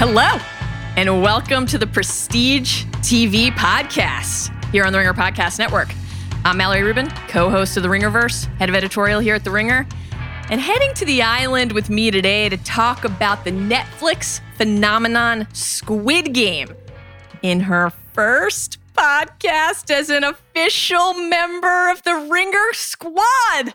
Hello, 0.00 0.38
and 0.96 1.22
welcome 1.22 1.66
to 1.66 1.76
the 1.76 1.84
Prestige 1.88 2.84
TV 3.00 3.50
podcast 3.50 4.54
here 4.70 4.84
on 4.84 4.92
the 4.92 4.98
Ringer 5.00 5.12
Podcast 5.12 5.58
Network. 5.58 5.88
I'm 6.44 6.56
Mallory 6.56 6.84
Rubin, 6.84 7.10
co 7.26 7.50
host 7.50 7.76
of 7.76 7.82
the 7.82 7.88
Ringerverse, 7.88 8.44
head 8.58 8.68
of 8.68 8.76
editorial 8.76 9.18
here 9.18 9.34
at 9.34 9.42
The 9.42 9.50
Ringer, 9.50 9.88
and 10.50 10.60
heading 10.60 10.94
to 10.94 11.04
the 11.04 11.22
island 11.22 11.72
with 11.72 11.90
me 11.90 12.12
today 12.12 12.48
to 12.48 12.56
talk 12.58 13.04
about 13.04 13.42
the 13.42 13.50
Netflix 13.50 14.40
phenomenon 14.56 15.48
Squid 15.52 16.32
Game 16.32 16.68
in 17.42 17.58
her 17.58 17.90
first 18.12 18.78
podcast 18.94 19.90
as 19.90 20.10
an 20.10 20.22
official 20.22 21.14
member 21.14 21.90
of 21.90 22.04
the 22.04 22.14
Ringer 22.14 22.72
squad. 22.72 23.74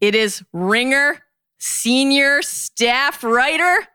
It 0.00 0.14
is 0.14 0.44
Ringer 0.52 1.24
senior 1.58 2.42
staff 2.42 3.24
writer 3.24 3.88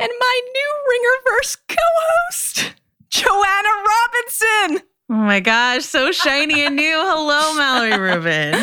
and 0.00 0.10
my 0.20 0.40
new 0.54 0.74
Ringerverse 0.90 1.56
co-host, 1.68 2.74
Joanna 3.10 3.68
Robinson. 3.88 4.86
Oh 5.10 5.14
my 5.14 5.40
gosh, 5.40 5.84
so 5.84 6.12
shiny 6.12 6.64
and 6.64 6.76
new. 6.76 6.94
Hello, 6.96 7.54
Mallory 7.54 7.98
Rubin. 8.14 8.54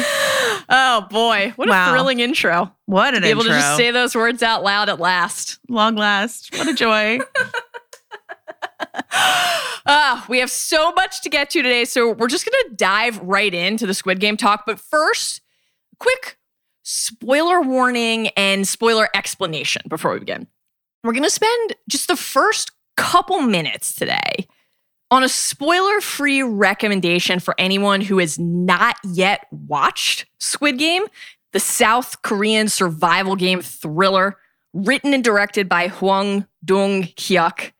oh 0.69 1.05
boy, 1.09 1.51
what 1.57 1.67
Wow. 1.67 1.89
a 1.89 1.91
thrilling 1.91 2.19
intro. 2.21 2.73
What 2.85 3.15
an 3.15 3.21
Be 3.23 3.29
able 3.29 3.43
to 3.43 3.49
just 3.49 3.75
say 3.75 3.91
those 3.91 4.15
words 4.15 4.41
out 4.41 4.63
loud 4.63 4.87
at 4.89 4.99
last. 4.99 5.59
Long 5.69 5.95
last. 5.95 6.55
What 6.57 6.67
a 6.67 6.73
joy. 6.73 7.19
Ah, 9.89 10.25
we 10.27 10.39
have 10.39 10.51
so 10.51 10.91
much 10.91 11.21
to 11.21 11.29
get 11.29 11.49
to 11.51 11.61
today, 11.61 11.85
so 11.85 12.11
we're 12.11 12.27
just 12.27 12.45
going 12.45 12.69
to 12.69 12.75
dive 12.75 13.17
right 13.19 13.53
into 13.53 13.87
the 13.87 13.93
Squid 13.93 14.19
Game 14.19 14.35
talk. 14.35 14.65
But 14.65 14.79
first, 14.79 15.39
quick 15.97 16.37
spoiler 16.83 17.61
warning 17.61 18.27
and 18.35 18.67
spoiler 18.67 19.07
explanation 19.15 19.83
before 19.87 20.11
we 20.11 20.19
begin. 20.19 20.47
We're 21.03 21.13
going 21.13 21.23
to 21.23 21.29
spend 21.29 21.75
just 21.89 22.07
the 22.07 22.15
first 22.15 22.71
couple 22.95 23.41
minutes 23.41 23.95
today 23.95 24.47
on 25.09 25.23
a 25.23 25.29
spoiler 25.29 26.01
free 26.01 26.43
recommendation 26.43 27.39
for 27.39 27.55
anyone 27.57 28.01
who 28.01 28.17
has 28.17 28.37
not 28.37 28.97
yet 29.05 29.47
watched 29.51 30.25
Squid 30.39 30.77
Game, 30.77 31.03
the 31.53 31.59
South 31.59 32.21
Korean 32.23 32.67
survival 32.67 33.35
game 33.35 33.61
thriller 33.61 34.37
written 34.73 35.13
and 35.13 35.23
directed 35.23 35.69
by 35.69 35.87
Hwang 35.87 36.45
Dong 36.65 37.03
Hyuk 37.03 37.71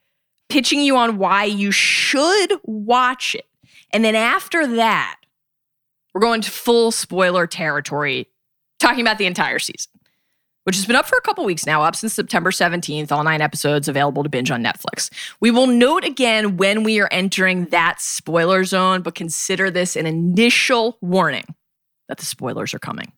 pitching 0.50 0.80
you 0.82 0.96
on 0.96 1.18
why 1.18 1.44
you 1.44 1.72
should 1.72 2.54
watch 2.64 3.36
it. 3.36 3.46
And 3.92 4.04
then 4.04 4.16
after 4.16 4.66
that, 4.76 5.18
we're 6.14 6.22
going 6.22 6.42
to 6.42 6.52
full 6.52 6.92
spoiler 6.92 7.46
territory, 7.48 8.28
talking 8.80 9.02
about 9.02 9.18
the 9.18 9.26
entire 9.26 9.60
season, 9.60 9.92
which 10.68 10.76
has 10.76 10.86
been 10.86 10.98
up 10.98 11.06
for 11.06 11.18
a 11.18 11.22
couple 11.22 11.46
weeks 11.46 11.66
now, 11.66 11.82
up 11.82 11.96
since 11.96 12.14
September 12.14 12.52
17th, 12.52 13.10
all 13.10 13.24
nine 13.24 13.40
episodes 13.40 13.88
available 13.88 14.22
to 14.22 14.28
binge 14.28 14.52
on 14.52 14.62
Netflix. 14.62 15.10
We 15.40 15.50
will 15.50 15.66
note 15.66 16.04
again 16.04 16.58
when 16.58 16.84
we 16.84 17.00
are 17.00 17.08
entering 17.10 17.68
that 17.68 18.02
spoiler 18.02 18.66
zone, 18.66 19.02
but 19.02 19.16
consider 19.16 19.72
this 19.72 19.96
an 19.96 20.06
initial 20.06 20.98
warning 21.00 21.46
that 22.10 22.18
the 22.18 22.26
spoilers 22.26 22.74
are 22.74 22.80
coming. 22.80 23.14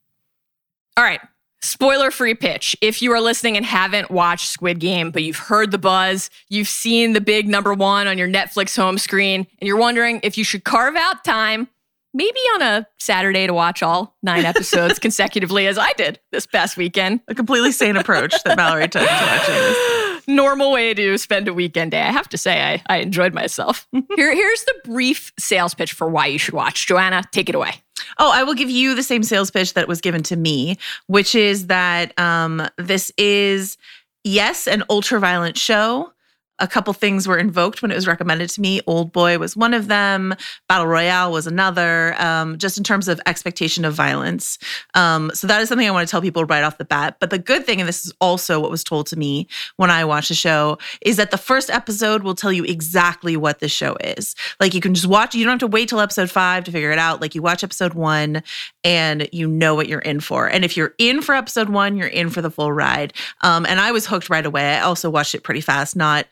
All 0.96 1.04
right, 1.04 1.22
Spoiler 1.62 2.12
free 2.12 2.36
pitch. 2.36 2.78
If 2.82 3.02
you 3.02 3.12
are 3.14 3.20
listening 3.20 3.58
and 3.58 3.66
haven't 3.66 4.12
watched 4.12 4.48
Squid 4.48 4.80
Game, 4.80 5.10
but 5.10 5.24
you've 5.24 5.38
heard 5.38 5.72
the 5.72 5.80
buzz, 5.80 6.30
you've 6.50 6.70
seen 6.70 7.14
the 7.14 7.20
big 7.20 7.50
number 7.50 7.74
one 7.74 8.08
on 8.08 8.18
your 8.18 8.30
Netflix 8.30 8.78
home 8.78 9.00
screen, 9.00 9.48
and 9.60 9.68
you're 9.68 9.76
wondering 9.76 10.20
if 10.22 10.38
you 10.38 10.44
should 10.44 10.64
carve 10.64 10.96
out 10.96 11.26
time, 11.26 11.68
maybe 12.14 12.40
on 12.56 12.62
a 12.62 12.88
Saturday 13.00 13.48
to 13.48 13.54
watch 13.54 13.84
all 13.84 14.16
nine 14.24 14.46
episodes 14.46 15.00
consecutively, 15.00 15.68
as 15.68 15.78
I 15.78 15.92
did 15.94 16.20
this 16.32 16.46
past 16.46 16.78
weekend. 16.78 17.22
A 17.28 17.36
completely 17.36 17.72
sane 17.72 17.98
approach 17.98 18.36
that 18.44 18.58
Mallory 18.58 18.88
took 18.88 19.08
to 19.08 19.08
watching 19.08 19.56
this. 19.56 20.24
Normal 20.28 20.72
way 20.72 20.94
to 20.94 21.18
spend 21.18 21.48
a 21.48 21.54
weekend 21.54 21.92
day. 21.92 22.02
I 22.02 22.12
have 22.12 22.30
to 22.30 22.38
say, 22.38 22.62
I, 22.62 22.84
I 22.88 22.98
enjoyed 22.98 23.34
myself. 23.34 23.88
Here, 24.16 24.34
here's 24.34 24.64
the 24.64 24.76
brief 24.84 25.34
sales 25.40 25.74
pitch 25.74 25.94
for 25.94 26.08
why 26.10 26.28
you 26.28 26.38
should 26.38 26.54
watch. 26.54 26.88
Joanna, 26.88 27.24
take 27.32 27.50
it 27.50 27.56
away. 27.56 27.76
Oh, 28.18 28.32
I 28.34 28.44
will 28.44 28.54
give 28.54 28.70
you 28.70 28.96
the 28.96 29.04
same 29.04 29.24
sales 29.24 29.52
pitch 29.52 29.74
that 29.74 29.88
was 29.88 30.02
given 30.02 30.24
to 30.24 30.36
me, 30.36 30.78
which 31.08 31.36
is 31.36 31.68
that 31.68 32.18
um, 32.20 32.68
this 32.78 33.12
is, 33.18 33.78
yes, 34.24 34.68
an 34.68 34.84
ultra 34.90 35.20
violent 35.20 35.58
show. 35.58 36.14
A 36.60 36.68
couple 36.68 36.94
things 36.94 37.28
were 37.28 37.38
invoked 37.38 37.82
when 37.82 37.92
it 37.92 37.96
was 37.96 38.08
recommended 38.08 38.50
to 38.52 38.62
me. 38.62 38.82
Old 38.88 39.12
Boy 39.12 39.38
was 39.38 39.56
one 39.56 39.74
of 39.74 39.88
them. 39.88 40.36
Battle 40.68 40.88
Royale 40.88 41.32
was 41.32 41.48
another. 41.48 42.16
Um, 42.22 42.58
just 42.58 42.78
in 42.78 42.84
terms 42.84 43.08
of 43.08 43.20
expectation 43.26 43.86
of 43.86 43.94
violence. 43.94 44.58
Um, 44.94 45.32
so 45.34 45.48
that 45.48 45.62
is 45.62 45.70
something 45.70 45.88
I 45.88 45.92
want 45.92 46.08
to 46.08 46.12
tell 46.12 46.22
people 46.22 46.46
right 46.46 46.64
off 46.64 46.78
the 46.78 46.86
bat. 46.86 47.18
But 47.20 47.30
the 47.30 47.40
good 47.40 47.66
thing, 47.66 47.80
and 47.80 47.88
this 47.88 48.06
is 48.06 48.14
also 48.20 48.60
what 48.60 48.72
was 48.72 48.84
told 48.84 49.08
to 49.08 49.16
me 49.16 49.48
when 49.78 49.90
I 49.90 50.06
watched 50.06 50.30
the 50.30 50.36
show, 50.36 50.78
is 51.02 51.18
that 51.18 51.32
the 51.32 51.38
first 51.38 51.70
episode 51.70 52.24
will 52.24 52.36
tell 52.36 52.52
you 52.52 52.64
exactly 52.64 53.38
what 53.38 53.60
the 53.60 53.70
show 53.70 53.96
is. 54.02 54.36
Like 54.60 54.74
you 54.74 54.82
can 54.82 54.94
just 54.94 55.08
watch. 55.08 55.36
You 55.36 55.44
don't 55.46 55.54
have 55.54 55.60
to 55.60 55.68
wait 55.68 55.90
till 55.90 56.00
episode 56.00 56.30
five 56.30 56.64
to 56.66 56.72
figure 56.72 56.92
it 56.92 57.00
out. 57.00 57.22
Like 57.22 57.36
you 57.36 57.42
watch 57.42 57.64
episode 57.64 57.94
one, 57.94 58.44
and 58.84 59.30
you 59.32 59.48
know 59.48 59.76
what 59.76 59.88
you're 59.88 60.00
in 60.00 60.20
for. 60.20 60.48
And 60.48 60.66
if 60.66 60.76
you're 60.78 60.94
in 60.98 61.22
for 61.22 61.36
episode 61.36 61.70
one, 61.70 61.98
you're 61.98 62.08
in 62.08 62.30
for 62.30 62.42
the 62.42 62.52
full 62.52 62.72
ride. 62.72 63.14
Um, 63.42 63.66
and 63.66 63.80
I 63.80 63.92
was 63.92 64.06
hooked 64.06 64.30
right 64.30 64.46
away. 64.46 64.76
I 64.76 64.82
also 64.82 65.10
watched 65.10 65.36
it 65.36 65.44
pretty 65.44 65.62
fast, 65.62 65.96
not 65.96 66.26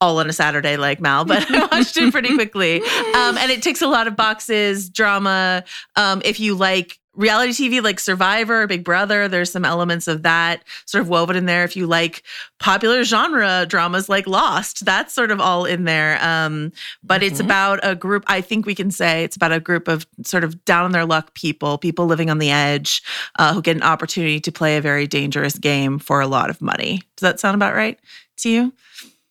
all 0.00 0.18
on 0.18 0.28
a 0.28 0.32
Saturday 0.32 0.76
like 0.76 1.00
Mal, 1.00 1.24
but 1.24 1.44
I 1.50 1.66
watched 1.66 1.96
it 1.96 2.12
pretty 2.12 2.34
quickly. 2.34 2.80
Um, 2.82 3.38
and 3.38 3.50
it 3.50 3.62
ticks 3.62 3.80
a 3.82 3.88
lot 3.88 4.06
of 4.06 4.16
boxes, 4.16 4.88
drama. 4.90 5.64
Um, 5.96 6.20
if 6.24 6.38
you 6.40 6.54
like 6.54 6.98
reality 7.16 7.52
TV 7.52 7.80
like 7.80 8.00
Survivor, 8.00 8.66
Big 8.66 8.82
Brother, 8.82 9.28
there's 9.28 9.50
some 9.52 9.64
elements 9.64 10.08
of 10.08 10.24
that 10.24 10.64
sort 10.84 11.00
of 11.00 11.08
woven 11.08 11.36
in 11.36 11.46
there. 11.46 11.62
If 11.62 11.76
you 11.76 11.86
like 11.86 12.24
popular 12.58 13.04
genre 13.04 13.66
dramas 13.68 14.08
like 14.08 14.26
Lost, 14.26 14.84
that's 14.84 15.14
sort 15.14 15.30
of 15.30 15.40
all 15.40 15.64
in 15.64 15.84
there. 15.84 16.18
Um, 16.22 16.72
but 17.04 17.22
it's 17.22 17.40
Mhm. 17.40 17.44
about 17.44 17.78
a 17.84 17.94
group, 17.94 18.24
I 18.26 18.40
think 18.40 18.66
we 18.66 18.74
can 18.74 18.90
say 18.90 19.22
it's 19.22 19.36
about 19.36 19.52
a 19.52 19.60
group 19.60 19.86
of 19.86 20.08
sort 20.24 20.42
of 20.42 20.64
down 20.64 20.84
on 20.86 20.90
their 20.90 21.06
luck 21.06 21.34
people, 21.34 21.78
people 21.78 22.06
living 22.06 22.30
on 22.30 22.38
the 22.38 22.50
edge 22.50 23.00
uh, 23.38 23.54
who 23.54 23.62
get 23.62 23.76
an 23.76 23.82
opportunity 23.84 24.40
to 24.40 24.50
play 24.50 24.76
a 24.76 24.80
very 24.80 25.06
dangerous 25.06 25.56
game 25.56 26.00
for 26.00 26.20
a 26.20 26.26
lot 26.26 26.50
of 26.50 26.60
money. 26.60 27.00
Does 27.16 27.22
that 27.22 27.38
sound 27.38 27.54
about 27.54 27.76
right 27.76 27.96
to 28.38 28.50
you? 28.50 28.72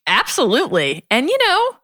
Absolutely. 0.08 1.06
And 1.10 1.30
you 1.30 1.38
know, 1.46 1.76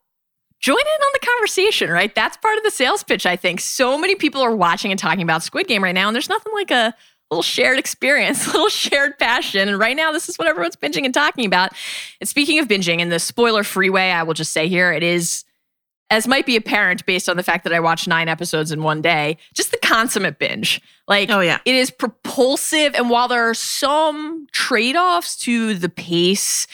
join 0.59 0.75
in 0.79 1.01
on 1.01 1.09
the 1.13 1.25
conversation, 1.25 1.89
right? 1.89 2.13
That's 2.13 2.37
part 2.37 2.57
of 2.57 2.63
the 2.63 2.71
sales 2.71 3.03
pitch, 3.03 3.25
I 3.25 3.35
think. 3.35 3.59
So 3.61 3.97
many 3.97 4.15
people 4.15 4.41
are 4.41 4.55
watching 4.55 4.91
and 4.91 4.99
talking 4.99 5.21
about 5.23 5.43
Squid 5.43 5.67
Game 5.67 5.83
right 5.83 5.95
now, 5.95 6.07
and 6.07 6.15
there's 6.15 6.29
nothing 6.29 6.53
like 6.53 6.71
a 6.71 6.93
little 7.31 7.43
shared 7.43 7.77
experience, 7.79 8.45
a 8.47 8.47
little 8.53 8.69
shared 8.69 9.17
passion. 9.19 9.69
And 9.69 9.77
right 9.79 9.95
now, 9.95 10.11
this 10.11 10.27
is 10.29 10.37
what 10.37 10.47
everyone's 10.47 10.75
binging 10.75 11.05
and 11.05 11.13
talking 11.13 11.45
about. 11.45 11.71
And 12.19 12.27
speaking 12.27 12.59
of 12.59 12.67
binging, 12.67 12.99
in 12.99 13.09
the 13.09 13.19
spoiler 13.19 13.63
free 13.63 13.89
way, 13.89 14.11
I 14.11 14.23
will 14.23 14.33
just 14.33 14.51
say 14.51 14.67
here, 14.67 14.91
it 14.91 15.03
is, 15.03 15.45
as 16.09 16.27
might 16.27 16.47
be 16.47 16.55
apparent 16.55 17.05
based 17.05 17.29
on 17.29 17.37
the 17.37 17.43
fact 17.43 17.63
that 17.65 17.71
I 17.73 17.79
watched 17.79 18.07
nine 18.07 18.27
episodes 18.27 18.71
in 18.71 18.81
one 18.81 19.01
day, 19.01 19.37
just 19.53 19.71
the 19.71 19.77
consummate 19.77 20.39
binge. 20.39 20.81
Like, 21.07 21.29
Oh, 21.29 21.39
yeah. 21.39 21.59
it 21.65 21.75
is 21.75 21.91
propulsive. 21.91 22.95
And 22.95 23.09
while 23.11 23.27
there 23.27 23.47
are 23.47 23.53
some 23.53 24.47
trade 24.51 24.95
offs 24.95 25.37
to 25.41 25.75
the 25.75 25.87
pace 25.89 26.65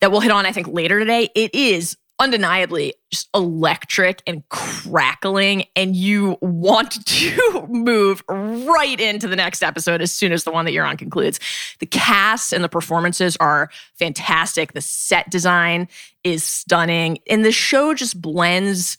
that 0.00 0.10
we'll 0.10 0.20
hit 0.20 0.30
on, 0.30 0.46
I 0.46 0.52
think, 0.52 0.68
later 0.68 0.98
today, 0.98 1.28
it 1.34 1.54
is 1.54 1.96
undeniably 2.20 2.94
just 3.10 3.28
electric 3.34 4.22
and 4.26 4.46
crackling, 4.50 5.64
and 5.74 5.96
you 5.96 6.36
want 6.42 7.04
to 7.06 7.66
move 7.68 8.22
right 8.28 9.00
into 9.00 9.26
the 9.26 9.36
next 9.36 9.62
episode 9.62 10.02
as 10.02 10.12
soon 10.12 10.32
as 10.32 10.44
the 10.44 10.50
one 10.50 10.66
that 10.66 10.72
you're 10.72 10.84
on 10.84 10.96
concludes. 10.96 11.40
The 11.80 11.86
cast 11.86 12.52
and 12.52 12.62
the 12.62 12.68
performances 12.68 13.36
are 13.38 13.70
fantastic. 13.94 14.74
The 14.74 14.82
set 14.82 15.30
design 15.30 15.88
is 16.22 16.44
stunning, 16.44 17.18
and 17.28 17.44
the 17.44 17.52
show 17.52 17.94
just 17.94 18.20
blends 18.20 18.98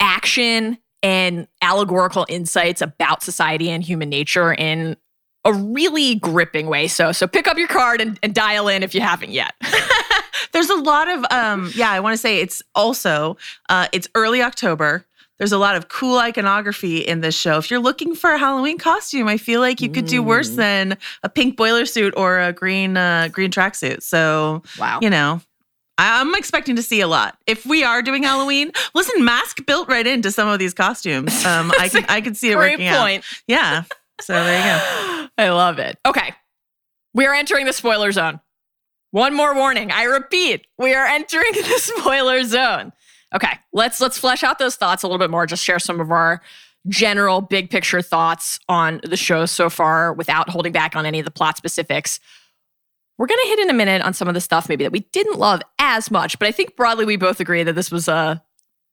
action 0.00 0.78
and 1.02 1.48
allegorical 1.62 2.26
insights 2.28 2.82
about 2.82 3.22
society 3.22 3.70
and 3.70 3.82
human 3.82 4.08
nature 4.08 4.52
in 4.52 4.96
a 5.48 5.52
really 5.52 6.14
gripping 6.16 6.66
way. 6.68 6.86
So 6.88 7.12
so 7.12 7.26
pick 7.26 7.48
up 7.48 7.56
your 7.58 7.68
card 7.68 8.00
and, 8.00 8.18
and 8.22 8.34
dial 8.34 8.68
in 8.68 8.82
if 8.82 8.94
you 8.94 9.00
haven't 9.00 9.30
yet. 9.32 9.54
There's 10.52 10.70
a 10.70 10.76
lot 10.76 11.08
of 11.08 11.24
um 11.30 11.72
yeah, 11.74 11.90
I 11.90 12.00
want 12.00 12.14
to 12.14 12.18
say 12.18 12.40
it's 12.40 12.62
also 12.74 13.36
uh 13.68 13.86
it's 13.92 14.08
early 14.14 14.42
October. 14.42 15.04
There's 15.38 15.52
a 15.52 15.58
lot 15.58 15.76
of 15.76 15.88
cool 15.88 16.18
iconography 16.18 16.98
in 16.98 17.20
this 17.20 17.34
show. 17.38 17.58
If 17.58 17.70
you're 17.70 17.78
looking 17.80 18.16
for 18.16 18.30
a 18.32 18.38
Halloween 18.38 18.76
costume, 18.76 19.28
I 19.28 19.36
feel 19.36 19.60
like 19.60 19.80
you 19.80 19.88
could 19.88 20.06
do 20.06 20.20
worse 20.22 20.50
Mm. 20.50 20.56
than 20.56 20.98
a 21.22 21.28
pink 21.28 21.56
boiler 21.56 21.86
suit 21.86 22.12
or 22.16 22.40
a 22.40 22.52
green 22.52 22.96
uh 22.96 23.28
green 23.30 23.50
tracksuit. 23.50 24.02
So, 24.02 24.62
Wow. 24.78 24.98
you 25.00 25.10
know, 25.10 25.40
I'm 25.96 26.34
expecting 26.34 26.76
to 26.76 26.82
see 26.82 27.00
a 27.00 27.08
lot. 27.08 27.38
If 27.46 27.64
we 27.66 27.84
are 27.84 28.02
doing 28.02 28.22
Halloween, 28.24 28.72
listen, 28.94 29.24
mask 29.24 29.64
built 29.66 29.88
right 29.88 30.06
into 30.06 30.30
some 30.30 30.48
of 30.48 30.58
these 30.58 30.74
costumes. 30.74 31.32
Um, 31.44 31.72
I 31.78 31.88
can 31.88 32.04
I 32.08 32.20
can 32.20 32.34
see 32.34 32.50
it 32.50 32.56
working 32.56 32.86
out. 32.86 33.00
point. 33.00 33.24
Yeah. 33.46 33.82
So 34.20 34.32
there 34.32 34.58
you 34.58 34.64
go. 34.64 35.28
I 35.38 35.50
love 35.50 35.78
it. 35.78 35.98
Okay. 36.06 36.34
We 37.14 37.26
are 37.26 37.34
entering 37.34 37.66
the 37.66 37.72
spoiler 37.72 38.12
zone. 38.12 38.40
One 39.10 39.34
more 39.34 39.54
warning. 39.54 39.90
I 39.90 40.04
repeat, 40.04 40.66
we 40.76 40.94
are 40.94 41.06
entering 41.06 41.52
the 41.52 41.78
spoiler 41.78 42.44
zone. 42.44 42.92
Okay, 43.34 43.52
let's 43.72 44.00
let's 44.00 44.18
flesh 44.18 44.42
out 44.42 44.58
those 44.58 44.76
thoughts 44.76 45.02
a 45.02 45.06
little 45.06 45.18
bit 45.18 45.30
more. 45.30 45.46
Just 45.46 45.64
share 45.64 45.78
some 45.78 46.00
of 46.00 46.10
our 46.10 46.40
general 46.86 47.40
big 47.40 47.70
picture 47.70 48.00
thoughts 48.00 48.58
on 48.68 49.00
the 49.02 49.16
show 49.16 49.44
so 49.46 49.68
far 49.68 50.12
without 50.14 50.48
holding 50.48 50.72
back 50.72 50.96
on 50.96 51.04
any 51.04 51.18
of 51.18 51.24
the 51.24 51.30
plot 51.30 51.56
specifics. 51.56 52.20
We're 53.18 53.26
going 53.26 53.40
to 53.42 53.48
hit 53.48 53.58
in 53.58 53.70
a 53.70 53.74
minute 53.74 54.00
on 54.02 54.14
some 54.14 54.28
of 54.28 54.34
the 54.34 54.40
stuff 54.40 54.68
maybe 54.68 54.84
that 54.84 54.92
we 54.92 55.00
didn't 55.12 55.38
love 55.38 55.60
as 55.78 56.10
much, 56.10 56.38
but 56.38 56.46
I 56.46 56.52
think 56.52 56.76
broadly 56.76 57.04
we 57.04 57.16
both 57.16 57.40
agree 57.40 57.62
that 57.64 57.74
this 57.74 57.90
was 57.90 58.08
a 58.08 58.42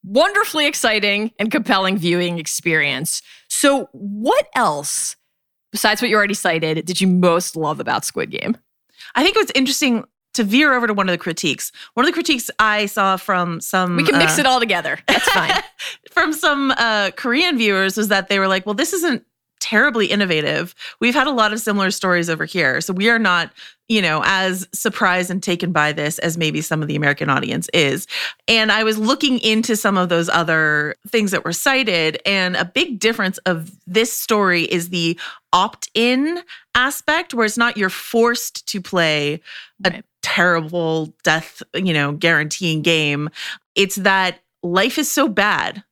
wonderfully 0.05 0.67
exciting 0.67 1.31
and 1.39 1.51
compelling 1.51 1.97
viewing 1.97 2.39
experience. 2.39 3.21
So, 3.49 3.89
what 3.91 4.47
else 4.55 5.15
besides 5.75 6.01
what 6.01 6.09
you 6.09 6.15
already 6.15 6.33
cited, 6.33 6.85
did 6.85 7.01
you 7.01 7.07
most 7.07 7.57
love 7.57 7.81
about 7.81 8.05
Squid 8.05 8.31
Game? 8.31 8.55
I 9.13 9.23
think 9.23 9.35
it 9.35 9.39
was 9.39 9.51
interesting 9.53 10.05
to 10.33 10.43
veer 10.45 10.73
over 10.73 10.87
to 10.87 10.93
one 10.93 11.09
of 11.09 11.13
the 11.13 11.17
critiques. 11.17 11.69
One 11.95 12.05
of 12.05 12.07
the 12.09 12.13
critiques 12.13 12.49
I 12.59 12.85
saw 12.85 13.17
from 13.17 13.59
some 13.59 13.97
We 13.97 14.05
can 14.05 14.17
mix 14.17 14.37
uh, 14.37 14.41
it 14.41 14.45
all 14.45 14.61
together. 14.61 14.97
That's 15.07 15.29
fine. 15.33 15.51
from 16.11 16.31
some 16.31 16.71
uh, 16.77 17.11
Korean 17.17 17.57
viewers 17.57 17.97
was 17.97 18.07
that 18.07 18.29
they 18.29 18.39
were 18.39 18.47
like, 18.47 18.65
well, 18.65 18.73
this 18.73 18.93
isn't 18.93 19.25
terribly 19.65 20.05
innovative. 20.05 20.75
We've 20.99 21.15
had 21.15 21.25
a 21.25 21.31
lot 21.31 21.51
of 21.53 21.59
similar 21.59 21.89
stories 21.89 22.29
over 22.29 22.45
here. 22.45 22.81
So 22.81 22.93
we 22.93 23.09
are 23.09 23.17
not, 23.17 23.51
you 23.89 23.99
know, 23.99 24.21
as 24.23 24.67
surprised 24.73 25.31
and 25.31 25.41
taken 25.41 25.71
by 25.71 25.91
this 25.91 26.19
as 26.19 26.37
maybe 26.37 26.61
some 26.61 26.83
of 26.83 26.87
the 26.87 26.95
American 26.95 27.31
audience 27.31 27.67
is. 27.73 28.05
And 28.47 28.71
I 28.71 28.83
was 28.83 28.99
looking 28.99 29.39
into 29.39 29.75
some 29.75 29.97
of 29.97 30.09
those 30.09 30.29
other 30.29 30.95
things 31.07 31.31
that 31.31 31.43
were 31.43 31.51
cited. 31.51 32.21
And 32.27 32.55
a 32.55 32.65
big 32.65 32.99
difference 32.99 33.39
of 33.39 33.71
this 33.87 34.13
story 34.13 34.65
is 34.65 34.89
the 34.89 35.19
opt 35.51 35.89
in 35.95 36.43
aspect, 36.75 37.33
where 37.33 37.47
it's 37.47 37.57
not 37.57 37.75
you're 37.75 37.89
forced 37.89 38.67
to 38.67 38.79
play 38.79 39.41
a 39.83 39.89
Right. 39.89 40.05
terrible 40.21 41.15
death, 41.23 41.63
you 41.73 41.93
know, 41.93 42.11
guaranteeing 42.11 42.83
game. 42.83 43.29
It's 43.73 43.95
that 43.95 44.41
life 44.61 44.99
is 44.99 45.09
so 45.09 45.27
bad 45.27 45.83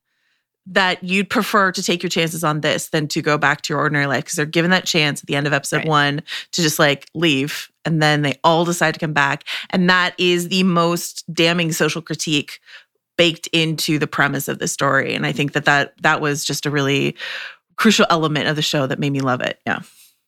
that 0.65 1.03
you'd 1.03 1.29
prefer 1.29 1.71
to 1.71 1.83
take 1.83 2.01
your 2.01 2.09
chances 2.09 2.43
on 2.43 2.61
this 2.61 2.89
than 2.89 3.07
to 3.09 3.21
go 3.21 3.37
back 3.37 3.61
to 3.61 3.73
your 3.73 3.79
ordinary 3.79 4.05
life 4.07 4.23
because 4.23 4.35
they're 4.37 4.45
given 4.45 4.71
that 4.71 4.85
chance 4.85 5.21
at 5.21 5.27
the 5.27 5.35
end 5.35 5.45
of 5.45 5.53
episode 5.53 5.77
Right. 5.77 5.87
one 5.87 6.23
to 6.51 6.61
just 6.61 6.79
like 6.79 7.09
leave 7.13 7.69
and 7.85 8.01
then 8.01 8.21
they 8.21 8.39
all 8.43 8.63
decide 8.63 8.93
to 8.93 8.99
come 8.99 9.13
back 9.13 9.43
and 9.71 9.89
that 9.89 10.15
is 10.17 10.47
the 10.47 10.63
most 10.63 11.25
damning 11.33 11.71
social 11.73 12.01
critique 12.01 12.59
baked 13.17 13.47
into 13.47 13.99
the 13.99 14.07
premise 14.07 14.47
of 14.47 14.59
the 14.59 14.67
story 14.67 15.13
and 15.13 15.25
i 15.25 15.31
think 15.33 15.51
that 15.51 15.65
that 15.65 15.93
that 16.01 16.21
was 16.21 16.45
just 16.45 16.65
a 16.65 16.71
really 16.71 17.15
crucial 17.75 18.05
element 18.09 18.47
of 18.47 18.55
the 18.55 18.61
show 18.61 18.87
that 18.87 18.99
made 18.99 19.11
me 19.11 19.19
love 19.19 19.41
it 19.41 19.59
yeah 19.67 19.79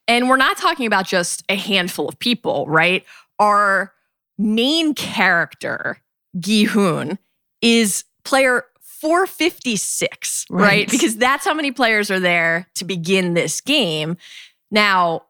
and 0.07 0.29
we're 0.29 0.37
not 0.37 0.57
talking 0.57 0.85
about 0.85 1.07
just 1.07 1.43
a 1.49 1.55
handful 1.55 2.07
of 2.07 2.19
people, 2.19 2.65
right? 2.67 3.03
Our 3.39 3.91
main 4.37 4.93
character, 4.93 5.97
Gi 6.39 6.65
Hoon, 6.65 7.17
is 7.63 8.03
player 8.23 8.65
456, 9.05 10.45
right. 10.49 10.61
Right. 10.61 10.89
Because 10.89 11.15
that's 11.15 11.45
how 11.45 11.53
many 11.53 11.71
players 11.71 12.09
are 12.09 12.19
there 12.19 12.67
to 12.73 12.85
begin 12.85 13.35
this 13.35 13.61
game. 13.61 14.17
Now, 14.71 15.25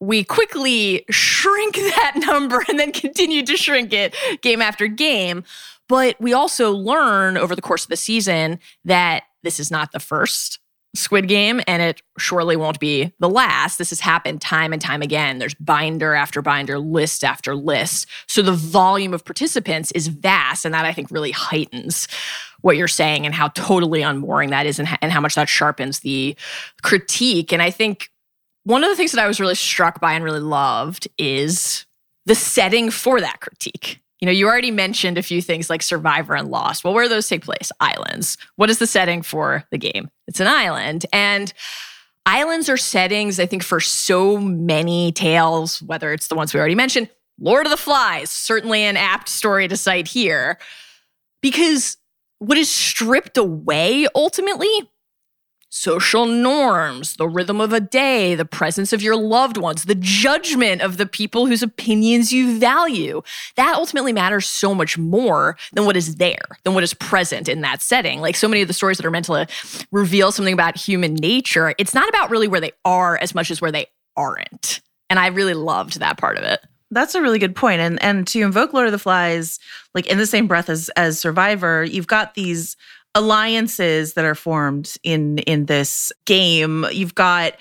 we 0.00 0.22
quickly 0.22 1.04
shrink 1.10 1.74
that 1.74 2.12
number 2.16 2.64
and 2.68 2.78
then 2.78 2.92
continue 2.92 3.44
to 3.44 3.56
shrink 3.56 3.92
it 3.92 4.14
game 4.40 4.62
after 4.62 4.86
game. 4.86 5.42
But 5.88 6.20
we 6.20 6.32
also 6.32 6.70
learn 6.70 7.36
over 7.36 7.56
the 7.56 7.62
course 7.62 7.84
of 7.84 7.88
the 7.88 7.96
season 7.96 8.60
that 8.84 9.24
this 9.42 9.58
is 9.58 9.68
not 9.68 9.90
the 9.90 10.00
first 10.00 10.60
Squid 10.94 11.28
Game, 11.28 11.60
and 11.66 11.82
it 11.82 12.02
surely 12.18 12.56
won't 12.56 12.80
be 12.80 13.12
the 13.20 13.28
last. 13.28 13.78
This 13.78 13.90
has 13.90 14.00
happened 14.00 14.40
time 14.40 14.72
and 14.72 14.80
time 14.80 15.02
again. 15.02 15.38
There's 15.38 15.54
binder 15.54 16.14
after 16.14 16.40
binder, 16.40 16.78
list 16.78 17.24
after 17.24 17.54
list. 17.54 18.06
So 18.26 18.40
the 18.40 18.52
volume 18.52 19.12
of 19.12 19.24
participants 19.24 19.92
is 19.92 20.08
vast, 20.08 20.64
and 20.64 20.74
that 20.74 20.86
I 20.86 20.92
think 20.92 21.10
really 21.10 21.30
heightens 21.30 22.08
what 22.60 22.76
you're 22.76 22.88
saying 22.88 23.24
and 23.24 23.34
how 23.34 23.48
totally 23.48 24.02
unmooring 24.02 24.50
that 24.50 24.66
is, 24.66 24.78
and, 24.78 24.88
and 25.00 25.12
how 25.12 25.20
much 25.20 25.34
that 25.34 25.48
sharpens 25.48 26.00
the 26.00 26.36
critique. 26.82 27.52
And 27.52 27.62
I 27.62 27.70
think 27.70 28.10
one 28.64 28.82
of 28.82 28.90
the 28.90 28.96
things 28.96 29.12
that 29.12 29.24
I 29.24 29.28
was 29.28 29.40
really 29.40 29.54
struck 29.54 30.00
by 30.00 30.14
and 30.14 30.24
really 30.24 30.40
loved 30.40 31.08
is 31.18 31.86
the 32.26 32.34
setting 32.34 32.90
for 32.90 33.20
that 33.20 33.40
critique. 33.40 34.00
You 34.20 34.26
know, 34.26 34.32
you 34.32 34.48
already 34.48 34.72
mentioned 34.72 35.16
a 35.16 35.22
few 35.22 35.40
things 35.40 35.70
like 35.70 35.80
Survivor 35.80 36.34
and 36.34 36.50
Lost. 36.50 36.82
Well, 36.82 36.92
where 36.92 37.04
do 37.04 37.08
those 37.08 37.28
take 37.28 37.44
place? 37.44 37.70
Islands. 37.78 38.36
What 38.56 38.68
is 38.68 38.78
the 38.78 38.86
setting 38.86 39.22
for 39.22 39.64
the 39.70 39.78
game? 39.78 40.10
It's 40.26 40.40
an 40.40 40.48
island. 40.48 41.06
And 41.12 41.52
islands 42.26 42.68
are 42.68 42.76
settings, 42.76 43.38
I 43.38 43.46
think, 43.46 43.62
for 43.62 43.78
so 43.78 44.38
many 44.38 45.12
tales, 45.12 45.80
whether 45.82 46.12
it's 46.12 46.26
the 46.26 46.34
ones 46.34 46.52
we 46.52 46.58
already 46.58 46.74
mentioned. 46.74 47.08
Lord 47.38 47.64
of 47.64 47.70
the 47.70 47.76
Flies, 47.76 48.30
certainly 48.30 48.82
an 48.82 48.96
apt 48.96 49.28
story 49.28 49.68
to 49.68 49.76
cite 49.76 50.08
here. 50.08 50.58
Because 51.40 51.96
what 52.38 52.58
is 52.58 52.70
stripped 52.70 53.36
away 53.36 54.06
ultimately 54.14 54.68
social 55.70 56.24
norms, 56.24 57.16
the 57.16 57.28
rhythm 57.28 57.60
of 57.60 57.72
a 57.72 57.80
day, 57.80 58.34
the 58.34 58.44
presence 58.44 58.92
of 58.92 59.02
your 59.02 59.16
loved 59.16 59.56
ones, 59.56 59.84
the 59.84 59.94
judgment 59.94 60.80
of 60.80 60.96
the 60.96 61.06
people 61.06 61.46
whose 61.46 61.62
opinions 61.62 62.32
you 62.32 62.58
value. 62.58 63.22
That 63.56 63.74
ultimately 63.74 64.12
matters 64.12 64.46
so 64.46 64.74
much 64.74 64.96
more 64.96 65.56
than 65.72 65.84
what 65.84 65.96
is 65.96 66.16
there, 66.16 66.58
than 66.64 66.74
what 66.74 66.84
is 66.84 66.94
present 66.94 67.48
in 67.48 67.60
that 67.62 67.82
setting. 67.82 68.20
Like 68.20 68.36
so 68.36 68.48
many 68.48 68.62
of 68.62 68.68
the 68.68 68.74
stories 68.74 68.96
that 68.98 69.06
are 69.06 69.10
meant 69.10 69.26
to 69.26 69.46
reveal 69.92 70.32
something 70.32 70.54
about 70.54 70.76
human 70.76 71.14
nature, 71.14 71.74
it's 71.78 71.94
not 71.94 72.08
about 72.08 72.30
really 72.30 72.48
where 72.48 72.60
they 72.60 72.72
are 72.84 73.18
as 73.18 73.34
much 73.34 73.50
as 73.50 73.60
where 73.60 73.72
they 73.72 73.86
aren't. 74.16 74.80
And 75.10 75.18
I 75.18 75.28
really 75.28 75.54
loved 75.54 76.00
that 76.00 76.18
part 76.18 76.38
of 76.38 76.44
it. 76.44 76.60
That's 76.90 77.14
a 77.14 77.22
really 77.22 77.38
good 77.38 77.54
point. 77.54 77.80
And 77.80 78.02
and 78.02 78.26
to 78.28 78.40
invoke 78.40 78.72
Lord 78.72 78.86
of 78.86 78.92
the 78.92 78.98
Flies, 78.98 79.58
like 79.94 80.06
in 80.06 80.18
the 80.18 80.26
same 80.26 80.46
breath 80.46 80.68
as 80.68 80.88
as 80.90 81.18
Survivor, 81.18 81.84
you've 81.84 82.06
got 82.06 82.34
these 82.34 82.76
alliances 83.14 84.14
that 84.14 84.24
are 84.24 84.34
formed 84.34 84.94
in 85.02 85.38
in 85.38 85.66
this 85.66 86.12
game. 86.24 86.86
You've 86.92 87.14
got 87.14 87.54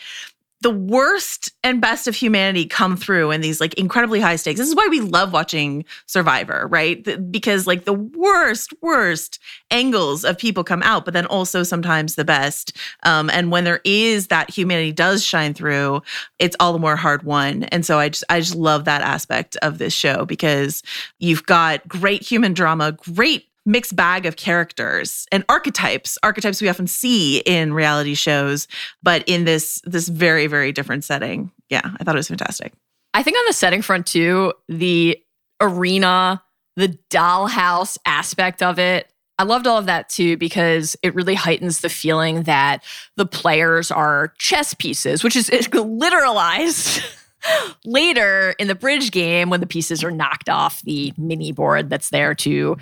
the 0.61 0.71
worst 0.71 1.51
and 1.63 1.79
best 1.79 2.07
of 2.07 2.15
humanity 2.15 2.65
come 2.65 2.97
through 2.97 3.31
in 3.31 3.41
these 3.41 3.61
like 3.61 3.75
incredibly 3.75 4.19
high 4.19 4.35
stakes. 4.35 4.59
This 4.59 4.69
is 4.69 4.75
why 4.75 4.87
we 4.89 5.01
love 5.01 5.31
watching 5.31 5.85
Survivor, 6.07 6.67
right? 6.69 7.05
Because 7.31 7.67
like 7.67 7.85
the 7.85 7.93
worst, 7.93 8.73
worst 8.81 9.39
angles 9.69 10.25
of 10.25 10.37
people 10.37 10.63
come 10.63 10.81
out, 10.81 11.05
but 11.05 11.13
then 11.13 11.27
also 11.27 11.61
sometimes 11.61 12.15
the 12.15 12.25
best. 12.25 12.75
Um, 13.03 13.29
and 13.29 13.51
when 13.51 13.65
there 13.65 13.81
is 13.83 14.27
that 14.27 14.49
humanity 14.49 14.91
does 14.91 15.23
shine 15.23 15.53
through, 15.53 16.01
it's 16.39 16.55
all 16.59 16.73
the 16.73 16.79
more 16.79 16.95
hard 16.95 17.23
won. 17.23 17.63
And 17.65 17.85
so 17.85 17.99
I 17.99 18.09
just 18.09 18.23
I 18.29 18.39
just 18.39 18.55
love 18.55 18.85
that 18.85 19.01
aspect 19.01 19.57
of 19.61 19.77
this 19.77 19.93
show 19.93 20.25
because 20.25 20.81
you've 21.19 21.45
got 21.45 21.87
great 21.87 22.23
human 22.23 22.53
drama, 22.53 22.93
great 22.93 23.46
mixed 23.67 23.95
bag 23.95 24.25
of 24.25 24.35
characters 24.35 25.27
and 25.31 25.43
archetypes 25.49 26.17
archetypes 26.23 26.61
we 26.61 26.69
often 26.69 26.87
see 26.87 27.39
in 27.39 27.73
reality 27.73 28.15
shows 28.15 28.67
but 29.03 29.23
in 29.27 29.45
this 29.45 29.81
this 29.83 30.07
very 30.07 30.47
very 30.47 30.71
different 30.71 31.03
setting. 31.03 31.51
Yeah 31.69 31.81
i 31.99 32.03
thought 32.03 32.15
it 32.15 32.19
was 32.19 32.29
fantastic. 32.29 32.73
I 33.17 33.23
think 33.23 33.35
on 33.35 33.45
the 33.47 33.53
setting 33.53 33.81
front 33.81 34.05
too, 34.05 34.53
the 34.69 35.17
arena, 35.59 36.43
the 36.75 36.97
dollhouse 37.09 37.97
aspect 38.05 38.61
of 38.61 38.77
it, 38.77 39.11
I 39.39 39.43
loved 39.43 39.65
all 39.65 39.79
of 39.79 39.87
that 39.87 40.09
too 40.09 40.37
because 40.37 40.95
it 41.01 41.15
really 41.15 41.33
heightens 41.33 41.79
the 41.79 41.89
feeling 41.89 42.43
that 42.43 42.83
the 43.15 43.25
players 43.25 43.89
are 43.89 44.33
chess 44.37 44.75
pieces, 44.75 45.23
which 45.23 45.35
is 45.35 45.49
literalized 45.49 47.03
later 47.85 48.53
in 48.59 48.67
the 48.67 48.75
bridge 48.75 49.09
game 49.09 49.49
when 49.49 49.61
the 49.61 49.67
pieces 49.67 50.03
are 50.03 50.11
knocked 50.11 50.49
off 50.49 50.81
the 50.83 51.11
mini 51.17 51.51
board 51.51 51.89
that's 51.89 52.09
there 52.09 52.35
to 52.35 52.77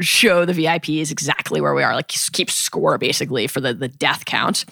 show 0.00 0.44
the 0.44 0.52
VIPs 0.52 1.10
exactly 1.10 1.60
where 1.60 1.74
we 1.74 1.82
are, 1.82 1.94
like 1.94 2.08
keep 2.08 2.50
score 2.50 2.98
basically 2.98 3.46
for 3.46 3.60
the, 3.60 3.74
the 3.74 3.88
death 3.88 4.24
count. 4.24 4.64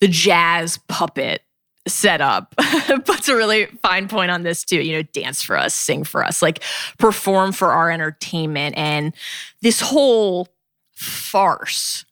The 0.00 0.08
jazz 0.08 0.78
puppet 0.88 1.42
setup 1.86 2.54
puts 3.04 3.28
a 3.28 3.36
really 3.36 3.66
fine 3.82 4.08
point 4.08 4.30
on 4.30 4.42
this 4.42 4.64
too. 4.64 4.80
You 4.80 4.96
know, 4.96 5.02
dance 5.02 5.42
for 5.42 5.56
us, 5.56 5.74
sing 5.74 6.04
for 6.04 6.24
us, 6.24 6.42
like 6.42 6.62
perform 6.98 7.52
for 7.52 7.72
our 7.72 7.90
entertainment. 7.90 8.76
And 8.76 9.14
this 9.62 9.80
whole 9.80 10.48
farce 10.94 12.04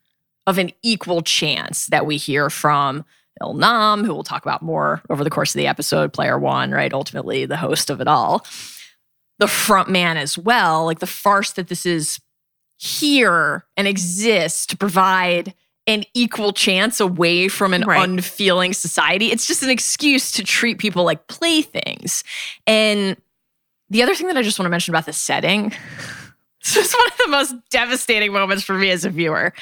of 0.46 0.58
an 0.58 0.70
equal 0.82 1.22
chance 1.22 1.86
that 1.86 2.06
we 2.06 2.16
hear 2.16 2.50
from 2.50 3.04
Ilnam, 3.42 4.06
who 4.06 4.14
we'll 4.14 4.22
talk 4.22 4.42
about 4.42 4.62
more 4.62 5.02
over 5.10 5.22
the 5.22 5.30
course 5.30 5.54
of 5.54 5.58
the 5.58 5.66
episode, 5.66 6.12
player 6.12 6.38
one, 6.38 6.70
right? 6.70 6.92
Ultimately, 6.92 7.44
the 7.44 7.56
host 7.56 7.90
of 7.90 8.00
it 8.00 8.08
all. 8.08 8.46
The 9.38 9.48
front 9.48 9.90
man 9.90 10.16
as 10.16 10.38
well, 10.38 10.86
like 10.86 11.00
the 11.00 11.06
farce 11.06 11.52
that 11.52 11.68
this 11.68 11.84
is 11.84 12.18
here 12.76 13.64
and 13.76 13.88
exist 13.88 14.70
to 14.70 14.76
provide 14.76 15.54
an 15.86 16.04
equal 16.14 16.52
chance 16.52 17.00
away 17.00 17.48
from 17.48 17.72
an 17.72 17.82
right. 17.82 18.08
unfeeling 18.08 18.72
society. 18.72 19.30
It's 19.30 19.46
just 19.46 19.62
an 19.62 19.70
excuse 19.70 20.32
to 20.32 20.42
treat 20.42 20.78
people 20.78 21.04
like 21.04 21.28
playthings. 21.28 22.24
And 22.66 23.16
the 23.88 24.02
other 24.02 24.14
thing 24.14 24.26
that 24.26 24.36
I 24.36 24.42
just 24.42 24.58
want 24.58 24.66
to 24.66 24.70
mention 24.70 24.92
about 24.92 25.06
the 25.06 25.12
setting, 25.12 25.68
this 26.64 26.76
is 26.76 26.92
one 26.92 27.06
of 27.08 27.18
the 27.18 27.28
most 27.28 27.54
devastating 27.70 28.32
moments 28.32 28.64
for 28.64 28.74
me 28.74 28.90
as 28.90 29.04
a 29.04 29.10
viewer. 29.10 29.52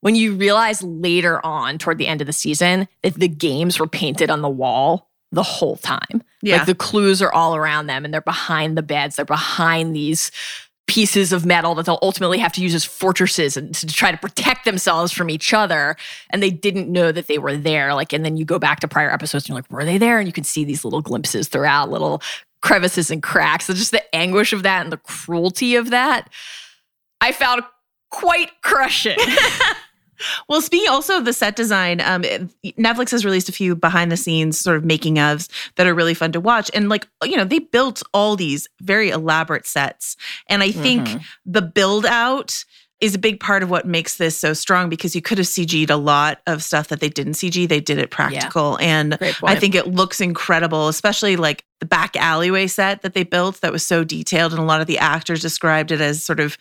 When 0.00 0.14
you 0.14 0.34
realize 0.34 0.82
later 0.82 1.44
on, 1.44 1.78
toward 1.78 1.98
the 1.98 2.06
end 2.06 2.20
of 2.20 2.26
the 2.26 2.32
season, 2.32 2.88
that 3.02 3.14
the 3.14 3.28
games 3.28 3.78
were 3.78 3.88
painted 3.88 4.30
on 4.30 4.40
the 4.40 4.48
wall 4.48 5.10
the 5.32 5.42
whole 5.42 5.76
time. 5.76 6.22
Yeah. 6.40 6.58
Like 6.58 6.66
the 6.66 6.74
clues 6.74 7.20
are 7.20 7.32
all 7.32 7.56
around 7.56 7.86
them 7.86 8.04
and 8.04 8.14
they're 8.14 8.20
behind 8.20 8.78
the 8.78 8.82
beds, 8.82 9.16
they're 9.16 9.24
behind 9.24 9.94
these 9.94 10.30
pieces 10.86 11.32
of 11.32 11.44
metal 11.44 11.74
that 11.74 11.86
they'll 11.86 11.98
ultimately 12.00 12.38
have 12.38 12.52
to 12.52 12.62
use 12.62 12.74
as 12.74 12.84
fortresses 12.84 13.56
and 13.56 13.74
to 13.74 13.86
try 13.86 14.10
to 14.10 14.16
protect 14.16 14.64
themselves 14.64 15.12
from 15.12 15.28
each 15.28 15.52
other. 15.52 15.96
And 16.30 16.42
they 16.42 16.50
didn't 16.50 16.90
know 16.90 17.12
that 17.12 17.26
they 17.26 17.38
were 17.38 17.56
there. 17.56 17.94
Like, 17.94 18.12
and 18.12 18.24
then 18.24 18.36
you 18.36 18.44
go 18.44 18.58
back 18.58 18.80
to 18.80 18.88
prior 18.88 19.10
episodes 19.10 19.44
and 19.44 19.48
you're 19.50 19.56
like, 19.56 19.70
were 19.70 19.84
they 19.84 19.98
there? 19.98 20.18
And 20.18 20.28
you 20.28 20.32
can 20.32 20.44
see 20.44 20.64
these 20.64 20.84
little 20.84 21.02
glimpses 21.02 21.48
throughout, 21.48 21.90
little 21.90 22.22
crevices 22.62 23.10
and 23.10 23.22
cracks. 23.22 23.66
So 23.66 23.74
just 23.74 23.90
the 23.90 24.14
anguish 24.14 24.52
of 24.52 24.62
that 24.62 24.82
and 24.82 24.92
the 24.92 24.96
cruelty 24.98 25.74
of 25.74 25.90
that, 25.90 26.30
I 27.20 27.32
found 27.32 27.62
quite 28.10 28.50
crushing. 28.62 29.18
Well, 30.48 30.60
speaking 30.60 30.88
also 30.88 31.18
of 31.18 31.24
the 31.24 31.32
set 31.32 31.56
design, 31.56 32.00
um, 32.00 32.22
Netflix 32.64 33.10
has 33.10 33.24
released 33.24 33.48
a 33.48 33.52
few 33.52 33.76
behind 33.76 34.12
the 34.12 34.16
scenes 34.16 34.58
sort 34.58 34.76
of 34.76 34.84
making 34.84 35.16
ofs 35.16 35.48
that 35.76 35.86
are 35.86 35.94
really 35.94 36.14
fun 36.14 36.32
to 36.32 36.40
watch. 36.40 36.70
And 36.74 36.88
like, 36.88 37.06
you 37.24 37.36
know, 37.36 37.44
they 37.44 37.58
built 37.58 38.02
all 38.12 38.36
these 38.36 38.68
very 38.80 39.10
elaborate 39.10 39.66
sets. 39.66 40.16
And 40.48 40.62
I 40.62 40.70
think 40.70 41.08
mm-hmm. 41.08 41.18
the 41.44 41.62
build 41.62 42.06
out 42.06 42.64
is 43.00 43.14
a 43.14 43.18
big 43.18 43.40
part 43.40 43.62
of 43.62 43.68
what 43.68 43.86
makes 43.86 44.16
this 44.16 44.36
so 44.38 44.54
strong 44.54 44.88
because 44.88 45.14
you 45.14 45.20
could 45.20 45.36
have 45.36 45.46
CG'd 45.46 45.90
a 45.90 45.96
lot 45.96 46.40
of 46.46 46.62
stuff 46.62 46.88
that 46.88 47.00
they 47.00 47.10
didn't 47.10 47.34
CG. 47.34 47.68
They 47.68 47.80
did 47.80 47.98
it 47.98 48.10
practical. 48.10 48.78
Yeah. 48.80 48.86
And 48.86 49.18
I 49.44 49.54
think 49.56 49.74
it 49.74 49.88
looks 49.88 50.20
incredible, 50.20 50.88
especially 50.88 51.36
like 51.36 51.64
the 51.80 51.86
back 51.86 52.16
alleyway 52.16 52.66
set 52.66 53.02
that 53.02 53.12
they 53.12 53.22
built 53.22 53.60
that 53.60 53.70
was 53.70 53.84
so 53.84 54.02
detailed. 54.02 54.52
And 54.52 54.62
a 54.62 54.64
lot 54.64 54.80
of 54.80 54.86
the 54.86 54.98
actors 54.98 55.42
described 55.42 55.92
it 55.92 56.00
as 56.00 56.22
sort 56.22 56.40
of 56.40 56.56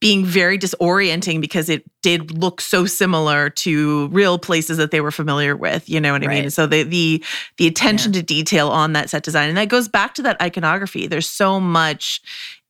being 0.00 0.24
very 0.24 0.58
disorienting 0.58 1.40
because 1.40 1.68
it 1.68 1.84
did 2.02 2.38
look 2.38 2.60
so 2.60 2.86
similar 2.86 3.50
to 3.50 4.08
real 4.08 4.38
places 4.38 4.76
that 4.76 4.90
they 4.90 5.00
were 5.00 5.10
familiar 5.10 5.56
with. 5.56 5.88
You 5.88 6.00
know 6.00 6.12
what 6.12 6.22
I 6.22 6.26
right. 6.26 6.42
mean? 6.42 6.50
So 6.50 6.66
the 6.66 6.84
the 6.84 7.24
the 7.56 7.66
attention 7.66 8.12
yeah. 8.12 8.20
to 8.20 8.26
detail 8.26 8.68
on 8.68 8.92
that 8.92 9.10
set 9.10 9.22
design, 9.22 9.48
and 9.48 9.58
that 9.58 9.68
goes 9.68 9.88
back 9.88 10.14
to 10.14 10.22
that 10.22 10.40
iconography. 10.40 11.06
There's 11.06 11.28
so 11.28 11.58
much 11.58 12.20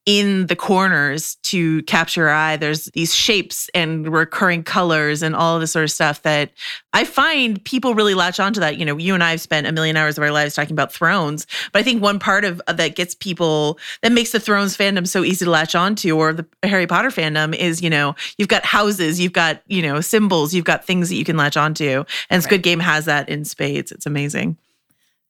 in 0.09 0.47
the 0.47 0.57
corners 0.57 1.35
to 1.43 1.83
capture 1.83 2.23
your 2.23 2.31
eye. 2.31 2.57
There's 2.57 2.87
these 2.95 3.15
shapes 3.15 3.69
and 3.75 4.11
recurring 4.11 4.63
colors 4.63 5.23
and 5.23 5.37
all 5.37 5.55
of 5.55 5.61
this 5.61 5.73
sort 5.73 5.85
of 5.85 5.91
stuff 5.91 6.23
that 6.23 6.51
I 6.95 7.05
find 7.05 7.63
people 7.63 7.95
really 7.95 8.15
latch 8.15 8.41
onto 8.41 8.59
that. 8.61 8.79
You 8.79 8.87
know, 8.87 8.97
you 8.97 9.13
and 9.13 9.23
I 9.23 9.33
have 9.33 9.41
spent 9.43 9.67
a 9.67 9.73
million 9.73 9.99
hours 9.99 10.17
of 10.17 10.25
our 10.25 10.31
lives 10.31 10.55
talking 10.55 10.73
about 10.73 10.95
Thrones, 10.95 11.47
but 11.75 11.81
I 11.81 11.83
think 11.83 12.03
one 12.03 12.19
part 12.19 12.47
of 12.47 12.63
that 12.67 12.97
gets 12.97 13.15
people 13.15 13.79
that 14.01 14.11
makes 14.11 14.33
the 14.33 14.41
Thrones 14.41 14.75
fandom 14.75 15.07
so 15.07 15.25
easy 15.25 15.45
to 15.45 15.51
latch 15.51 15.75
onto 15.75 16.17
or 16.17 16.33
the 16.33 16.47
Harry 16.63 16.87
Potter 16.87 17.11
fandom 17.11 17.55
is, 17.55 17.83
you 17.83 17.91
know, 17.91 18.15
you've 18.39 18.49
got 18.49 18.65
houses, 18.65 19.21
you've 19.21 19.35
got, 19.35 19.61
you 19.67 19.83
know, 19.83 20.01
symbols, 20.01 20.55
you've 20.55 20.65
got 20.65 20.87
things 20.87 21.11
that 21.11 21.17
you 21.17 21.25
can 21.27 21.37
latch 21.37 21.59
onto. 21.59 22.05
And 22.31 22.43
Squid 22.43 22.61
right. 22.61 22.65
Game 22.65 22.81
has 22.81 23.05
that 23.05 23.29
in 23.29 23.45
spades. 23.45 23.93
It's 23.93 24.07
amazing. 24.07 24.57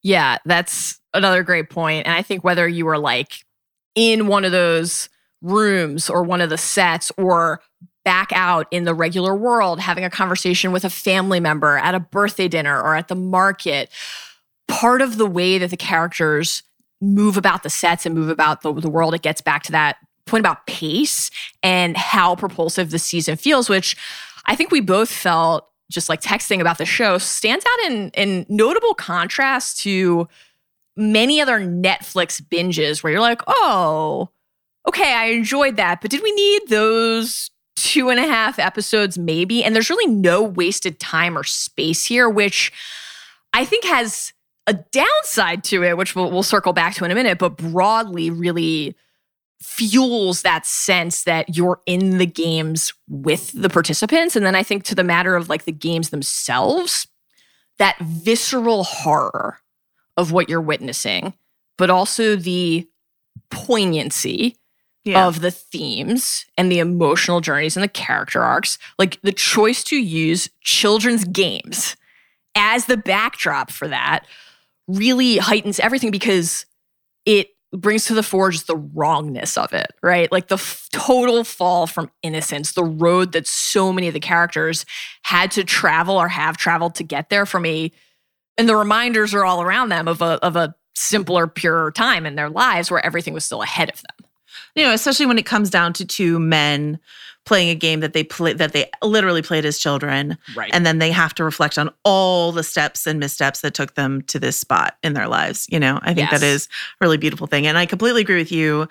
Yeah, 0.03 0.37
that's 0.45 1.01
another 1.13 1.43
great 1.43 1.69
point. 1.69 2.07
And 2.07 2.15
I 2.15 2.21
think 2.21 2.45
whether 2.45 2.65
you 2.65 2.85
were 2.85 2.97
like 2.97 3.43
in 3.95 4.27
one 4.27 4.45
of 4.45 4.51
those 4.51 5.09
rooms 5.41 6.09
or 6.09 6.23
one 6.23 6.41
of 6.41 6.49
the 6.49 6.57
sets 6.57 7.11
or 7.17 7.61
back 8.03 8.31
out 8.33 8.67
in 8.71 8.85
the 8.85 8.93
regular 8.93 9.35
world 9.35 9.79
having 9.79 10.03
a 10.03 10.09
conversation 10.09 10.71
with 10.71 10.83
a 10.83 10.89
family 10.89 11.39
member 11.39 11.77
at 11.77 11.95
a 11.95 11.99
birthday 11.99 12.47
dinner 12.47 12.81
or 12.81 12.95
at 12.95 13.07
the 13.07 13.15
market 13.15 13.89
part 14.67 15.01
of 15.01 15.17
the 15.17 15.25
way 15.25 15.57
that 15.57 15.69
the 15.69 15.77
characters 15.77 16.63
move 17.01 17.37
about 17.37 17.63
the 17.63 17.69
sets 17.69 18.05
and 18.05 18.15
move 18.15 18.29
about 18.29 18.61
the, 18.61 18.73
the 18.73 18.89
world 18.89 19.13
it 19.13 19.21
gets 19.21 19.41
back 19.41 19.63
to 19.63 19.71
that 19.71 19.97
point 20.25 20.41
about 20.41 20.65
pace 20.67 21.31
and 21.63 21.97
how 21.97 22.35
propulsive 22.35 22.91
the 22.91 22.99
season 22.99 23.35
feels 23.35 23.69
which 23.69 23.95
i 24.45 24.55
think 24.55 24.71
we 24.71 24.81
both 24.81 25.09
felt 25.09 25.69
just 25.89 26.09
like 26.09 26.21
texting 26.21 26.61
about 26.61 26.77
the 26.77 26.85
show 26.85 27.17
stands 27.17 27.65
out 27.65 27.91
in 27.91 28.09
in 28.11 28.45
notable 28.49 28.93
contrast 28.93 29.79
to 29.81 30.27
many 30.95 31.41
other 31.41 31.59
Netflix 31.59 32.41
binges 32.41 33.03
where 33.03 33.11
you're 33.11 33.21
like, 33.21 33.41
oh, 33.47 34.29
okay, 34.87 35.13
I 35.13 35.25
enjoyed 35.25 35.75
that, 35.77 36.01
but 36.01 36.11
did 36.11 36.23
we 36.23 36.31
need 36.31 36.67
those 36.67 37.51
two 37.75 38.09
and 38.09 38.19
a 38.19 38.27
half 38.27 38.59
episodes 38.59 39.17
maybe? 39.17 39.63
And 39.63 39.73
there's 39.73 39.89
really 39.89 40.11
no 40.11 40.43
wasted 40.43 40.99
time 40.99 41.37
or 41.37 41.43
space 41.43 42.05
here, 42.05 42.29
which 42.29 42.71
I 43.53 43.65
think 43.65 43.85
has 43.85 44.33
a 44.67 44.73
downside 44.73 45.63
to 45.65 45.83
it, 45.83 45.97
which 45.97 46.15
we'll, 46.15 46.29
we'll 46.29 46.43
circle 46.43 46.73
back 46.73 46.95
to 46.95 47.05
in 47.05 47.11
a 47.11 47.15
minute, 47.15 47.39
but 47.39 47.57
broadly 47.57 48.29
really 48.29 48.95
fuels 49.61 50.41
that 50.41 50.65
sense 50.65 51.23
that 51.23 51.55
you're 51.55 51.81
in 51.85 52.17
the 52.17 52.25
games 52.25 52.93
with 53.07 53.51
the 53.59 53.69
participants. 53.69 54.35
And 54.35 54.45
then 54.45 54.55
I 54.55 54.63
think 54.63 54.83
to 54.85 54.95
the 54.95 55.03
matter 55.03 55.35
of 55.35 55.49
like 55.49 55.65
the 55.65 55.71
games 55.71 56.09
themselves, 56.09 57.07
that 57.77 57.97
visceral 57.99 58.83
horror 58.83 59.59
of 60.19 60.31
what 60.31 60.49
you're 60.49 60.61
witnessing, 60.61 61.33
but 61.77 61.89
also 61.89 62.35
the 62.35 62.87
poignancy 63.49 64.57
yeah. 65.05 65.25
of 65.25 65.41
the 65.41 65.51
themes 65.51 66.45
and 66.57 66.71
the 66.71 66.79
emotional 66.79 67.41
journeys 67.41 67.77
and 67.77 67.83
the 67.83 67.89
character 67.89 68.41
arcs. 68.41 68.77
Like 68.97 69.19
the 69.21 69.31
choice 69.31 69.83
to 69.85 69.95
use 69.95 70.49
children's 70.61 71.23
games 71.23 71.95
as 72.55 72.85
the 72.85 72.97
backdrop 72.97 73.71
for 73.71 73.87
that 73.87 74.25
really 74.87 75.37
heightens 75.37 75.79
everything 75.79 76.11
because 76.11 76.65
it 77.25 77.49
brings 77.71 78.05
to 78.05 78.15
the 78.15 78.23
fore 78.23 78.49
just 78.49 78.67
the 78.67 78.75
wrongness 78.75 79.55
of 79.55 79.73
it, 79.73 79.93
right? 80.01 80.31
Like 80.31 80.47
the 80.47 80.55
f- 80.55 80.89
total 80.91 81.43
fall 81.43 81.85
from 81.85 82.09
innocence, 82.23 82.71
the 82.71 82.83
road 82.83 83.31
that 83.33 83.47
so 83.47 83.93
many 83.93 84.07
of 84.07 84.15
the 84.15 84.19
characters 84.19 84.85
had 85.21 85.51
to 85.51 85.63
travel 85.63 86.17
or 86.17 86.27
have 86.27 86.57
traveled 86.57 86.95
to 86.95 87.03
get 87.03 87.29
there 87.29 87.45
from 87.45 87.65
a 87.65 87.91
and 88.59 88.67
the 88.67 88.75
reminders 88.75 89.33
are 89.33 89.45
all 89.45 89.61
around 89.61 89.89
them 89.89 90.07
of 90.07 90.21
a 90.21 90.37
of 90.43 90.55
a 90.55 90.75
simpler, 90.95 91.47
purer 91.47 91.91
time 91.91 92.25
in 92.25 92.35
their 92.35 92.49
lives 92.49 92.91
where 92.91 93.03
everything 93.03 93.33
was 93.33 93.45
still 93.45 93.63
ahead 93.63 93.89
of 93.89 94.01
them. 94.01 94.27
You 94.75 94.83
know, 94.83 94.93
especially 94.93 95.25
when 95.25 95.39
it 95.39 95.45
comes 95.45 95.69
down 95.69 95.93
to 95.93 96.05
two 96.05 96.39
men 96.39 96.99
playing 97.45 97.69
a 97.69 97.75
game 97.75 98.01
that 98.01 98.11
they 98.11 98.23
play 98.23 98.53
that 98.53 98.73
they 98.73 98.89
literally 99.01 99.41
played 99.41 99.65
as 99.65 99.79
children. 99.79 100.37
Right. 100.55 100.69
And 100.73 100.85
then 100.85 100.99
they 100.99 101.11
have 101.11 101.33
to 101.35 101.43
reflect 101.43 101.77
on 101.77 101.89
all 102.03 102.51
the 102.51 102.63
steps 102.63 103.07
and 103.07 103.17
missteps 103.17 103.61
that 103.61 103.73
took 103.73 103.95
them 103.95 104.21
to 104.23 104.39
this 104.39 104.57
spot 104.57 104.97
in 105.03 105.13
their 105.13 105.27
lives. 105.27 105.65
You 105.71 105.79
know, 105.79 105.99
I 106.01 106.13
think 106.13 106.29
yes. 106.29 106.39
that 106.41 106.45
is 106.45 106.65
a 106.65 107.05
really 107.05 107.17
beautiful 107.17 107.47
thing. 107.47 107.65
And 107.65 107.77
I 107.77 107.85
completely 107.85 108.21
agree 108.21 108.37
with 108.37 108.51
you. 108.51 108.87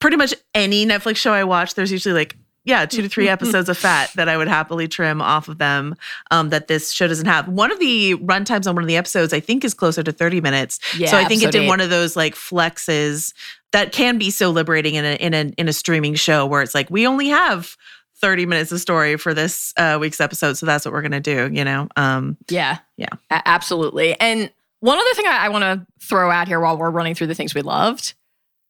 Pretty 0.00 0.16
much 0.16 0.34
any 0.52 0.84
Netflix 0.84 1.16
show 1.16 1.32
I 1.32 1.44
watch, 1.44 1.74
there's 1.74 1.92
usually 1.92 2.14
like 2.14 2.36
yeah, 2.66 2.84
two 2.84 3.00
to 3.00 3.08
three 3.08 3.28
episodes 3.28 3.68
of 3.68 3.78
fat 3.78 4.10
that 4.16 4.28
I 4.28 4.36
would 4.36 4.48
happily 4.48 4.88
trim 4.88 5.22
off 5.22 5.48
of 5.48 5.58
them 5.58 5.94
um, 6.30 6.50
that 6.50 6.66
this 6.66 6.90
show 6.90 7.06
doesn't 7.06 7.26
have. 7.26 7.48
One 7.48 7.70
of 7.72 7.78
the 7.78 8.16
runtimes 8.16 8.66
on 8.66 8.74
one 8.74 8.84
of 8.84 8.88
the 8.88 8.96
episodes, 8.96 9.32
I 9.32 9.40
think, 9.40 9.64
is 9.64 9.72
closer 9.72 10.02
to 10.02 10.12
30 10.12 10.40
minutes. 10.40 10.80
Yeah, 10.98 11.10
so 11.10 11.16
I 11.16 11.24
think 11.24 11.42
it 11.42 11.52
did 11.52 11.62
eight. 11.62 11.68
one 11.68 11.80
of 11.80 11.90
those 11.90 12.16
like 12.16 12.34
flexes 12.34 13.32
that 13.72 13.92
can 13.92 14.18
be 14.18 14.30
so 14.30 14.50
liberating 14.50 14.96
in 14.96 15.04
a, 15.04 15.14
in 15.14 15.32
a 15.32 15.52
in 15.56 15.68
a 15.68 15.72
streaming 15.72 16.16
show 16.16 16.44
where 16.44 16.60
it's 16.60 16.74
like 16.74 16.90
we 16.90 17.06
only 17.06 17.28
have 17.28 17.76
30 18.16 18.46
minutes 18.46 18.72
of 18.72 18.80
story 18.80 19.16
for 19.16 19.32
this 19.32 19.72
uh, 19.76 19.98
week's 20.00 20.20
episode. 20.20 20.54
So 20.54 20.66
that's 20.66 20.84
what 20.84 20.92
we're 20.92 21.02
going 21.02 21.12
to 21.12 21.20
do, 21.20 21.50
you 21.52 21.64
know? 21.64 21.86
Um, 21.96 22.36
yeah. 22.48 22.78
Yeah. 22.96 23.10
A- 23.30 23.46
absolutely. 23.46 24.18
And 24.18 24.50
one 24.80 24.98
other 24.98 25.14
thing 25.14 25.26
I, 25.26 25.46
I 25.46 25.48
want 25.50 25.62
to 25.62 25.86
throw 26.04 26.30
out 26.30 26.48
here 26.48 26.58
while 26.58 26.76
we're 26.78 26.90
running 26.90 27.14
through 27.14 27.26
the 27.28 27.34
things 27.34 27.54
we 27.54 27.62
loved 27.62 28.14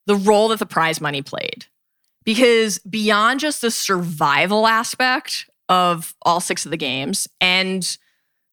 the 0.07 0.17
role 0.17 0.49
that 0.49 0.59
the 0.59 0.67
prize 0.67 1.00
money 1.00 1.23
played 1.23 1.67
because 2.26 2.78
beyond 2.80 3.40
just 3.40 3.62
the 3.62 3.71
survival 3.71 4.66
aspect 4.66 5.49
of 5.71 6.14
all 6.23 6.40
six 6.40 6.66
of 6.66 6.71
the 6.71 6.76
games 6.76 7.26
and 7.40 7.97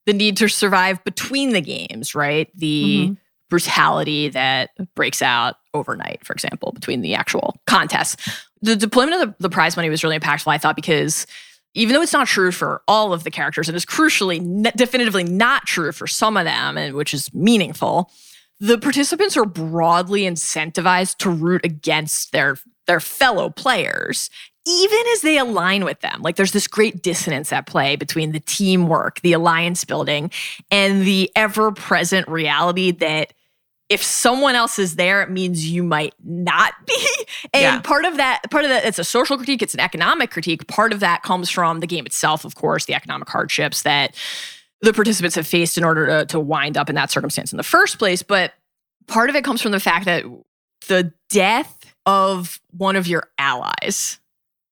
the 0.06 0.14
need 0.14 0.38
to 0.38 0.48
survive 0.48 1.04
between 1.04 1.50
the 1.52 1.62
games, 1.62 2.16
right? 2.16 2.50
The 2.56 2.84
mm-hmm. 2.84 3.14
brutality 3.50 4.30
that 4.30 4.70
breaks 4.96 5.22
out 5.22 5.56
overnight, 5.74 6.26
for 6.26 6.34
example, 6.34 6.72
between 6.72 7.02
the 7.02 7.16
actual 7.16 7.56
contests. 7.66 8.16
the 8.62 8.76
deployment 8.76 9.22
of 9.22 9.30
the, 9.30 9.36
the 9.40 9.50
prize 9.50 9.76
money 9.76 9.90
was 9.90 10.04
really 10.04 10.18
impactful, 10.18 10.52
I 10.52 10.58
thought, 10.58 10.76
because 10.76 11.26
even 11.74 11.94
though 11.96 12.02
it's 12.02 12.14
not 12.14 12.28
true 12.28 12.52
for 12.52 12.84
all 12.88 13.12
of 13.12 13.24
the 13.24 13.32
characters, 13.32 13.68
and 13.68 13.76
is 13.76 13.86
crucially, 13.86 14.40
ne- 14.40 14.72
definitively 14.76 15.24
not 15.24 15.66
true 15.66 15.92
for 15.92 16.06
some 16.06 16.38
of 16.38 16.46
them, 16.46 16.78
and 16.78 16.94
which 16.96 17.14
is 17.14 17.34
meaningful, 17.34 18.12
the 18.60 18.78
participants 18.78 19.36
are 19.36 19.46
broadly 19.46 20.22
incentivized 20.22 21.18
to 21.18 21.30
root 21.32 21.66
against 21.66 22.32
their 22.32 22.58
their 22.88 23.00
fellow 23.00 23.50
players 23.50 24.30
even 24.66 25.00
as 25.14 25.22
they 25.22 25.38
align 25.38 25.84
with 25.84 26.00
them. 26.00 26.22
Like 26.22 26.38
there's 26.38 26.54
this 26.54 26.68
great 26.68 27.02
dissonance 27.04 27.52
at 27.52 27.66
play 27.66 27.96
between 27.98 28.32
the 28.32 28.40
teamwork, 28.40 29.20
the 29.20 29.34
alliance 29.34 29.84
building, 29.84 30.32
and 30.72 31.02
the 31.06 31.30
ever 31.36 31.72
present 31.74 32.28
reality 32.30 32.92
that 32.92 33.34
if 33.90 34.02
someone 34.02 34.56
else 34.56 34.80
is 34.80 34.96
there, 34.96 35.22
it 35.22 35.30
means 35.30 35.68
you 35.70 35.84
might 35.84 36.14
not 36.24 36.74
be. 36.88 37.08
And 37.54 37.62
Yeah. 37.62 37.80
part 37.82 38.06
of 38.06 38.16
that, 38.16 38.50
part 38.50 38.64
of 38.64 38.70
that, 38.70 38.86
it's 38.86 39.00
a 39.00 39.04
social 39.04 39.36
critique, 39.36 39.62
it's 39.62 39.74
an 39.74 39.82
economic 39.82 40.32
critique. 40.32 40.66
Part 40.68 40.94
of 40.94 41.02
that 41.02 41.24
comes 41.24 41.50
from 41.50 41.82
the 41.82 41.88
game 41.88 42.06
itself, 42.06 42.46
of 42.46 42.56
course, 42.56 42.86
the 42.86 42.94
economic 42.94 43.28
hardships 43.30 43.84
that 43.84 44.16
the 44.82 44.94
participants 44.94 45.36
have 45.36 45.46
faced 45.46 45.78
in 45.78 45.84
order 45.84 46.08
to, 46.08 46.26
to 46.28 46.40
wind 46.40 46.78
up 46.78 46.88
in 46.90 46.96
that 46.96 47.12
circumstance 47.12 47.52
in 47.52 47.58
the 47.58 47.64
first 47.64 48.00
place. 48.00 48.24
But 48.24 48.54
part 49.08 49.30
of 49.30 49.36
it 49.36 49.44
comes 49.44 49.62
from 49.62 49.74
the 49.74 49.80
fact 49.82 50.06
that 50.06 50.24
the 50.88 51.12
death 51.30 51.83
of 52.06 52.60
one 52.72 52.96
of 52.96 53.08
your 53.08 53.30
allies 53.38 54.20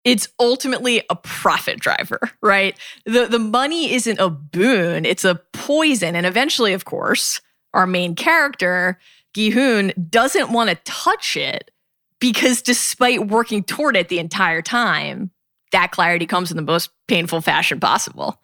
it's 0.04 0.28
ultimately 0.40 1.04
a 1.10 1.16
profit 1.16 1.80
driver, 1.80 2.20
right? 2.42 2.76
The 3.06 3.28
the 3.28 3.40
money 3.40 3.94
isn't 3.94 4.20
a 4.20 4.30
boon, 4.30 5.06
it's 5.06 5.26
a 5.26 5.36
poison. 5.54 6.16
And 6.16 6.26
eventually, 6.26 6.74
of 6.74 6.86
course, 6.86 7.42
our 7.74 7.86
main 7.86 8.16
character, 8.16 9.00
Gi-hoon, 9.34 9.94
doesn't 10.10 10.52
want 10.52 10.70
to 10.70 10.76
touch 10.84 11.38
it 11.38 11.72
because 12.20 12.62
despite 12.62 13.28
working 13.28 13.64
toward 13.64 13.96
it 13.96 14.10
the 14.10 14.20
entire 14.20 14.62
time, 14.62 15.32
that 15.72 15.92
clarity 15.92 16.26
comes 16.26 16.52
in 16.52 16.58
the 16.58 16.64
most 16.64 16.90
painful 17.08 17.42
fashion 17.42 17.80
possible. 17.80 18.40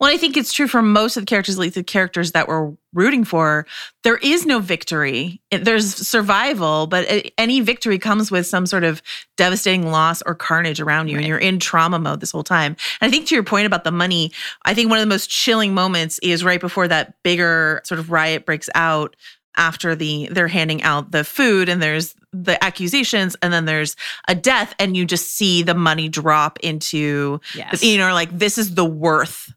Well, 0.00 0.12
I 0.12 0.16
think 0.16 0.36
it's 0.36 0.52
true 0.52 0.68
for 0.68 0.82
most 0.82 1.16
of 1.16 1.22
the 1.22 1.26
characters, 1.26 1.56
at 1.56 1.60
least 1.60 1.74
the 1.74 1.82
characters 1.82 2.32
that 2.32 2.48
we're 2.48 2.72
rooting 2.92 3.24
for. 3.24 3.66
There 4.02 4.16
is 4.18 4.46
no 4.46 4.60
victory. 4.60 5.40
There's 5.50 5.94
survival, 5.94 6.86
but 6.86 7.06
any 7.38 7.60
victory 7.60 7.98
comes 7.98 8.30
with 8.30 8.46
some 8.46 8.66
sort 8.66 8.84
of 8.84 9.02
devastating 9.36 9.90
loss 9.90 10.22
or 10.22 10.34
carnage 10.34 10.80
around 10.80 11.08
you, 11.08 11.18
and 11.18 11.26
you're 11.26 11.38
in 11.38 11.58
trauma 11.58 11.98
mode 11.98 12.20
this 12.20 12.30
whole 12.32 12.44
time. 12.44 12.76
And 13.00 13.08
I 13.08 13.10
think 13.10 13.26
to 13.28 13.34
your 13.34 13.44
point 13.44 13.66
about 13.66 13.84
the 13.84 13.92
money, 13.92 14.32
I 14.64 14.74
think 14.74 14.90
one 14.90 14.98
of 14.98 15.02
the 15.02 15.08
most 15.12 15.28
chilling 15.30 15.74
moments 15.74 16.18
is 16.22 16.44
right 16.44 16.60
before 16.60 16.88
that 16.88 17.14
bigger 17.22 17.80
sort 17.84 17.98
of 17.98 18.10
riot 18.10 18.46
breaks 18.46 18.68
out 18.74 19.16
after 19.56 19.94
the 19.94 20.28
they're 20.32 20.48
handing 20.48 20.82
out 20.82 21.12
the 21.12 21.22
food 21.22 21.68
and 21.68 21.80
there's 21.80 22.16
the 22.32 22.62
accusations 22.64 23.36
and 23.40 23.52
then 23.52 23.66
there's 23.66 23.94
a 24.26 24.34
death 24.34 24.74
and 24.80 24.96
you 24.96 25.04
just 25.06 25.30
see 25.30 25.62
the 25.62 25.74
money 25.74 26.08
drop 26.08 26.58
into 26.58 27.40
Yes. 27.54 27.80
you 27.84 27.96
know 27.96 28.12
like 28.12 28.36
this 28.36 28.58
is 28.58 28.74
the 28.74 28.84
worth 28.84 29.54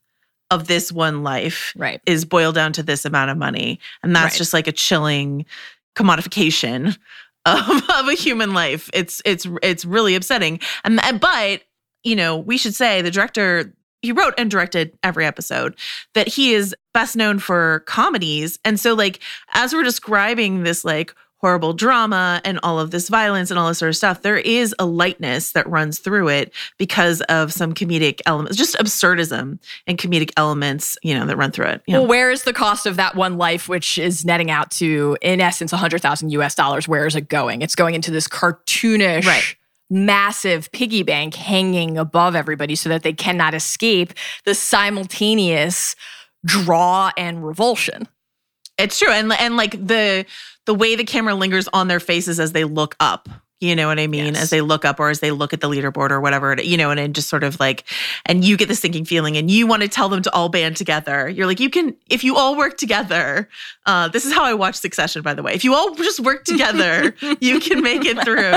of 0.52 0.68
this 0.68 0.92
one 0.92 1.24
life 1.24 1.74
right. 1.76 2.02
is 2.06 2.24
boiled 2.26 2.56
down 2.56 2.72
to 2.74 2.84
this 2.84 3.04
amount 3.06 3.30
of 3.32 3.38
money 3.38 3.80
and 4.04 4.16
that's 4.16 4.34
Right. 4.36 4.38
just 4.38 4.54
like 4.54 4.68
a 4.68 4.72
chilling 4.72 5.46
commodification 5.96 6.98
of, 7.46 7.90
of 7.90 8.08
a 8.08 8.14
human 8.14 8.54
life 8.54 8.90
it's 8.94 9.22
it's 9.26 9.48
it's 9.64 9.86
really 9.86 10.16
upsetting 10.16 10.60
and 10.84 11.04
and- 11.04 11.20
but 11.20 11.64
you 12.04 12.16
know 12.16 12.38
we 12.38 12.58
should 12.58 12.76
say 12.76 13.02
the 13.02 13.12
director 13.12 13.74
he 14.04 14.12
wrote 14.12 14.34
and 14.38 14.52
directed 14.52 14.98
every 15.04 15.26
episode 15.26 15.76
that 16.14 16.28
he 16.28 16.54
is 16.54 16.76
best 16.94 17.16
known 17.16 17.40
for 17.40 17.84
comedies 17.88 18.60
and 18.64 18.80
so 18.80 18.94
like 18.94 19.20
as 19.54 19.74
we're 19.74 19.84
describing 19.84 20.64
this 20.64 20.86
like 20.86 21.14
horrible 21.40 21.74
drama 21.74 22.42
and 22.44 22.60
all 22.64 22.80
of 22.80 22.92
this 22.92 23.10
violence 23.10 23.52
and 23.52 23.60
all 23.60 23.68
this 23.68 23.78
sort 23.78 23.90
of 23.90 23.96
stuff 23.96 24.22
there 24.24 24.38
is 24.38 24.74
a 24.80 24.86
lightness 24.86 25.52
that 25.52 25.68
runs 25.70 26.00
through 26.00 26.28
it 26.28 26.52
because 26.78 27.22
of 27.30 27.54
some 27.54 27.74
comedic 27.74 28.22
elements 28.26 28.58
just 28.58 28.76
absurdism 28.78 29.60
and 29.86 29.98
comedic 29.98 30.32
elements 30.38 30.98
you 31.04 31.14
know 31.14 31.26
that 31.26 31.38
run 31.38 31.52
through 31.52 31.68
it 31.68 31.82
you 31.88 31.94
know? 31.94 32.02
Well, 32.02 32.10
where 32.10 32.32
is 32.32 32.44
the 32.44 32.54
cost 32.54 32.86
of 32.86 32.96
that 32.98 33.16
one 33.16 33.38
life, 33.38 33.70
which 33.70 33.98
is 33.98 34.26
netting 34.26 34.50
out 34.52 34.72
to, 34.72 35.18
in 35.22 35.40
essence, 35.42 35.72
100,000 35.72 36.30
US 36.32 36.56
dollars? 36.56 36.88
Where 36.88 37.06
is 37.06 37.16
it 37.16 37.30
going? 37.30 37.62
It's 37.62 37.76
going 37.76 37.94
into 37.96 38.12
this 38.12 38.28
cartoonish, 38.28 39.26
Right. 39.26 39.56
massive 39.90 40.72
piggy 40.72 41.04
bank 41.04 41.36
hanging 41.36 41.98
above 41.98 42.36
everybody 42.36 42.76
so 42.76 42.90
that 42.90 43.04
they 43.04 43.14
cannot 43.14 43.54
escape 43.54 44.14
the 44.46 44.54
simultaneous 44.56 45.96
draw 46.46 47.12
and 47.18 47.46
revulsion. 47.46 48.08
It's 48.78 49.00
true, 49.00 49.12
and 49.12 49.32
and 49.34 49.58
like 49.58 49.72
the 49.72 50.26
the 50.66 50.74
way 50.74 50.96
the 50.96 51.04
camera 51.06 51.34
lingers 51.36 51.68
on 51.74 51.88
their 51.88 52.00
faces 52.00 52.40
as 52.40 52.52
they 52.52 52.64
look 52.64 52.96
up. 53.00 53.30
You 53.60 53.76
know 53.76 53.88
what 53.88 53.98
I 53.98 54.06
mean? 54.06 54.36
Yes. 54.36 54.44
As 54.44 54.50
they 54.52 54.62
look 54.62 54.86
up 54.86 55.00
or 55.00 55.10
as 55.10 55.20
they 55.20 55.32
look 55.32 55.52
at 55.52 55.62
the 55.62 55.68
leaderboard 55.68 56.12
or 56.12 56.22
whatever, 56.22 56.56
you 56.62 56.78
know, 56.78 56.92
and 56.92 57.16
just 57.16 57.28
sort 57.28 57.44
of 57.44 57.60
like, 57.60 57.86
and 58.28 58.46
you 58.46 58.56
get 58.56 58.68
the 58.68 58.76
sinking 58.76 59.04
feeling 59.06 59.36
and 59.36 59.50
you 59.50 59.66
want 59.66 59.82
to 59.82 59.88
tell 59.88 60.10
them 60.10 60.22
to 60.22 60.32
all 60.32 60.48
band 60.48 60.78
together. 60.78 61.28
You're 61.28 61.48
like, 61.48 61.60
you 61.60 61.72
can, 61.72 61.96
if 62.08 62.24
you 62.24 62.36
all 62.36 62.56
work 62.56 62.78
together, 62.78 63.50
uh, 63.88 64.10
this 64.10 64.26
is 64.28 64.34
how 64.34 64.44
I 64.44 64.54
watch 64.54 64.76
Succession, 64.76 65.24
by 65.24 65.34
the 65.34 65.42
way. 65.42 65.54
If 65.54 65.64
you 65.64 65.74
all 65.74 65.96
just 65.96 66.20
work 66.20 66.44
together, 66.44 67.16
you 67.42 67.60
can 67.60 67.82
make 67.82 68.06
it 68.06 68.24
through. 68.24 68.54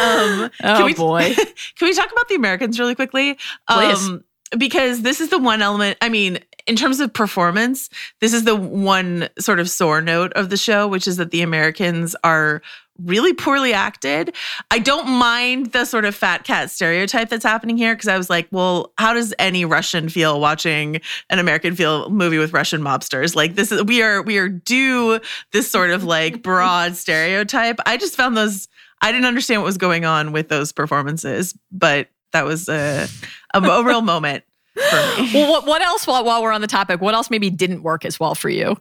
Um, 0.00 0.50
Oh, 0.64 0.84
we, 0.86 0.94
boy. 0.94 1.34
Can 1.76 1.88
we 1.88 1.92
talk 1.92 2.10
about 2.10 2.26
the 2.30 2.34
Americans 2.36 2.78
really 2.80 2.94
quickly? 2.94 3.36
Um, 3.68 3.78
Please. 3.78 4.58
because 4.58 5.02
this 5.02 5.20
is 5.20 5.28
the 5.28 5.38
one 5.38 5.60
element, 5.60 5.98
I 6.00 6.08
mean, 6.08 6.38
in 6.66 6.76
terms 6.76 7.00
of 7.00 7.12
performance, 7.12 7.88
this 8.20 8.32
is 8.32 8.44
the 8.44 8.56
one 8.56 9.28
sort 9.38 9.60
of 9.60 9.68
sore 9.68 10.00
note 10.00 10.32
of 10.34 10.50
the 10.50 10.56
show, 10.56 10.86
which 10.86 11.08
is 11.08 11.16
that 11.16 11.30
the 11.30 11.42
Americans 11.42 12.14
are 12.22 12.62
really 12.98 13.32
poorly 13.32 13.72
acted. 13.72 14.34
I 14.70 14.78
don't 14.78 15.08
mind 15.08 15.72
the 15.72 15.84
sort 15.84 16.04
of 16.04 16.14
fat 16.14 16.44
cat 16.44 16.70
stereotype 16.70 17.30
that's 17.30 17.44
happening 17.44 17.76
here 17.76 17.94
because 17.94 18.08
I 18.08 18.16
was 18.16 18.28
like, 18.28 18.48
well, 18.50 18.92
how 18.98 19.14
does 19.14 19.34
any 19.38 19.64
Russian 19.64 20.08
feel 20.08 20.40
watching 20.40 21.00
an 21.30 21.38
American 21.38 21.74
feel 21.74 22.10
movie 22.10 22.38
with 22.38 22.52
Russian 22.52 22.80
mobsters? 22.80 23.34
Like 23.34 23.54
this 23.54 23.72
is 23.72 23.82
we 23.84 24.02
are 24.02 24.22
we 24.22 24.38
are 24.38 24.48
due 24.48 25.20
this 25.52 25.70
sort 25.70 25.90
of 25.90 26.04
like 26.04 26.42
broad 26.42 26.96
stereotype. 26.96 27.80
I 27.86 27.96
just 27.96 28.16
found 28.16 28.36
those 28.36 28.68
I 29.00 29.10
didn't 29.10 29.26
understand 29.26 29.62
what 29.62 29.66
was 29.66 29.78
going 29.78 30.04
on 30.04 30.32
with 30.32 30.48
those 30.48 30.70
performances, 30.70 31.54
but 31.72 32.08
that 32.32 32.44
was 32.44 32.68
a 32.68 33.08
a, 33.54 33.60
a 33.60 33.84
real 33.84 34.02
moment. 34.02 34.44
Well, 35.34 35.50
what, 35.50 35.66
what 35.66 35.82
else, 35.82 36.06
while, 36.06 36.24
while 36.24 36.42
we're 36.42 36.52
on 36.52 36.60
the 36.60 36.66
topic, 36.66 37.00
what 37.00 37.14
else 37.14 37.30
maybe 37.30 37.50
didn't 37.50 37.82
work 37.82 38.04
as 38.04 38.18
well 38.18 38.34
for 38.34 38.48
you? 38.48 38.76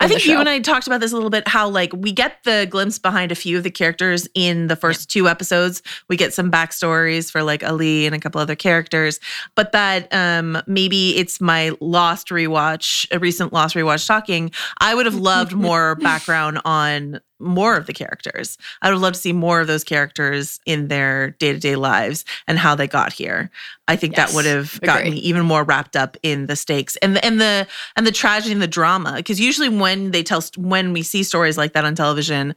I 0.00 0.08
think 0.08 0.24
you 0.26 0.38
and 0.38 0.48
I 0.48 0.60
talked 0.60 0.86
about 0.86 1.00
this 1.00 1.12
a 1.12 1.14
little 1.14 1.30
bit 1.30 1.46
how 1.46 1.68
like 1.68 1.92
we 1.92 2.12
get 2.12 2.38
the 2.44 2.66
glimpse 2.70 2.98
behind 2.98 3.32
a 3.32 3.34
few 3.34 3.56
of 3.56 3.64
the 3.64 3.70
characters 3.70 4.28
in 4.34 4.68
the 4.68 4.76
first 4.76 5.10
two 5.10 5.28
episodes. 5.28 5.82
We 6.08 6.16
get 6.16 6.32
some 6.32 6.50
backstories 6.50 7.30
for 7.30 7.42
like 7.42 7.62
Ali 7.62 8.06
and 8.06 8.14
a 8.14 8.18
couple 8.18 8.40
other 8.40 8.56
characters, 8.56 9.20
but 9.54 9.72
that 9.72 10.12
um 10.12 10.62
maybe 10.66 11.16
it's 11.16 11.40
my 11.40 11.72
lost 11.80 12.28
rewatch, 12.28 13.06
a 13.10 13.18
recent 13.18 13.52
lost 13.52 13.74
rewatch 13.74 14.06
talking. 14.06 14.50
I 14.80 14.94
would 14.94 15.06
have 15.06 15.16
loved 15.16 15.52
more 15.54 15.96
background 15.96 16.60
on 16.64 17.20
more 17.40 17.76
of 17.76 17.86
the 17.86 17.92
characters. 17.92 18.58
I 18.82 18.90
would 18.90 19.00
love 19.00 19.14
to 19.14 19.18
see 19.18 19.32
more 19.32 19.60
of 19.60 19.66
those 19.66 19.84
characters 19.84 20.60
in 20.66 20.88
their 20.88 21.30
day-to-day 21.32 21.76
lives 21.76 22.24
and 22.46 22.58
how 22.58 22.74
they 22.74 22.86
got 22.86 23.12
here. 23.12 23.50
I 23.86 23.96
think 23.96 24.16
Yes, 24.16 24.30
that 24.30 24.36
would 24.36 24.46
have 24.46 24.80
gotten 24.82 25.06
agree. 25.06 25.16
me 25.16 25.22
even 25.22 25.46
more 25.46 25.64
wrapped 25.64 25.96
up 25.96 26.16
in 26.22 26.46
the 26.46 26.56
stakes 26.56 26.96
and 26.96 27.16
the 27.16 27.24
and 27.24 27.40
the 27.40 27.66
and 27.96 28.06
the 28.06 28.12
tragedy 28.12 28.52
and 28.52 28.62
the 28.62 28.66
drama. 28.66 29.14
Because 29.16 29.40
usually 29.40 29.68
when 29.68 30.10
they 30.10 30.22
tell 30.22 30.42
when 30.56 30.92
we 30.92 31.02
see 31.02 31.22
stories 31.22 31.56
like 31.56 31.72
that 31.72 31.84
on 31.84 31.94
television, 31.94 32.54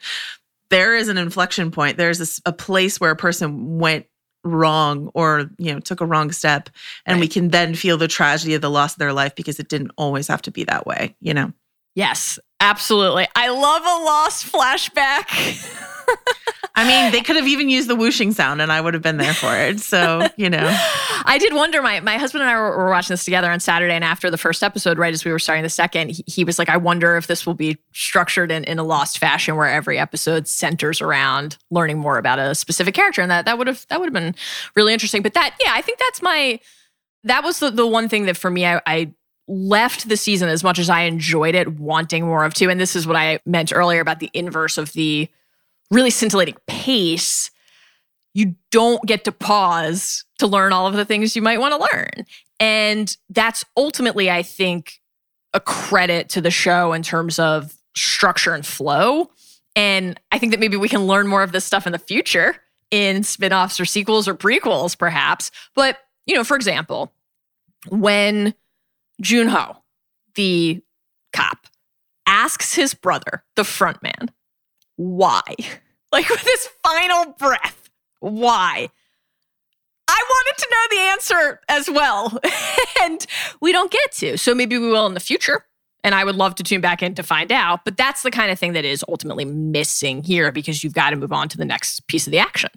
there 0.70 0.96
is 0.96 1.08
an 1.08 1.18
inflection 1.18 1.72
point. 1.72 1.98
There's 1.98 2.42
a 2.46 2.54
place 2.54 3.00
where 3.00 3.12
a 3.12 3.16
person 3.16 3.78
went 3.78 4.06
wrong 4.44 5.12
or 5.14 5.52
you 5.60 5.72
know 5.72 5.80
took 5.80 6.02
a 6.02 6.06
wrong 6.06 6.32
step 6.32 6.70
and 7.06 7.20
we 7.20 7.28
can 7.28 7.50
then 7.50 7.76
feel 7.76 7.96
the 7.98 8.08
tragedy 8.08 8.56
of 8.56 8.62
the 8.62 8.72
loss 8.72 8.94
of 8.94 8.98
their 8.98 9.14
life 9.14 9.36
because 9.36 9.60
it 9.60 9.70
didn't 9.70 9.92
always 9.98 10.28
have 10.28 10.42
to 10.42 10.50
be 10.50 10.64
that 10.64 10.88
way 10.88 11.16
you 11.22 11.32
know 11.32 11.54
Yes, 11.94 12.40
absolutely. 12.62 13.28
I 13.36 13.50
love 13.50 13.82
a 13.84 14.06
lost 14.06 14.52
flashback. 14.52 15.78
i 16.76 16.88
mean 16.88 17.12
they 17.12 17.22
could 17.22 17.36
have 17.36 17.48
even 17.48 17.70
used 17.70 17.88
the 17.90 17.96
whooshing 17.96 18.32
sound 18.32 18.62
and 18.62 18.72
i 18.72 18.80
would 18.82 18.94
have 18.94 19.04
been 19.04 19.18
there 19.18 19.34
for 19.34 19.56
it 19.56 19.80
so 19.80 20.26
you 20.36 20.50
know 20.50 20.78
I 21.26 21.38
did 21.38 21.54
wonder. 21.54 21.82
My 21.82 22.00
my 22.00 22.18
husband 22.18 22.42
and 22.44 22.50
I 22.52 22.56
were, 22.56 22.78
were 22.78 22.90
watching 22.90 23.14
this 23.14 23.24
together 23.24 23.50
on 23.52 23.60
Saturday, 23.60 23.94
and 23.94 24.04
after 24.04 24.30
the 24.30 24.38
first 24.38 24.64
episode, 24.64 24.98
right 24.98 25.14
as 25.14 25.26
we 25.26 25.32
were 25.32 25.40
starting 25.40 25.64
the 25.64 25.70
second, 25.70 26.12
he, 26.12 26.24
he 26.28 26.44
was 26.44 26.58
like, 26.58 26.70
"I 26.70 26.78
wonder 26.78 27.18
if 27.18 27.28
this 27.28 27.46
will 27.46 27.54
be 27.54 27.78
structured 27.94 28.52
in, 28.52 28.64
in 28.66 28.80
a 28.80 28.84
lost 28.84 29.18
fashion, 29.18 29.56
where 29.56 29.68
every 29.68 29.98
episode 29.98 30.48
centers 30.48 31.02
around 31.02 31.58
learning 31.70 32.00
more 32.00 32.18
about 32.18 32.40
a 32.40 32.56
specific 32.56 32.94
character." 32.94 33.22
And 33.22 33.32
that 33.32 33.46
that 33.46 33.58
would 33.58 33.68
have 33.68 33.86
that 33.90 34.00
would 34.00 34.08
have 34.08 34.14
been 34.14 34.36
really 34.76 34.94
interesting. 34.94 35.22
But 35.22 35.34
that, 35.34 35.56
yeah, 35.64 35.72
I 35.74 35.82
think 35.82 36.00
that's 36.00 36.22
my 36.22 36.60
that 37.24 37.44
was 37.44 37.60
the 37.60 37.70
the 37.70 37.88
one 37.88 38.10
thing 38.10 38.26
that 38.26 38.38
for 38.38 38.50
me, 38.50 38.66
I, 38.66 38.82
I 38.86 39.14
left 39.48 40.08
the 40.08 40.18
season 40.18 40.50
as 40.50 40.64
much 40.64 40.80
as 40.80 40.90
I 40.90 41.02
enjoyed 41.02 41.56
it, 41.56 41.80
wanting 41.80 42.26
more 42.26 42.46
of 42.46 42.54
too. 42.54 42.70
And 42.70 42.80
this 42.80 42.96
is 42.96 43.06
what 43.06 43.16
I 43.16 43.40
meant 43.46 43.74
earlier 43.74 44.00
about 44.00 44.20
the 44.20 44.30
inverse 44.34 44.78
of 44.78 44.94
the 44.94 45.28
really 45.90 46.10
scintillating 46.10 46.56
pace 46.68 47.52
you 48.34 48.56
don't 48.72 49.04
get 49.06 49.26
to 49.26 49.32
pause 49.32 50.24
to 50.40 50.48
learn 50.48 50.72
all 50.72 50.88
of 50.88 50.94
the 50.94 51.04
things 51.04 51.36
you 51.36 51.42
might 51.42 51.60
want 51.60 51.74
to 51.74 51.90
learn. 51.94 52.26
And 52.62 53.16
that's 53.30 53.66
ultimately, 53.76 54.32
I 54.32 54.42
think, 54.42 55.02
a 55.54 55.60
credit 55.60 56.30
to 56.30 56.40
the 56.40 56.52
show 56.52 56.94
in 56.94 57.04
terms 57.04 57.40
of 57.40 57.76
structure 57.94 58.54
and 58.54 58.66
flow. 58.66 59.30
And 59.76 60.18
I 60.32 60.38
think 60.38 60.54
that 60.54 60.62
maybe 60.62 60.78
we 60.78 60.88
can 60.88 61.08
learn 61.08 61.28
more 61.28 61.44
of 61.44 61.52
this 61.52 61.66
stuff 61.66 61.86
in 61.86 61.92
the 61.92 62.00
future 62.00 62.56
in 62.90 63.24
spin-offs 63.24 63.80
or 63.80 63.86
sequels 63.86 64.28
or 64.28 64.36
prequels, 64.36 64.98
perhaps. 64.98 65.52
But, 65.76 65.98
you 66.26 66.36
know, 66.36 66.46
for 66.46 66.56
example, 66.56 67.12
when 67.90 68.54
Junho, 69.22 69.78
the 70.36 70.82
cop, 71.34 71.68
asks 72.26 72.74
his 72.74 72.94
brother, 72.94 73.44
the 73.56 73.64
front 73.64 74.02
man, 74.04 74.32
why? 74.96 75.42
Like 76.14 76.28
with 76.28 76.42
his 76.42 76.68
final 76.84 77.32
breath, 77.40 77.90
why? 78.20 78.90
I 80.10 80.24
wanted 80.30 80.58
to 80.58 80.68
know 80.70 80.88
the 80.90 81.10
answer 81.10 81.60
as 81.70 81.90
well. 81.90 82.40
and 83.04 83.26
we 83.62 83.72
don't 83.72 83.90
get 83.90 84.12
to. 84.16 84.38
So 84.38 84.54
maybe 84.54 84.78
we 84.78 84.90
will 84.90 85.06
in 85.06 85.14
the 85.14 85.22
future. 85.22 85.66
And 86.04 86.14
I 86.14 86.26
would 86.26 86.36
love 86.36 86.56
to 86.56 86.64
tune 86.64 86.82
back 86.82 87.02
in 87.02 87.16
to 87.16 87.24
find 87.24 87.50
out. 87.50 87.86
But 87.86 87.96
that's 87.96 88.24
the 88.24 88.32
kind 88.32 88.52
of 88.52 88.60
thing 88.60 88.74
that 88.74 88.84
is 88.84 89.06
ultimately 89.08 89.46
missing 89.46 90.22
here 90.22 90.52
because 90.52 90.84
you've 90.84 90.94
got 90.94 91.12
to 91.12 91.16
move 91.16 91.32
on 91.32 91.48
to 91.48 91.58
the 91.58 91.64
next 91.64 92.06
piece 92.08 92.28
of 92.28 92.32
the 92.32 92.40
action. 92.40 92.72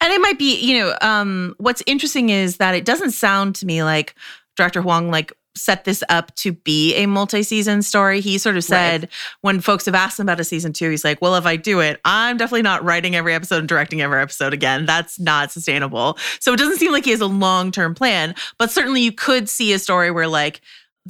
And 0.00 0.10
it 0.10 0.20
might 0.22 0.38
be, 0.38 0.58
you 0.58 0.78
know, 0.78 0.96
um, 1.02 1.54
what's 1.58 1.82
interesting 1.86 2.30
is 2.30 2.56
that 2.58 2.74
it 2.74 2.86
doesn't 2.86 3.10
sound 3.10 3.56
to 3.56 3.66
me 3.66 3.82
like 3.82 4.14
Director 4.56 4.80
Hwang 4.80 5.10
like 5.10 5.32
set 5.56 5.84
this 5.84 6.02
up 6.08 6.34
to 6.36 6.52
be 6.52 6.94
a 6.94 7.06
multi-season 7.06 7.82
story. 7.82 8.20
He 8.20 8.38
sort 8.38 8.56
of 8.56 8.64
said 8.64 9.02
right. 9.02 9.10
when 9.40 9.60
folks 9.60 9.86
have 9.86 9.94
asked 9.94 10.18
him 10.18 10.26
about 10.26 10.40
a 10.40 10.44
season 10.44 10.72
two, 10.72 10.90
he's 10.90 11.04
like, 11.04 11.20
"Well, 11.20 11.34
if 11.36 11.46
I 11.46 11.56
do 11.56 11.80
it, 11.80 12.00
I'm 12.04 12.36
definitely 12.36 12.62
not 12.62 12.84
writing 12.84 13.16
every 13.16 13.34
episode 13.34 13.58
and 13.58 13.68
directing 13.68 14.00
every 14.00 14.20
episode 14.20 14.52
again. 14.54 14.86
That's 14.86 15.18
not 15.18 15.52
sustainable." 15.52 16.18
So 16.40 16.52
it 16.52 16.58
doesn't 16.58 16.78
seem 16.78 16.92
like 16.92 17.04
he 17.04 17.10
has 17.10 17.20
a 17.20 17.26
long-term 17.26 17.94
plan, 17.94 18.34
but 18.58 18.70
certainly 18.70 19.02
you 19.02 19.12
could 19.12 19.48
see 19.48 19.72
a 19.72 19.78
story 19.78 20.10
where 20.10 20.28
like 20.28 20.60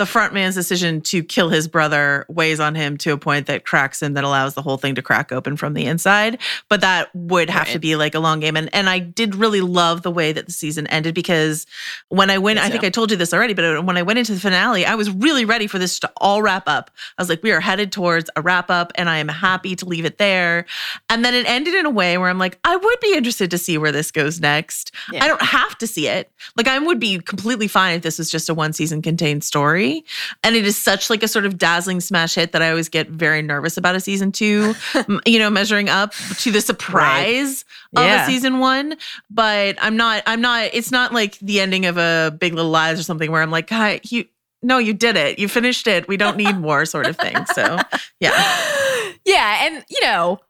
the 0.01 0.07
front 0.07 0.33
man's 0.33 0.55
decision 0.55 1.03
to 1.03 1.23
kill 1.23 1.51
his 1.51 1.69
brother 1.69 2.25
weighs 2.27 2.59
on 2.59 2.75
him 2.75 2.97
to 2.97 3.13
a 3.13 3.19
point 3.19 3.47
that 3.49 3.67
cracks 3.67 4.01
him 4.01 4.15
that 4.15 4.25
allows 4.25 4.55
the 4.55 4.63
whole 4.63 4.79
thing 4.79 4.95
to 4.95 5.03
crack 5.03 5.31
open 5.31 5.59
from 5.59 5.75
the 5.75 5.85
inside. 5.85 6.41
But 6.71 6.81
that 6.81 7.15
would 7.15 7.51
have 7.51 7.67
right. 7.67 7.73
to 7.75 7.79
be 7.79 7.97
like 7.97 8.15
a 8.15 8.19
long 8.19 8.41
game. 8.41 8.57
And 8.57 8.75
and 8.75 8.89
I 8.89 8.99
did 8.99 9.35
really 9.35 9.61
love 9.61 10.01
the 10.01 10.11
way 10.11 10.33
that 10.33 10.47
the 10.47 10.53
season 10.53 10.87
ended 10.87 11.15
because 11.15 11.67
when 12.09 12.31
I 12.31 12.39
went 12.39 12.59
I 12.61 12.71
think 12.71 12.83
I 12.83 12.89
told 12.89 13.11
you 13.11 13.19
this 13.19 13.35
already 13.35 13.53
but 13.53 13.63
uh, 13.63 13.83
when 13.83 13.99
I 13.99 14.03
went 14.03 14.19
into 14.19 14.33
the 14.33 14.41
finale 14.41 14.87
I 14.87 14.95
was 14.95 15.11
really 15.11 15.45
ready 15.45 15.67
for 15.67 15.79
this 15.79 15.99
to 16.01 16.11
all 16.17 16.41
wrap 16.41 16.67
up. 16.67 16.91
I 17.19 17.21
was 17.21 17.29
like 17.29 17.43
we 17.43 17.53
are 17.53 17.61
headed 17.61 17.93
towards 17.93 18.31
a 18.37 18.41
wrap 18.41 18.71
up 18.71 18.93
and 18.95 19.11
I 19.11 19.19
am 19.19 19.29
happy 19.29 19.77
to 19.77 19.85
leave 19.85 20.07
it 20.07 20.17
there. 20.17 20.65
And 21.11 21.23
then 21.23 21.35
it 21.35 21.47
ended 21.47 21.75
in 21.75 21.85
a 21.85 21.91
way 21.91 22.17
where 22.17 22.31
I'm 22.31 22.39
like 22.39 22.59
I 22.65 22.75
would 22.75 23.01
be 23.01 23.15
interested 23.15 23.51
to 23.51 23.59
see 23.59 23.77
where 23.77 23.93
this 23.93 24.11
goes 24.11 24.41
next. 24.41 24.93
Yeah. 25.13 25.23
I 25.23 25.29
don't 25.29 25.43
have 25.43 25.77
to 25.77 25.87
see 25.87 26.09
it. 26.09 26.31
Like 26.57 26.69
I 26.69 26.79
would 26.79 26.99
be 26.99 27.19
completely 27.19 27.69
fine 27.69 27.97
if 27.97 28.03
this 28.03 28.19
was 28.19 28.31
just 28.31 28.49
a 28.49 28.55
one 28.55 28.73
season 28.73 29.03
contained 29.03 29.45
story 29.45 29.90
story. 29.91 30.05
And 30.43 30.57
it 30.57 30.67
is 30.67 30.77
such 30.77 31.11
like 31.11 31.23
a 31.23 31.29
sort 31.29 31.47
of 31.47 31.59
dazzling 31.59 32.01
smash 32.01 32.35
hit 32.35 32.53
that 32.53 32.63
I 32.63 32.71
always 32.71 32.89
get 32.89 33.09
very 33.09 33.43
nervous 33.43 33.77
about 33.77 33.95
a 33.95 34.01
season 34.01 34.33
two, 34.33 34.75
you 35.27 35.39
know, 35.39 35.51
measuring 35.51 35.89
up 35.89 36.13
to 36.39 36.51
the 36.51 36.61
surprise 36.61 37.65
right. 37.95 38.05
yeah. 38.05 38.23
of 38.23 38.29
a 38.29 38.33
season 38.33 38.59
one. 38.59 38.97
But 39.31 39.77
I'm 39.81 39.97
not, 39.97 40.23
I'm 40.27 40.41
not, 40.41 40.71
it's 40.73 40.91
not 40.91 41.13
like 41.13 41.39
the 41.39 41.61
ending 41.61 41.87
of 41.87 41.99
a 41.99 42.37
Big 42.39 42.55
Little 42.55 42.71
Lies 42.71 42.99
or 42.99 43.03
something 43.03 43.31
where 43.31 43.43
I'm 43.43 43.51
like, 43.51 43.69
hi, 43.71 44.01
you, 44.05 44.25
no, 44.63 44.79
you 44.79 44.93
did 44.93 45.17
it. 45.17 45.39
You 45.39 45.49
finished 45.49 45.87
it. 45.87 46.07
We 46.07 46.17
don't 46.17 46.37
need 46.37 46.59
more 46.59 46.85
sort 46.85 47.07
of 47.07 47.17
thing. 47.17 47.47
So, 47.55 47.79
yeah. 48.21 49.13
Yeah. 49.25 49.67
And, 49.67 49.85
you 49.89 50.01
know, 50.03 50.41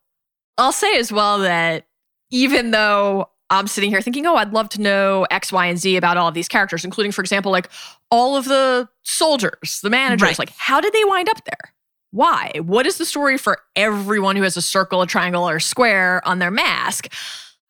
I'll 0.58 0.72
say 0.72 0.98
as 0.98 1.12
well 1.12 1.40
that 1.40 1.86
even 2.30 2.70
though 2.70 3.30
I'm 3.50 3.66
sitting 3.66 3.90
here 3.90 4.00
thinking, 4.00 4.26
oh, 4.26 4.36
I'd 4.36 4.52
love 4.52 4.68
to 4.70 4.80
know 4.80 5.26
X, 5.30 5.52
Y, 5.52 5.66
and 5.66 5.78
Z 5.78 5.96
about 5.96 6.16
all 6.16 6.28
of 6.28 6.34
these 6.34 6.48
characters, 6.48 6.84
including, 6.84 7.12
for 7.12 7.20
example, 7.20 7.50
like 7.50 7.68
all 8.10 8.36
of 8.36 8.44
the 8.44 8.88
soldiers, 9.02 9.80
the 9.82 9.90
managers. 9.90 10.22
Right. 10.22 10.38
Like, 10.38 10.52
how 10.56 10.80
did 10.80 10.92
they 10.92 11.04
wind 11.04 11.28
up 11.28 11.44
there? 11.44 11.74
Why? 12.12 12.52
What 12.62 12.86
is 12.86 12.98
the 12.98 13.04
story 13.04 13.38
for 13.38 13.58
everyone 13.76 14.36
who 14.36 14.42
has 14.42 14.56
a 14.56 14.62
circle, 14.62 15.02
a 15.02 15.06
triangle, 15.06 15.48
or 15.48 15.56
a 15.56 15.60
square 15.60 16.26
on 16.26 16.38
their 16.38 16.50
mask? 16.50 17.12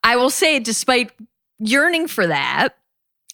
I 0.04 0.16
will 0.16 0.30
say, 0.30 0.58
despite 0.60 1.12
yearning 1.58 2.08
for 2.08 2.26
that, 2.26 2.70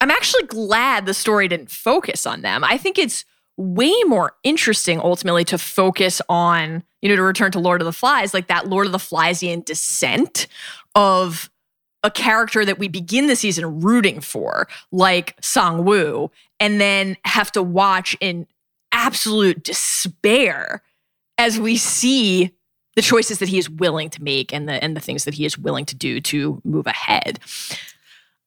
I'm 0.00 0.11
actually 0.11 0.44
glad 0.44 1.06
the 1.06 1.14
story 1.14 1.48
didn't 1.48 1.70
focus 1.70 2.26
on 2.26 2.42
them. 2.42 2.64
I 2.64 2.76
think 2.76 2.98
it's 2.98 3.24
way 3.56 3.94
more 4.04 4.32
interesting 4.42 5.00
ultimately 5.00 5.44
to 5.44 5.59
focus 5.59 6.20
on, 6.28 6.82
you 7.00 7.09
know, 7.09 7.16
to 7.16 7.22
return 7.22 7.52
to 7.52 7.59
Lord 7.59 7.80
of 7.80 7.87
the 7.87 7.92
Flies, 7.92 8.35
like 8.35 8.48
that 8.48 8.68
Lord 8.68 8.87
of 8.87 8.92
the 8.92 8.98
Fliesian 8.98 9.64
descent 9.64 10.46
of 10.94 11.50
a 12.07 12.11
character 12.11 12.64
that 12.64 12.79
we 12.79 12.87
begin 12.87 13.27
the 13.27 13.35
season 13.35 13.81
rooting 13.81 14.21
for, 14.21 14.69
like 14.92 15.37
Song 15.42 15.85
Woo, 15.85 16.31
and 16.61 16.81
then 16.81 17.16
have 17.25 17.51
to 17.53 17.62
watch 17.64 18.16
in 18.21 18.47
absolute 18.92 19.64
despair 19.64 20.83
as 21.37 21.59
we 21.59 21.77
see 21.77 22.53
the 22.95 23.03
choices 23.03 23.40
that 23.40 23.49
he 23.49 23.59
is 23.59 23.69
willing 23.69 24.09
to 24.09 24.23
make 24.23 24.55
and 24.55 24.69
the 24.69 24.83
and 24.83 24.97
the 24.97 25.01
things 25.01 25.25
that 25.25 25.35
he 25.35 25.45
is 25.45 25.59
willing 25.59 25.85
to 25.85 25.97
do 25.97 26.21
to 26.21 26.62
move 26.64 26.87
ahead. 26.87 27.40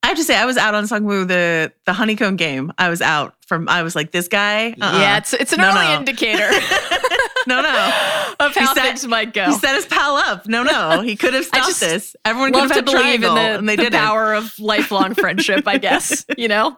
I 0.02 0.08
have 0.08 0.18
to 0.18 0.24
say, 0.24 0.38
I 0.38 0.46
was 0.46 0.56
out 0.56 0.74
on 0.74 0.86
Sungwoo 0.86 1.28
the 1.28 1.74
the 1.86 1.92
honeycomb 1.92 2.38
game. 2.38 2.72
I 2.78 2.88
was 2.88 3.02
out 3.02 3.36
from. 3.46 3.68
I 3.68 3.84
was 3.84 3.94
like, 3.94 4.12
this 4.12 4.30
guy. 4.30 4.72
Uh-uh. 4.80 5.00
Yeah, 5.00 5.18
it's 5.18 5.34
it's 5.34 5.52
an 5.52 5.60
no, 5.60 5.70
early 5.70 5.86
no. 5.86 5.98
indicator. 5.98 6.50
no, 7.48 7.62
no, 7.62 7.94
of 8.40 8.56
how 8.56 8.74
set, 8.74 8.84
things 8.84 9.08
might 9.08 9.34
go. 9.34 9.46
He 9.46 9.54
set 9.54 9.76
his 9.76 9.86
pal 9.86 10.16
up. 10.16 10.48
No, 10.48 10.64
no, 10.64 11.02
he 11.02 11.16
could 11.16 11.34
have 11.34 11.46
stopped 11.46 11.80
this. 11.80 12.16
Everyone 12.26 12.54
could 12.54 12.62
have 12.64 12.72
had 12.72 12.86
believe 12.86 13.24
in 13.24 13.34
the, 13.34 13.40
and 13.40 13.68
they 13.68 13.76
the 13.76 13.84
did 13.84 13.94
power 13.94 14.34
of 14.34 14.58
lifelong 14.60 15.14
friendship. 15.16 15.68
I 15.68 15.78
guess 15.78 16.26
you 16.38 16.48
know. 16.48 16.78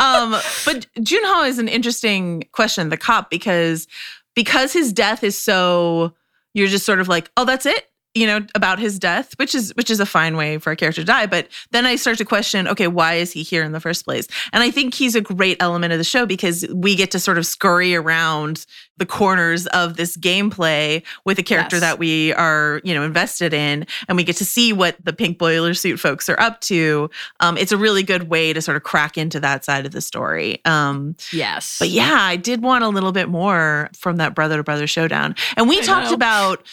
um, 0.00 0.32
but 0.64 0.86
Junho 0.98 1.48
is 1.48 1.58
an 1.58 1.68
interesting 1.68 2.44
question, 2.52 2.88
the 2.88 2.96
cop, 2.96 3.30
because 3.30 3.86
because 4.34 4.72
his 4.72 4.92
death 4.92 5.24
is 5.24 5.38
so. 5.38 6.14
You're 6.52 6.66
just 6.66 6.84
sort 6.84 6.98
of 6.98 7.06
like, 7.06 7.30
oh, 7.36 7.44
that's 7.44 7.64
it 7.64 7.89
you 8.14 8.26
know 8.26 8.44
about 8.54 8.78
his 8.78 8.98
death 8.98 9.34
which 9.36 9.54
is 9.54 9.74
which 9.76 9.90
is 9.90 10.00
a 10.00 10.06
fine 10.06 10.36
way 10.36 10.58
for 10.58 10.72
a 10.72 10.76
character 10.76 11.02
to 11.02 11.06
die. 11.06 11.26
But 11.26 11.48
then 11.70 11.86
i 11.86 11.96
start 11.96 12.18
to 12.18 12.24
question 12.24 12.68
okay 12.68 12.86
why 12.86 13.14
is 13.14 13.32
he 13.32 13.42
here 13.42 13.62
in 13.62 13.72
the 13.72 13.80
first 13.80 14.04
place? 14.04 14.26
And 14.52 14.62
i 14.62 14.70
think 14.70 14.94
he's 14.94 15.14
a 15.14 15.20
great 15.20 15.56
element 15.60 15.92
of 15.92 15.98
the 15.98 16.04
show 16.04 16.26
because 16.26 16.66
we 16.72 16.94
get 16.94 17.10
to 17.12 17.20
sort 17.20 17.38
of 17.38 17.46
scurry 17.46 17.94
around 17.94 18.66
the 18.96 19.06
corners 19.06 19.66
of 19.68 19.96
this 19.96 20.16
gameplay 20.16 21.02
with 21.24 21.38
a 21.38 21.42
character 21.42 21.76
yes. 21.76 21.80
that 21.80 21.98
we 21.98 22.32
are 22.34 22.80
you 22.84 22.94
know 22.94 23.02
invested 23.02 23.54
in. 23.54 23.86
And 24.08 24.16
we 24.16 24.24
get 24.24 24.36
to 24.36 24.44
see 24.44 24.72
what 24.72 24.96
the 25.02 25.12
pink 25.12 25.38
boiler 25.38 25.74
suit 25.74 25.98
folks 25.98 26.28
are 26.28 26.38
up 26.38 26.60
to. 26.62 27.08
Um, 27.40 27.56
it's 27.56 27.72
a 27.72 27.76
really 27.76 28.02
good 28.02 28.28
way 28.28 28.52
to 28.52 28.60
sort 28.60 28.76
of 28.76 28.82
crack 28.82 29.16
into 29.16 29.40
that 29.40 29.64
side 29.64 29.86
of 29.86 29.92
the 29.92 30.00
story. 30.00 30.62
Um, 30.64 31.16
yes. 31.32 31.76
but 31.78 31.88
yeah 31.88 32.18
i 32.20 32.36
did 32.36 32.62
want 32.62 32.84
a 32.84 32.88
little 32.88 33.12
bit 33.12 33.28
more 33.28 33.88
from 33.94 34.16
that 34.16 34.34
brother 34.34 34.56
to 34.56 34.62
brother 34.62 34.86
showdown. 34.86 35.34
And 35.56 35.68
we 35.68 35.78
I 35.78 35.82
talked 35.82 36.08
know. 36.08 36.14
about 36.14 36.66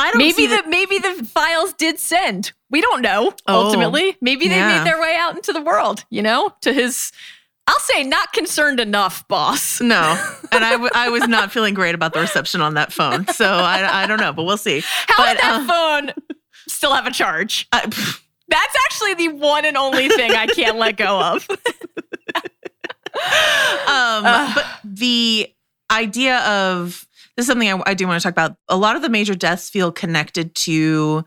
I 0.00 0.10
don't 0.10 0.18
maybe 0.18 0.46
the, 0.46 0.62
maybe 0.66 0.98
the 0.98 1.24
files 1.24 1.72
did 1.74 1.98
send. 1.98 2.52
We 2.70 2.80
don't 2.80 3.02
know. 3.02 3.34
Oh, 3.46 3.66
ultimately, 3.66 4.16
maybe 4.20 4.48
they 4.48 4.56
yeah. 4.56 4.78
made 4.78 4.86
their 4.86 5.00
way 5.00 5.16
out 5.18 5.36
into 5.36 5.52
the 5.52 5.60
world. 5.60 6.04
You 6.10 6.22
know, 6.22 6.54
to 6.62 6.72
his. 6.72 7.12
I'll 7.66 7.78
say 7.80 8.02
not 8.02 8.32
concerned 8.32 8.80
enough, 8.80 9.28
boss. 9.28 9.80
No, 9.80 10.18
and 10.52 10.64
I, 10.64 10.72
w- 10.72 10.90
I 10.94 11.10
was 11.10 11.28
not 11.28 11.52
feeling 11.52 11.74
great 11.74 11.94
about 11.94 12.14
the 12.14 12.20
reception 12.20 12.60
on 12.60 12.74
that 12.74 12.92
phone. 12.92 13.28
So 13.28 13.46
I, 13.46 14.04
I 14.04 14.06
don't 14.06 14.18
know, 14.18 14.32
but 14.32 14.44
we'll 14.44 14.56
see. 14.56 14.82
How 15.06 15.24
but, 15.24 15.34
did 15.34 15.42
that 15.42 15.60
uh, 15.60 15.66
phone 15.66 16.12
still 16.66 16.94
have 16.94 17.06
a 17.06 17.12
charge? 17.12 17.68
Uh, 17.70 17.80
That's 18.48 18.76
actually 18.86 19.14
the 19.14 19.28
one 19.28 19.64
and 19.64 19.76
only 19.76 20.08
thing 20.08 20.32
I 20.32 20.46
can't 20.48 20.76
let 20.76 20.96
go 20.96 21.20
of. 21.20 21.48
um, 23.88 24.24
but 24.24 24.80
the 24.82 25.52
idea 25.90 26.38
of 26.38 27.06
this 27.40 27.44
is 27.44 27.52
something 27.52 27.72
I, 27.72 27.82
I 27.86 27.94
do 27.94 28.06
want 28.06 28.20
to 28.20 28.22
talk 28.22 28.34
about. 28.34 28.56
A 28.68 28.76
lot 28.76 28.96
of 28.96 29.02
the 29.02 29.08
major 29.08 29.34
deaths 29.34 29.70
feel 29.70 29.90
connected 29.90 30.54
to 30.56 31.24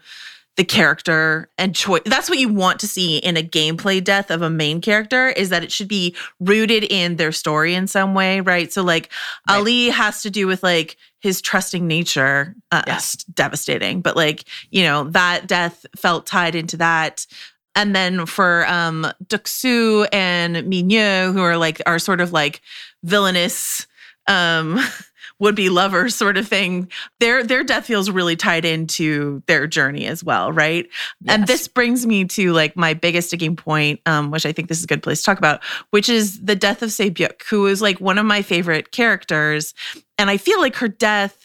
the 0.57 0.63
character 0.63 1.49
and 1.57 1.75
choice. 1.75 2.03
That's 2.05 2.29
what 2.29 2.37
you 2.37 2.49
want 2.49 2.79
to 2.81 2.87
see 2.87 3.17
in 3.17 3.35
a 3.35 3.41
gameplay 3.41 4.03
death 4.03 4.29
of 4.29 4.43
a 4.43 4.49
main 4.51 4.79
character 4.79 5.29
is 5.29 5.49
that 5.49 5.63
it 5.63 5.71
should 5.71 5.87
be 5.87 6.15
rooted 6.39 6.83
in 6.83 7.15
their 7.15 7.31
story 7.31 7.73
in 7.73 7.87
some 7.87 8.13
way, 8.13 8.41
right? 8.41 8.71
So 8.71 8.83
like 8.83 9.11
right. 9.49 9.57
Ali 9.57 9.89
has 9.89 10.21
to 10.21 10.29
do 10.29 10.45
with 10.45 10.61
like 10.61 10.97
his 11.19 11.41
trusting 11.41 11.87
nature. 11.87 12.55
Uh, 12.71 12.83
yes, 12.85 13.15
devastating, 13.23 14.01
but 14.01 14.15
like 14.15 14.43
you 14.69 14.83
know 14.83 15.05
that 15.05 15.47
death 15.47 15.83
felt 15.97 16.27
tied 16.27 16.53
into 16.53 16.77
that. 16.77 17.25
And 17.73 17.95
then 17.95 18.27
for 18.27 18.67
um 18.67 19.07
Deok-su 19.25 20.05
and 20.13 20.67
Mi-nyeo, 20.67 21.33
who 21.33 21.41
are 21.41 21.57
like 21.57 21.81
are 21.87 21.97
sort 21.97 22.21
of 22.21 22.31
like 22.31 22.61
villainous 23.01 23.87
um 24.27 24.79
would 25.39 25.55
be 25.55 25.69
lovers 25.69 26.15
sort 26.15 26.37
of 26.37 26.47
thing 26.47 26.89
their 27.19 27.43
their 27.43 27.63
death 27.63 27.85
feels 27.85 28.09
really 28.09 28.35
tied 28.35 28.65
into 28.65 29.41
their 29.47 29.67
journey 29.67 30.05
as 30.05 30.23
well 30.23 30.51
right 30.51 30.87
yes. 31.21 31.35
and 31.35 31.47
this 31.47 31.67
brings 31.67 32.05
me 32.05 32.25
to 32.25 32.53
like 32.53 32.75
my 32.75 32.93
biggest 32.93 33.27
sticking 33.29 33.55
point 33.55 33.99
um, 34.05 34.31
which 34.31 34.45
i 34.45 34.51
think 34.51 34.67
this 34.67 34.77
is 34.77 34.83
a 34.83 34.87
good 34.87 35.03
place 35.03 35.19
to 35.19 35.25
talk 35.25 35.37
about 35.37 35.63
which 35.89 36.09
is 36.09 36.43
the 36.43 36.55
death 36.55 36.81
of 36.81 36.91
Sae-byeok 36.91 37.43
who 37.49 37.67
is 37.67 37.81
like 37.81 37.99
one 37.99 38.17
of 38.17 38.25
my 38.25 38.41
favorite 38.41 38.91
characters 38.91 39.73
and 40.17 40.29
i 40.29 40.37
feel 40.37 40.59
like 40.59 40.75
her 40.75 40.87
death 40.87 41.37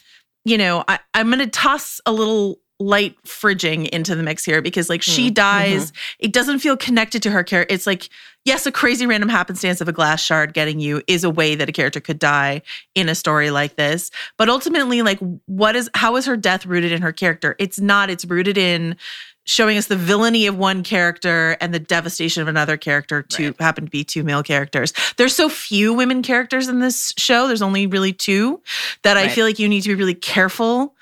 you 0.45 0.59
know 0.59 0.85
I, 0.89 0.99
i'm 1.15 1.31
gonna 1.31 1.47
toss 1.47 2.01
a 2.07 2.13
little 2.13 2.61
light 2.81 3.17
fridging 3.25 3.89
into 3.89 4.15
the 4.15 4.23
mix 4.23 4.45
here 4.45 4.63
because 4.63 4.89
like 4.89 5.03
she 5.03 5.31
mm, 5.31 5.35
dies 5.35 5.91
mm-hmm. 5.91 6.27
it 6.27 6.33
doesn't 6.33 6.61
feel 6.61 6.77
connected 6.77 7.23
to 7.25 7.31
her 7.31 7.43
character 7.43 7.75
it's 7.75 7.89
like 7.89 8.09
yes 8.49 8.67
a 8.67 8.73
crazy 8.73 9.07
random 9.07 9.29
happenstance 9.29 9.81
of 9.81 9.89
a 9.89 9.93
glass 9.93 10.21
shard 10.23 10.53
getting 10.55 10.81
you 10.81 11.03
is 11.07 11.23
a 11.25 11.31
way 11.31 11.55
that 11.55 11.69
a 11.69 11.73
character 11.73 12.01
could 12.01 12.19
die 12.19 12.63
in 12.95 13.09
a 13.09 13.15
story 13.15 13.51
like 13.51 13.77
this 13.77 14.11
but 14.37 14.49
ultimately 14.49 15.03
like 15.03 15.19
what 15.47 15.77
is 15.77 15.89
how 15.95 16.17
is 16.17 16.25
her 16.27 16.37
death 16.37 16.65
rooted 16.67 16.91
in 16.93 17.03
her 17.03 17.13
character 17.13 17.55
it's 17.59 17.79
not 17.79 18.11
it's 18.11 18.25
rooted 18.25 18.57
in 18.59 18.97
showing 19.45 19.79
us 19.79 19.87
the 19.87 19.97
villainy 19.97 20.47
of 20.47 20.59
one 20.59 20.83
character 20.83 21.57
and 21.61 21.73
the 21.73 21.79
devastation 21.79 22.43
of 22.43 22.49
another 22.49 22.77
character 22.77 23.23
to 23.23 23.47
Right. 23.47 23.61
happen 23.61 23.85
to 23.87 23.91
be 23.91 24.05
two 24.05 24.23
male 24.23 24.43
characters. 24.43 24.93
There's 25.17 25.35
so 25.35 25.49
few 25.49 25.95
women 25.95 26.21
characters 26.23 26.69
in 26.69 26.81
this 26.81 27.15
show. 27.17 27.47
There's 27.47 27.63
only 27.63 27.87
really 27.87 28.13
two 28.13 28.61
that 29.05 29.17
I 29.17 29.29
feel 29.29 29.47
like 29.47 29.59
you 29.59 29.67
need 29.67 29.81
to 29.85 29.89
be 29.89 29.95
really 29.95 30.13
careful 30.15 30.95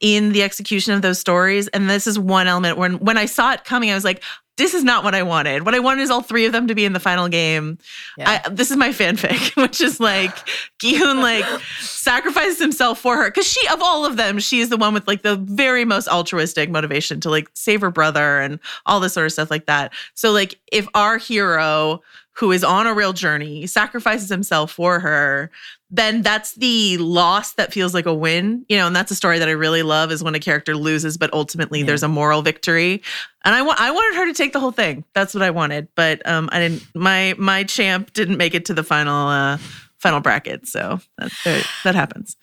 in 0.00 0.32
the 0.32 0.42
execution 0.42 0.94
of 0.94 1.02
those 1.02 1.18
stories. 1.18 1.68
And 1.68 1.90
this 1.90 2.06
is 2.06 2.18
one 2.18 2.46
element 2.46 2.78
when 2.78 2.94
when 3.00 3.18
I 3.18 3.26
saw 3.26 3.52
it 3.52 3.64
coming, 3.64 3.90
I 3.90 3.94
was 3.94 4.04
like, 4.04 4.22
this 4.60 4.74
is 4.74 4.84
not 4.84 5.04
what 5.04 5.14
I 5.14 5.22
wanted. 5.22 5.64
What 5.64 5.74
I 5.74 5.78
wanted 5.78 6.02
is 6.02 6.10
all 6.10 6.20
three 6.20 6.44
of 6.44 6.52
them 6.52 6.68
to 6.68 6.74
be 6.74 6.84
in 6.84 6.92
the 6.92 7.00
final 7.00 7.28
game. 7.28 7.78
Yeah. 8.18 8.42
I, 8.44 8.48
this 8.50 8.70
is 8.70 8.76
my 8.76 8.90
fanfic, 8.90 9.56
which 9.62 9.80
is 9.80 9.98
like 9.98 10.36
Gihoon 10.78 11.22
like 11.22 11.46
sacrifices 11.80 12.58
himself 12.58 13.00
for 13.00 13.16
her 13.16 13.30
because 13.30 13.46
she 13.46 13.66
of 13.68 13.80
all 13.82 14.04
of 14.04 14.18
them, 14.18 14.38
she 14.38 14.60
is 14.60 14.68
the 14.68 14.76
one 14.76 14.92
with 14.92 15.08
like 15.08 15.22
the 15.22 15.36
very 15.36 15.86
most 15.86 16.08
altruistic 16.08 16.68
motivation 16.68 17.20
to 17.20 17.30
like 17.30 17.48
save 17.54 17.80
her 17.80 17.90
brother 17.90 18.38
and 18.38 18.60
all 18.84 19.00
this 19.00 19.14
sort 19.14 19.24
of 19.24 19.32
stuff 19.32 19.50
like 19.50 19.64
that. 19.64 19.94
So 20.12 20.30
like 20.30 20.60
if 20.70 20.86
our 20.94 21.16
hero 21.16 22.02
who 22.40 22.50
is 22.52 22.64
on 22.64 22.86
a 22.86 22.94
real 22.94 23.12
journey 23.12 23.66
sacrifices 23.66 24.28
himself 24.30 24.72
for 24.72 24.98
her, 24.98 25.50
then 25.90 26.22
that's 26.22 26.54
the 26.54 26.96
loss 26.98 27.52
that 27.52 27.72
feels 27.72 27.92
like 27.94 28.06
a 28.06 28.14
win, 28.14 28.64
you 28.68 28.76
know, 28.78 28.86
and 28.86 28.96
that's 28.96 29.10
a 29.10 29.14
story 29.14 29.38
that 29.38 29.48
I 29.48 29.52
really 29.52 29.82
love 29.82 30.10
is 30.10 30.22
when 30.24 30.34
a 30.34 30.40
character 30.40 30.74
loses, 30.74 31.18
but 31.18 31.32
ultimately 31.34 31.80
Yeah. 31.80 31.86
there's 31.86 32.02
a 32.02 32.08
moral 32.08 32.40
victory. 32.42 33.02
And 33.44 33.54
I 33.54 33.60
want 33.62 33.78
I 33.80 33.90
wanted 33.90 34.16
her 34.16 34.26
to 34.26 34.32
take 34.32 34.52
the 34.52 34.60
whole 34.60 34.72
thing. 34.72 35.04
That's 35.14 35.34
what 35.34 35.42
I 35.42 35.50
wanted, 35.50 35.88
but 35.94 36.26
um, 36.26 36.48
I 36.52 36.58
didn't. 36.60 36.82
My 36.94 37.34
my 37.38 37.62
champ 37.64 38.12
didn't 38.14 38.38
make 38.38 38.54
it 38.54 38.64
to 38.66 38.74
the 38.74 38.82
final 38.84 39.28
uh, 39.28 39.58
final 39.98 40.20
bracket, 40.20 40.66
so 40.66 41.00
that 41.18 41.30
that, 41.44 41.66
that 41.84 41.94
happens. 41.94 42.36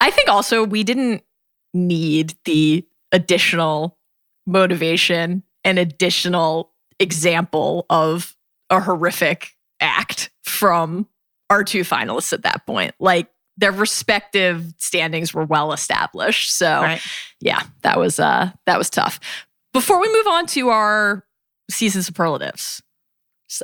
I 0.00 0.10
think 0.10 0.28
also 0.28 0.64
we 0.64 0.82
didn't 0.84 1.22
need 1.74 2.34
the 2.44 2.86
additional 3.12 3.98
motivation 4.46 5.42
and 5.64 5.78
additional 5.78 6.70
example 6.98 7.86
of 7.90 8.36
a 8.70 8.80
horrific 8.80 9.52
act 9.80 10.30
from 10.42 11.06
our 11.50 11.64
two 11.64 11.82
finalists 11.82 12.32
at 12.32 12.42
that 12.42 12.64
point. 12.66 12.94
Like 13.00 13.28
their 13.56 13.72
respective 13.72 14.72
standings 14.78 15.34
were 15.34 15.44
well 15.44 15.72
established. 15.72 16.52
So 16.56 16.80
Right. 16.82 17.02
yeah, 17.40 17.62
that 17.82 17.98
was 17.98 18.18
uh 18.20 18.50
that 18.66 18.78
was 18.78 18.88
tough. 18.88 19.20
Before 19.72 20.00
we 20.00 20.12
move 20.12 20.26
on 20.26 20.46
to 20.48 20.68
our 20.70 21.24
season 21.70 22.02
superlatives, 22.02 22.82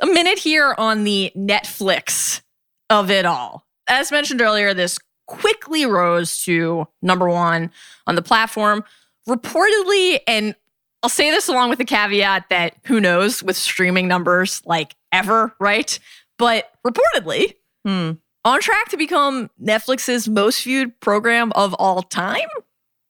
a 0.01 0.05
minute 0.05 0.37
here 0.39 0.75
on 0.77 1.03
the 1.03 1.31
Netflix 1.35 2.41
of 2.89 3.09
it 3.09 3.25
all. 3.25 3.65
As 3.87 4.11
mentioned 4.11 4.41
earlier, 4.41 4.73
this 4.73 4.99
quickly 5.27 5.85
rose 5.85 6.43
to 6.43 6.87
number 7.01 7.29
one 7.29 7.71
on 8.05 8.15
the 8.15 8.21
platform. 8.21 8.83
Reportedly, 9.27 10.19
and 10.27 10.55
I'll 11.03 11.09
say 11.09 11.29
this 11.31 11.47
along 11.47 11.69
with 11.69 11.77
the 11.77 11.85
caveat 11.85 12.49
that 12.49 12.75
who 12.85 12.99
knows 12.99 13.43
with 13.43 13.55
streaming 13.55 14.07
numbers 14.07 14.61
like 14.65 14.95
ever, 15.11 15.53
right? 15.59 15.97
But 16.37 16.71
reportedly, 16.85 17.53
Hmm. 17.85 18.13
on 18.43 18.59
track 18.59 18.89
to 18.89 18.97
become 18.97 19.49
Netflix's 19.61 20.27
most 20.27 20.63
viewed 20.63 20.99
program 20.99 21.51
of 21.55 21.73
all 21.75 22.01
time, 22.01 22.49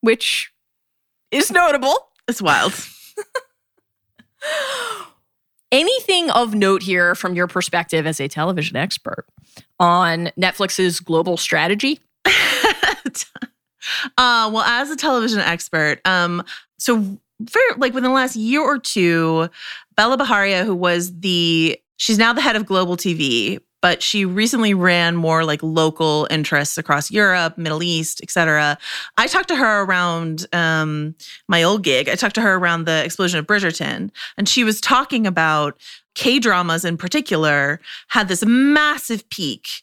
which 0.02 0.52
is 1.30 1.50
notable. 1.50 1.94
It's 2.28 2.42
wild. 2.42 2.74
Anything 5.70 6.30
of 6.30 6.54
note 6.54 6.82
here 6.82 7.14
from 7.14 7.34
your 7.34 7.46
perspective 7.46 8.06
as 8.06 8.20
a 8.20 8.28
television 8.28 8.74
expert 8.76 9.26
on 9.78 10.30
Netflix's 10.40 10.98
global 11.00 11.36
strategy? 11.36 12.00
uh, 12.24 12.94
well, 14.16 14.60
as 14.60 14.90
a 14.90 14.96
television 14.96 15.40
expert, 15.40 16.00
um, 16.06 16.42
so 16.78 17.18
very 17.40 17.74
like 17.76 17.94
within 17.94 18.10
the 18.10 18.14
last 18.14 18.36
year 18.36 18.60
or 18.60 18.78
two, 18.78 19.48
Bela 19.96 20.16
Bajaria, 20.16 20.64
who 20.64 20.74
was 20.74 21.18
the 21.20 21.78
she's 21.96 22.18
now 22.18 22.32
the 22.32 22.40
head 22.40 22.56
of 22.56 22.66
global 22.66 22.96
TV, 22.96 23.60
but 23.80 24.02
she 24.02 24.24
recently 24.24 24.74
ran 24.74 25.14
more 25.16 25.44
like 25.44 25.62
local 25.62 26.26
interests 26.30 26.78
across 26.78 27.10
Europe, 27.10 27.56
Middle 27.56 27.82
East, 27.82 28.20
etc. 28.22 28.78
I 29.16 29.26
talked 29.26 29.48
to 29.48 29.56
her 29.56 29.82
around 29.82 30.46
um, 30.52 31.14
my 31.46 31.62
old 31.62 31.84
gig. 31.84 32.08
I 32.08 32.14
talked 32.14 32.34
to 32.36 32.40
her 32.40 32.54
around 32.54 32.84
the 32.84 33.04
explosion 33.04 33.38
of 33.38 33.46
Bridgerton, 33.46 34.10
and 34.36 34.48
she 34.48 34.64
was 34.64 34.80
talking 34.80 35.26
about 35.26 35.80
K 36.14 36.40
dramas 36.40 36.84
in 36.84 36.96
particular 36.96 37.80
had 38.08 38.28
this 38.28 38.44
massive 38.44 39.28
peak 39.30 39.82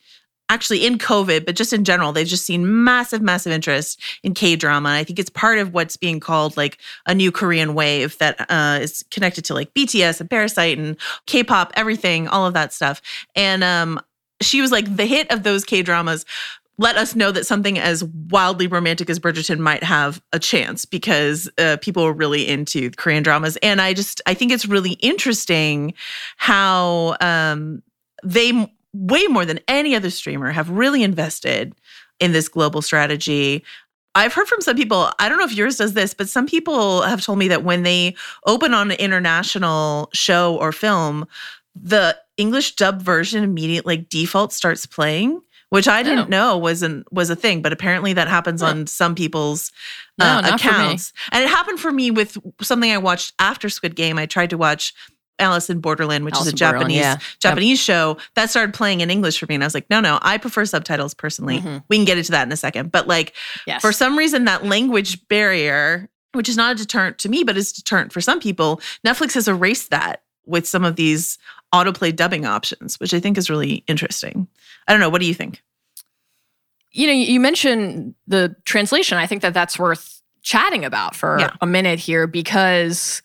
actually 0.50 0.86
in 0.86 0.98
COVID, 0.98 1.46
but 1.46 1.56
just 1.56 1.74
in 1.74 1.84
general, 1.84 2.12
they've 2.12 2.28
just 2.28 2.46
seen 2.46 2.84
massive, 2.84 3.22
massive 3.22 3.52
interest 3.52 4.00
in 4.24 4.34
K 4.34 4.56
drama. 4.56 4.90
I 4.90 5.04
think 5.04 5.20
it's 5.20 5.30
part 5.30 5.58
of 5.58 5.74
what's 5.74 5.98
being 5.98 6.20
called 6.20 6.56
like 6.56 6.78
a 7.06 7.16
new 7.16 7.32
Korean 7.32 7.74
wave 7.74 8.18
that 8.20 8.46
uh, 8.50 8.80
is 8.82 9.04
connected 9.12 9.46
to 9.46 9.54
like 9.54 9.74
BTS 9.74 10.20
and 10.20 10.30
Parasite 10.30 10.78
and 10.78 10.98
K 11.26 11.44
pop, 11.44 11.72
everything, 11.76 12.28
all 12.28 12.46
of 12.46 12.54
that 12.54 12.74
stuff. 12.74 13.02
And 13.36 13.64
um, 13.64 14.00
she 14.42 14.62
was 14.62 14.72
like, 14.72 14.96
the 14.96 15.06
hit 15.06 15.32
of 15.32 15.44
those 15.44 15.66
K 15.66 15.82
dramas 15.82 16.26
let 16.78 16.98
us 16.98 17.16
know 17.16 17.32
that 17.32 17.46
something 17.46 17.80
as 17.80 18.04
wildly 18.04 18.68
romantic 18.68 19.10
as 19.10 19.20
Bridgerton 19.20 19.60
might 19.60 19.84
have 19.84 20.22
a 20.34 20.40
chance 20.40 20.84
because 20.84 21.50
uh, 21.58 21.78
people 21.82 22.04
are 22.04 22.14
really 22.14 22.48
into 22.48 22.92
Korean 22.92 23.24
dramas. 23.24 23.58
And 23.64 23.82
I 23.82 23.94
just, 23.94 24.22
I 24.26 24.34
think 24.34 24.52
it's 24.52 24.66
really 24.66 24.94
interesting 24.94 25.94
how 26.36 27.16
um, 27.22 27.82
they 28.24 28.70
way 28.96 29.28
more 29.28 29.46
than 29.46 29.60
any 29.68 29.96
other 29.96 30.10
streamer 30.10 30.52
have 30.52 30.70
really 30.70 31.04
invested 31.04 31.74
in 32.20 32.32
this 32.32 32.48
global 32.48 32.82
strategy. 32.82 33.64
I've 34.16 34.34
heard 34.34 34.48
from 34.48 34.62
some 34.62 34.78
people, 34.78 35.10
I 35.20 35.28
don't 35.28 35.38
know 35.38 35.44
if 35.46 35.54
yours 35.54 35.76
does 35.78 35.94
this, 35.94 36.14
but 36.14 36.30
some 36.30 36.48
people 36.48 37.02
have 37.02 37.22
told 37.22 37.38
me 37.38 37.50
that 37.50 37.64
when 37.64 37.84
they 37.84 38.16
open 38.46 38.74
on 38.74 38.92
an 38.92 38.98
international 38.98 40.10
show 40.14 40.56
or 40.58 40.72
film, 40.72 41.28
the 41.76 42.18
English 42.38 42.76
dub 42.76 43.02
version 43.02 43.44
immediately 43.44 43.98
like 43.98 44.10
default 44.10 44.54
starts 44.54 44.86
playing, 44.86 45.42
which 45.70 45.90
I 45.90 46.04
didn't 46.04 46.28
Oh. 46.28 46.30
know 46.30 46.58
was 46.58 46.82
an 46.82 47.04
was 47.12 47.30
a 47.30 47.36
thing, 47.36 47.62
but 47.62 47.74
apparently 47.74 48.14
that 48.14 48.30
happens 48.30 48.62
on 48.62 48.88
some 48.88 49.16
people's 49.16 49.74
uh, 50.22 50.42
accounts. 50.54 51.12
And 51.34 51.44
it 51.44 51.50
happened 51.50 51.82
for 51.82 51.92
me 51.92 52.12
with 52.12 52.38
something 52.62 52.90
I 52.92 52.98
watched 52.98 53.34
after 53.40 53.68
Squid 53.68 53.96
Game. 53.98 54.18
I 54.18 54.26
tried 54.26 54.52
to 54.52 54.58
watch 54.58 54.94
Alice 55.40 55.70
in 55.70 55.80
Borderland, 55.80 56.24
which 56.26 56.36
Alice 56.36 56.48
is 56.48 56.54
a 56.54 56.56
Japanese 56.56 56.98
yeah. 56.98 57.18
Japanese 57.40 57.80
show 57.80 58.18
that 58.36 58.50
started 58.50 58.74
playing 58.74 59.02
in 59.02 59.10
English 59.10 59.38
for 59.40 59.46
me. 59.48 59.56
And 59.56 59.64
I 59.64 59.68
was 59.68 59.74
like, 59.74 59.90
no, 59.90 60.00
no, 60.00 60.18
I 60.22 60.38
prefer 60.38 60.66
subtitles 60.66 61.14
personally. 61.14 61.60
Mhm. 61.60 61.84
We 61.90 61.98
can 61.98 62.06
get 62.06 62.18
into 62.18 62.32
that 62.32 62.48
in 62.48 62.52
a 62.54 62.58
second. 62.58 62.92
But 62.92 63.08
like 63.08 63.34
Yes. 63.68 63.82
for 63.82 63.92
some 63.92 64.18
reason, 64.18 64.46
that 64.46 64.66
language 64.66 65.28
barrier, 65.28 66.10
which 66.34 66.48
is 66.48 66.56
not 66.58 66.74
a 66.74 66.76
deterrent 66.76 67.18
to 67.20 67.30
me, 67.30 67.44
but 67.44 67.58
is 67.58 67.72
deterrent 67.74 68.14
for 68.14 68.22
some 68.22 68.40
people, 68.40 68.80
Netflix 69.06 69.34
has 69.34 69.48
erased 69.48 69.90
that 69.92 70.24
with 70.46 70.68
some 70.68 70.86
of 70.86 70.96
these 70.96 71.38
autoplay 71.74 72.16
dubbing 72.16 72.46
options, 72.46 73.00
which 73.00 73.14
I 73.14 73.20
think 73.20 73.38
is 73.38 73.50
really 73.50 73.84
interesting. 73.88 74.48
I 74.88 74.94
don't 74.94 75.02
know. 75.02 75.10
What 75.10 75.20
do 75.22 75.28
you 75.28 75.34
think? 75.34 75.62
you 76.98 77.08
know, 77.08 77.12
you 77.14 77.42
mentioned 77.42 78.16
the 78.26 78.56
translation. 78.64 79.18
I 79.18 79.28
think 79.28 79.42
that 79.42 79.54
that's 79.54 79.78
worth 79.78 80.22
chatting 80.44 80.86
about 80.86 81.14
for 81.14 81.38
Yeah. 81.42 81.50
a 81.60 81.66
minute 81.66 82.00
here 82.00 82.26
because 82.26 83.22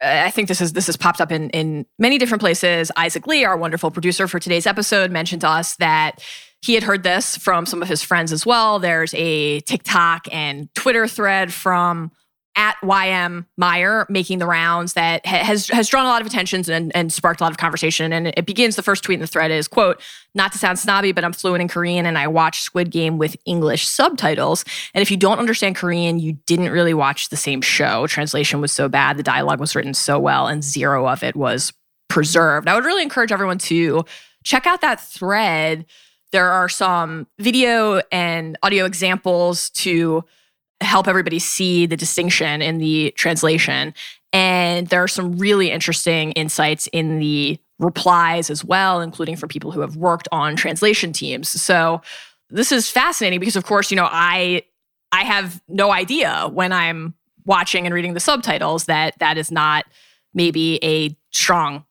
I 0.00 0.30
think 0.30 0.48
this 0.48 0.60
is 0.60 0.72
this 0.72 0.86
has 0.86 0.96
popped 0.96 1.20
up 1.20 1.32
in 1.32 1.50
in 1.50 1.86
many 1.98 2.18
different 2.18 2.40
places. 2.40 2.92
Isaac 2.96 3.26
Lee, 3.26 3.44
our 3.44 3.56
wonderful 3.56 3.90
producer 3.90 4.28
for 4.28 4.38
today's 4.38 4.66
episode, 4.66 5.10
mentioned 5.10 5.40
to 5.40 5.48
us 5.48 5.76
that 5.76 6.22
he 6.60 6.74
had 6.74 6.82
heard 6.82 7.02
this 7.02 7.36
from 7.36 7.66
some 7.66 7.82
of 7.82 7.88
his 7.88 8.02
friends 8.02 8.32
as 8.32 8.44
well. 8.44 8.78
There's 8.78 9.14
a 9.14 9.60
TikTok 9.60 10.26
and 10.32 10.72
Twitter 10.74 11.06
thread 11.08 11.52
from 11.52 12.10
at 12.58 12.76
YM 12.82 13.46
Mayer 13.56 14.04
making 14.10 14.40
the 14.40 14.46
rounds 14.46 14.94
that 14.94 15.24
has 15.24 15.68
has 15.68 15.88
drawn 15.88 16.04
a 16.04 16.08
lot 16.08 16.20
of 16.20 16.26
attention 16.26 16.68
and, 16.68 16.94
and 16.94 17.12
sparked 17.12 17.40
a 17.40 17.44
lot 17.44 17.52
of 17.52 17.56
conversation. 17.56 18.12
And 18.12 18.34
it 18.36 18.46
begins 18.46 18.74
the 18.74 18.82
first 18.82 19.04
tweet 19.04 19.14
in 19.14 19.20
the 19.20 19.28
thread 19.28 19.52
is 19.52 19.68
quote, 19.68 20.02
not 20.34 20.50
to 20.52 20.58
sound 20.58 20.76
snobby, 20.80 21.12
but 21.12 21.24
I'm 21.24 21.32
fluent 21.32 21.62
in 21.62 21.68
Korean 21.68 22.04
and 22.04 22.18
I 22.18 22.26
watch 22.26 22.62
Squid 22.62 22.90
Game 22.90 23.16
with 23.16 23.36
English 23.46 23.86
subtitles. 23.86 24.64
And 24.92 25.02
if 25.02 25.10
you 25.10 25.16
don't 25.16 25.38
understand 25.38 25.76
Korean, 25.76 26.18
you 26.18 26.32
didn't 26.46 26.72
really 26.72 26.94
watch 26.94 27.28
the 27.28 27.36
same 27.36 27.62
show. 27.62 28.08
Translation 28.08 28.60
was 28.60 28.72
so 28.72 28.88
bad, 28.88 29.16
the 29.16 29.22
dialogue 29.22 29.60
was 29.60 29.76
written 29.76 29.94
so 29.94 30.18
well, 30.18 30.48
and 30.48 30.64
zero 30.64 31.06
of 31.06 31.22
it 31.22 31.36
was 31.36 31.72
preserved. 32.08 32.66
I 32.66 32.74
would 32.74 32.84
really 32.84 33.04
encourage 33.04 33.30
everyone 33.30 33.58
to 33.58 34.04
check 34.42 34.66
out 34.66 34.80
that 34.80 35.00
thread. 35.00 35.86
There 36.32 36.50
are 36.50 36.68
some 36.68 37.28
video 37.38 38.02
and 38.10 38.58
audio 38.64 38.84
examples 38.84 39.70
to 39.70 40.24
help 40.80 41.08
everybody 41.08 41.38
see 41.38 41.86
the 41.86 41.96
distinction 41.96 42.62
in 42.62 42.78
the 42.78 43.12
translation. 43.16 43.94
And 44.32 44.86
there 44.88 45.02
are 45.02 45.08
some 45.08 45.38
really 45.38 45.70
interesting 45.70 46.32
insights 46.32 46.86
in 46.88 47.18
the 47.18 47.58
replies 47.78 48.50
as 48.50 48.64
well, 48.64 49.00
including 49.00 49.36
from 49.36 49.48
people 49.48 49.70
who 49.70 49.80
have 49.80 49.96
worked 49.96 50.28
on 50.32 50.56
translation 50.56 51.12
teams. 51.12 51.48
So 51.48 52.02
this 52.50 52.72
is 52.72 52.90
fascinating 52.90 53.40
because 53.40 53.56
of 53.56 53.64
course, 53.64 53.90
you 53.90 53.96
know, 53.96 54.08
I 54.10 54.62
I 55.12 55.24
have 55.24 55.62
no 55.68 55.90
idea 55.90 56.48
when 56.52 56.72
I'm 56.72 57.14
watching 57.46 57.86
and 57.86 57.94
reading 57.94 58.14
the 58.14 58.20
subtitles 58.20 58.84
that 58.84 59.14
that 59.20 59.38
is 59.38 59.50
not 59.50 59.86
maybe 60.34 60.78
a 60.84 61.16
strong 61.30 61.84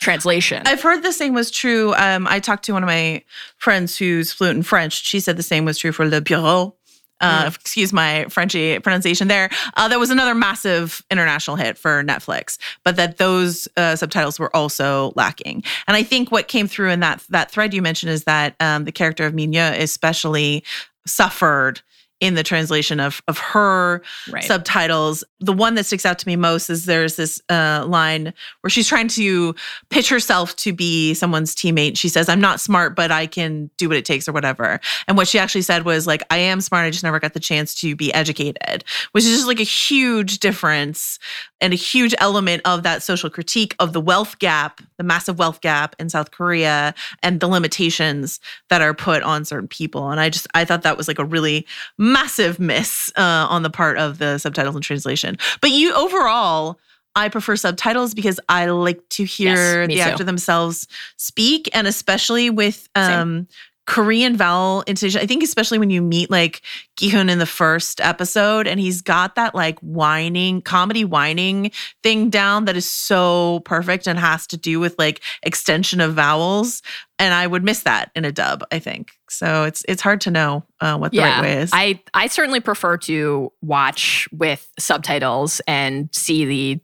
translation. 0.00 0.62
I've 0.66 0.82
heard 0.82 1.02
the 1.02 1.12
same 1.12 1.34
was 1.34 1.50
true. 1.50 1.94
Um, 1.94 2.26
I 2.26 2.40
talked 2.40 2.64
to 2.64 2.72
one 2.72 2.82
of 2.82 2.88
my 2.88 3.22
friends 3.56 3.96
who's 3.96 4.32
fluent 4.32 4.56
in 4.56 4.62
French. 4.62 5.04
She 5.04 5.20
said 5.20 5.36
the 5.36 5.42
same 5.42 5.64
was 5.64 5.78
true 5.78 5.92
for 5.92 6.06
Le 6.06 6.20
Bureau. 6.20 6.76
Uh, 7.22 7.50
Excuse 7.54 7.92
my 7.92 8.26
Frenchy 8.28 8.78
pronunciation 8.80 9.28
there. 9.28 9.48
Uh, 9.74 9.88
that 9.88 9.98
was 9.98 10.10
another 10.10 10.34
massive 10.34 11.02
international 11.10 11.56
hit 11.56 11.78
for 11.78 12.02
Netflix, 12.02 12.58
but 12.84 12.96
that 12.96 13.18
those 13.18 13.68
uh, 13.76 13.96
subtitles 13.96 14.38
were 14.38 14.54
also 14.54 15.12
lacking. 15.16 15.62
And 15.86 15.96
I 15.96 16.02
think 16.02 16.30
what 16.30 16.48
came 16.48 16.66
through 16.68 16.90
in 16.90 17.00
that 17.00 17.24
that 17.30 17.50
thread 17.50 17.72
you 17.72 17.82
mentioned 17.82 18.12
is 18.12 18.24
that 18.24 18.56
um, 18.60 18.84
the 18.84 18.92
character 18.92 19.24
of 19.24 19.34
Mi-nyeo 19.34 19.78
especially 19.80 20.64
suffered 21.06 21.80
in 22.22 22.34
the 22.34 22.44
translation 22.44 23.00
of 23.00 23.20
of 23.26 23.36
her 23.36 24.00
Right. 24.30 24.44
subtitles. 24.44 25.24
The 25.40 25.52
one 25.52 25.74
that 25.74 25.84
sticks 25.86 26.06
out 26.06 26.20
to 26.20 26.28
me 26.28 26.36
most 26.36 26.70
is 26.70 26.84
there's 26.86 27.16
this 27.16 27.42
uh, 27.50 27.84
line 27.86 28.32
where 28.60 28.70
she's 28.70 28.86
trying 28.86 29.08
to 29.08 29.54
pitch 29.90 30.08
herself 30.08 30.54
to 30.56 30.72
be 30.72 31.14
someone's 31.14 31.52
teammate. 31.54 31.98
She 31.98 32.08
says, 32.08 32.28
"I'm 32.28 32.40
not 32.40 32.60
smart, 32.60 32.94
but 32.94 33.10
I 33.10 33.26
can 33.26 33.70
do 33.76 33.88
what 33.88 33.98
it 33.98 34.04
takes," 34.04 34.28
or 34.28 34.32
whatever. 34.32 34.80
And 35.08 35.16
what 35.16 35.26
she 35.26 35.38
actually 35.40 35.62
said 35.62 35.84
was 35.84 36.06
like, 36.06 36.22
"I 36.30 36.36
am 36.36 36.60
smart. 36.60 36.86
I 36.86 36.90
just 36.90 37.02
never 37.02 37.18
got 37.18 37.34
the 37.34 37.40
chance 37.40 37.74
to 37.80 37.96
be 37.96 38.14
educated," 38.14 38.84
which 39.10 39.24
is 39.24 39.34
just 39.34 39.48
like 39.48 39.60
a 39.60 39.64
huge 39.64 40.38
difference 40.38 41.18
and 41.60 41.72
a 41.72 41.76
huge 41.76 42.14
element 42.18 42.62
of 42.64 42.84
that 42.84 43.02
social 43.02 43.30
critique 43.30 43.74
of 43.80 43.92
the 43.92 44.00
wealth 44.00 44.38
gap, 44.38 44.80
the 44.96 45.04
massive 45.04 45.38
wealth 45.40 45.60
gap 45.60 45.96
in 45.98 46.08
South 46.08 46.30
Korea, 46.30 46.94
and 47.22 47.40
the 47.40 47.48
limitations 47.48 48.38
that 48.70 48.80
are 48.80 48.94
put 48.94 49.22
on 49.24 49.44
certain 49.44 49.68
people. 49.68 50.10
And 50.10 50.20
I 50.20 50.28
just 50.28 50.46
I 50.54 50.64
thought 50.64 50.82
that 50.82 50.96
was 50.96 51.08
like 51.08 51.18
a 51.18 51.24
really 51.24 51.66
massive 52.12 52.58
miss 52.58 53.12
uh, 53.16 53.46
on 53.48 53.62
the 53.62 53.70
part 53.70 53.98
of 53.98 54.18
the 54.18 54.38
subtitles 54.38 54.74
and 54.74 54.84
translation. 54.84 55.36
But 55.60 55.70
you 55.70 55.92
overall. 55.94 56.78
I 57.14 57.28
prefer 57.28 57.56
subtitles 57.56 58.14
because 58.14 58.40
I 58.48 58.64
like 58.70 59.06
to 59.10 59.24
hear 59.24 59.82
Yes, 59.82 59.86
the 59.86 59.94
too. 59.96 60.00
actor 60.00 60.24
themselves 60.24 60.88
speak, 61.18 61.68
and 61.74 61.86
especially 61.86 62.48
with 62.48 62.88
um, 62.94 63.46
Korean 63.86 64.36
vowel 64.36 64.82
intonation. 64.86 65.20
I 65.20 65.26
think 65.26 65.42
especially 65.42 65.78
when 65.78 65.90
you 65.90 66.02
meet 66.02 66.30
like 66.30 66.62
Gihoon 66.96 67.28
in 67.28 67.38
the 67.38 67.46
first 67.46 68.00
episode, 68.00 68.66
and 68.66 68.78
he's 68.78 69.02
got 69.02 69.34
that 69.34 69.54
like 69.54 69.78
whining, 69.80 70.62
comedy 70.62 71.04
whining 71.04 71.72
thing 72.02 72.30
down 72.30 72.66
that 72.66 72.76
is 72.76 72.86
so 72.86 73.60
perfect 73.64 74.06
and 74.06 74.18
has 74.18 74.46
to 74.48 74.56
do 74.56 74.78
with 74.78 74.96
like 74.98 75.20
extension 75.42 76.00
of 76.00 76.14
vowels. 76.14 76.82
And 77.18 77.34
I 77.34 77.46
would 77.46 77.64
miss 77.64 77.82
that 77.82 78.10
in 78.14 78.24
a 78.24 78.32
dub. 78.32 78.64
I 78.70 78.78
think 78.78 79.12
so. 79.28 79.64
It's 79.64 79.84
it's 79.88 80.02
hard 80.02 80.20
to 80.22 80.30
know 80.30 80.64
uh, 80.80 80.96
what 80.96 81.10
the 81.12 81.18
right 81.18 81.42
way 81.42 81.58
is. 81.58 81.70
I 81.72 82.00
I 82.14 82.28
certainly 82.28 82.60
prefer 82.60 82.96
to 82.98 83.52
watch 83.62 84.28
with 84.30 84.70
subtitles 84.78 85.60
and 85.66 86.08
see 86.12 86.44
the 86.44 86.80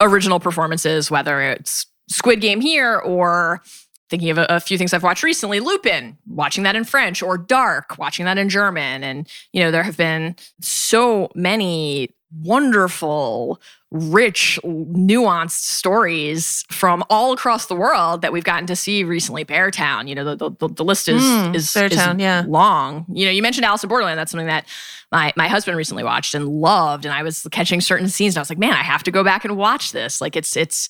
original 0.00 0.40
performances, 0.40 1.10
whether 1.10 1.42
it's 1.42 1.86
Squid 2.08 2.40
Game 2.40 2.60
here 2.60 2.96
or 2.96 3.62
thinking 4.08 4.30
of 4.30 4.38
a, 4.38 4.46
a 4.48 4.60
few 4.60 4.78
things 4.78 4.92
I've 4.94 5.02
watched 5.02 5.22
recently, 5.22 5.60
Lupin, 5.60 6.16
watching 6.28 6.64
that 6.64 6.76
in 6.76 6.84
French, 6.84 7.22
or 7.22 7.36
Dark, 7.38 7.98
watching 7.98 8.24
that 8.26 8.38
in 8.38 8.48
German. 8.48 9.02
And, 9.02 9.28
you 9.52 9.62
know, 9.62 9.70
there 9.70 9.82
have 9.82 9.96
been 9.96 10.36
so 10.60 11.30
many 11.34 12.10
wonderful, 12.42 13.60
rich, 13.90 14.58
nuanced 14.64 15.50
stories 15.62 16.64
from 16.70 17.04
all 17.08 17.32
across 17.32 17.66
the 17.66 17.74
world 17.76 18.20
that 18.22 18.32
we've 18.32 18.44
gotten 18.44 18.66
to 18.66 18.76
see 18.76 19.04
recently. 19.04 19.44
Beartown, 19.44 20.08
you 20.08 20.14
know, 20.14 20.34
the, 20.34 20.50
the, 20.50 20.68
the 20.68 20.84
list 20.84 21.08
is, 21.08 21.22
Mm, 21.22 21.54
is, 21.54 21.66
Beartown, 21.68 22.16
is 22.16 22.20
yeah. 22.20 22.44
long. 22.46 23.06
You 23.12 23.26
know, 23.26 23.30
you 23.30 23.42
mentioned 23.42 23.64
Alice 23.64 23.82
in 23.84 23.88
Borderland. 23.88 24.18
That's 24.18 24.30
something 24.32 24.48
that 24.48 24.66
my 25.12 25.32
my 25.36 25.46
husband 25.48 25.76
recently 25.76 26.02
watched 26.02 26.34
and 26.34 26.48
loved. 26.48 27.04
And 27.04 27.14
I 27.14 27.22
was 27.22 27.46
catching 27.52 27.80
certain 27.80 28.08
scenes 28.08 28.34
and 28.34 28.38
I 28.38 28.42
was 28.42 28.50
like, 28.50 28.58
man, 28.58 28.72
I 28.72 28.82
have 28.82 29.04
to 29.04 29.10
go 29.12 29.22
back 29.22 29.44
and 29.44 29.56
watch 29.56 29.92
this. 29.92 30.20
Like 30.20 30.34
it's 30.36 30.56
it's 30.56 30.88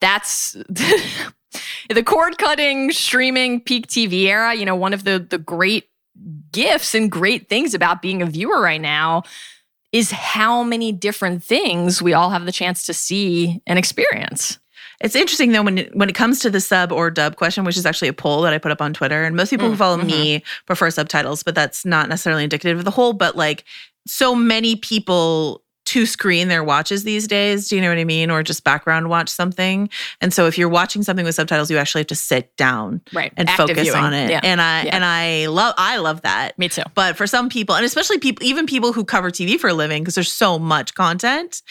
that's 0.00 0.56
the 1.88 2.02
cord 2.02 2.38
cutting 2.38 2.90
streaming 2.92 3.60
peak 3.60 3.86
TV 3.86 4.24
era, 4.24 4.54
you 4.54 4.64
know, 4.64 4.76
one 4.76 4.92
of 4.92 5.04
the 5.04 5.18
the 5.18 5.38
great 5.38 5.88
gifts 6.52 6.94
and 6.94 7.10
great 7.10 7.48
things 7.48 7.74
about 7.74 8.00
being 8.02 8.22
a 8.22 8.26
viewer 8.26 8.60
right 8.60 8.80
now 8.80 9.22
is 9.92 10.10
how 10.10 10.62
many 10.62 10.92
different 10.92 11.42
things 11.42 12.02
we 12.02 12.12
all 12.12 12.30
have 12.30 12.44
the 12.44 12.52
chance 12.52 12.84
to 12.86 12.94
see 12.94 13.62
and 13.66 13.78
experience. 13.78 14.58
It's 15.00 15.14
interesting 15.14 15.52
though 15.52 15.62
when 15.62 15.78
it, 15.78 15.94
when 15.94 16.08
it 16.08 16.14
comes 16.14 16.38
to 16.40 16.50
the 16.50 16.60
sub 16.60 16.90
or 16.90 17.10
dub 17.10 17.36
question, 17.36 17.64
which 17.64 17.76
is 17.76 17.84
actually 17.84 18.08
a 18.08 18.14
poll 18.14 18.42
that 18.42 18.54
I 18.54 18.58
put 18.58 18.72
up 18.72 18.80
on 18.80 18.94
Twitter, 18.94 19.24
and 19.24 19.36
most 19.36 19.50
people 19.50 19.68
who 19.68 19.74
Mm, 19.74 19.78
follow 19.78 19.96
me 19.98 20.42
prefer 20.66 20.90
subtitles, 20.90 21.42
but 21.42 21.54
that's 21.54 21.84
not 21.84 22.08
necessarily 22.08 22.44
indicative 22.44 22.78
of 22.78 22.84
the 22.84 22.90
whole. 22.90 23.12
But 23.12 23.36
like, 23.36 23.64
so 24.06 24.34
many 24.34 24.76
people 24.76 25.62
to 25.96 26.04
screen 26.06 26.48
their 26.48 26.62
watches 26.62 27.04
these 27.04 27.26
days. 27.26 27.68
Do 27.68 27.76
you 27.76 27.80
know 27.82 27.88
what 27.88 27.96
I 27.98 28.04
mean? 28.04 28.30
Or 28.30 28.42
just 28.42 28.64
background 28.64 29.08
watch 29.08 29.28
something. 29.30 29.88
And 30.20 30.32
so 30.32 30.46
if 30.46 30.58
you're 30.58 30.68
watching 30.68 31.02
something 31.02 31.24
with 31.24 31.34
subtitles, 31.34 31.70
you 31.70 31.78
actually 31.78 32.00
have 32.00 32.08
to 32.08 32.14
sit 32.14 32.54
down 32.56 33.00
Right. 33.14 33.32
and 33.36 33.48
Active 33.48 33.68
focus 33.68 33.82
viewing. 33.84 33.98
on 33.98 34.12
it. 34.12 34.30
Yeah. 34.30 34.40
And 34.42 34.60
I 34.60 34.82
Yeah. 34.84 34.94
and 34.94 35.04
I 35.04 35.46
love 35.46 35.74
I 35.78 35.96
love 35.96 36.20
that. 36.22 36.58
Me 36.58 36.68
too. 36.68 36.82
But 36.94 37.16
for 37.16 37.26
some 37.26 37.48
people, 37.48 37.74
and 37.74 37.84
especially 37.84 38.18
people, 38.18 38.44
even 38.46 38.66
people 38.66 38.92
who 38.92 39.04
cover 39.04 39.30
TV 39.30 39.58
for 39.58 39.68
a 39.68 39.74
living, 39.74 40.02
because 40.02 40.14
there's 40.14 40.32
so 40.32 40.58
much 40.58 40.94
content, 40.94 41.62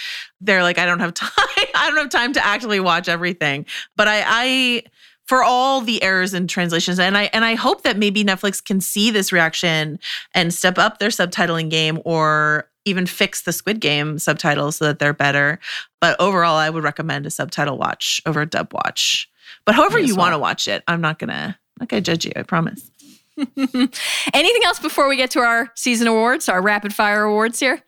they're 0.42 0.64
like, 0.64 0.78
I 0.80 0.86
don't 0.88 1.00
have 1.00 1.14
time. 1.14 1.30
I 1.76 1.88
don't 1.90 1.98
have 1.98 2.10
time 2.10 2.34
to 2.34 2.44
actually 2.46 2.80
watch 2.80 3.08
everything. 3.08 3.66
But 3.96 4.08
I, 4.08 4.24
I, 4.26 4.84
for 5.26 5.44
all 5.44 5.82
the 5.82 6.02
errors 6.04 6.34
in 6.34 6.48
translations, 6.48 7.00
and 7.00 7.18
I 7.18 7.24
and 7.34 7.44
I 7.46 7.56
hope 7.56 7.84
that 7.84 7.98
maybe 7.98 8.24
Netflix 8.24 8.64
can 8.64 8.82
see 8.82 9.12
this 9.12 9.32
reaction 9.32 10.00
and 10.34 10.54
step 10.54 10.78
up 10.78 11.00
their 11.00 11.10
subtitling 11.10 11.70
game, 11.70 12.00
or 12.06 12.68
even 12.86 13.06
fix 13.06 13.42
the 13.42 13.52
Squid 13.52 13.80
Game 13.80 14.20
subtitles 14.20 14.78
so 14.78 14.86
that 14.86 15.00
they're 15.00 15.14
better. 15.14 15.60
But 16.00 16.20
overall, 16.20 16.56
I 16.56 16.70
would 16.70 16.84
recommend 16.84 17.26
a 17.26 17.30
subtitle 17.30 17.78
watch 17.78 18.22
over 18.26 18.42
a 18.42 18.46
dub 18.46 18.74
watch. 18.74 19.30
But 19.66 19.76
however 19.76 20.00
you 20.00 20.16
want 20.16 20.34
to 20.34 20.40
watch 20.40 20.68
it, 20.68 20.84
I'm 20.88 21.02
not 21.02 21.20
gonna 21.20 21.58
not 21.80 21.90
gonna 21.90 22.02
judge 22.02 22.26
you. 22.26 22.32
I 22.36 22.44
promise. 22.44 22.90
Anything 23.38 24.64
else 24.64 24.80
before 24.80 25.10
we 25.10 25.18
get 25.18 25.32
to 25.32 25.40
our 25.40 25.72
season 25.76 26.08
awards, 26.08 26.48
our 26.48 26.62
rapid 26.62 26.94
fire 26.94 27.24
awards 27.24 27.60
here? 27.60 27.82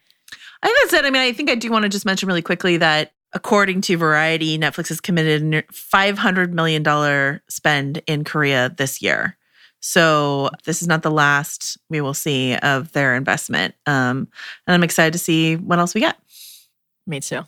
I 0.61 0.67
think 0.67 0.77
that's 0.83 0.93
it. 0.93 1.05
I 1.05 1.09
mean, 1.09 1.21
I 1.21 1.31
think 1.31 1.49
I 1.49 1.55
do 1.55 1.71
want 1.71 1.83
to 1.83 1.89
just 1.89 2.05
mention 2.05 2.27
really 2.27 2.41
quickly 2.41 2.77
that 2.77 3.13
according 3.33 3.81
to 3.81 3.97
Variety, 3.97 4.57
Netflix 4.57 4.89
has 4.89 4.99
committed 4.99 5.41
a 5.53 5.61
$500 5.63 6.51
million 6.51 7.41
spend 7.49 8.01
in 8.07 8.23
Korea 8.23 8.73
this 8.75 9.01
year. 9.01 9.36
So 9.87 10.49
this 10.65 10.81
is 10.81 10.87
not 10.89 11.01
the 11.01 11.09
last 11.09 11.77
we 11.89 12.01
will 12.01 12.13
see 12.13 12.57
of 12.57 12.91
their 12.91 13.15
investment. 13.15 13.73
Um, 13.85 14.27
and 14.67 14.73
I'm 14.73 14.83
excited 14.83 15.13
to 15.13 15.17
see 15.17 15.55
what 15.55 15.79
else 15.79 15.95
we 15.95 16.01
get. 16.01 16.17
Me 17.05 17.21
too. 17.21 17.43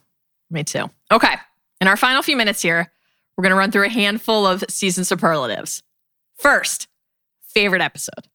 Me 0.49 0.63
too. 0.63 0.89
Okay. 1.12 1.36
In 1.82 1.89
our 1.89 1.97
final 1.97 2.21
few 2.23 2.38
minutes 2.38 2.62
here, 2.62 2.93
we're 3.36 3.41
going 3.41 3.52
to 3.52 3.58
run 3.58 3.71
through 3.71 3.88
a 3.88 3.89
handful 3.89 4.47
of 4.47 4.63
season 4.69 5.04
superlatives. 5.04 5.84
First, 6.38 6.88
favorite 7.45 7.82
episode. 7.82 8.30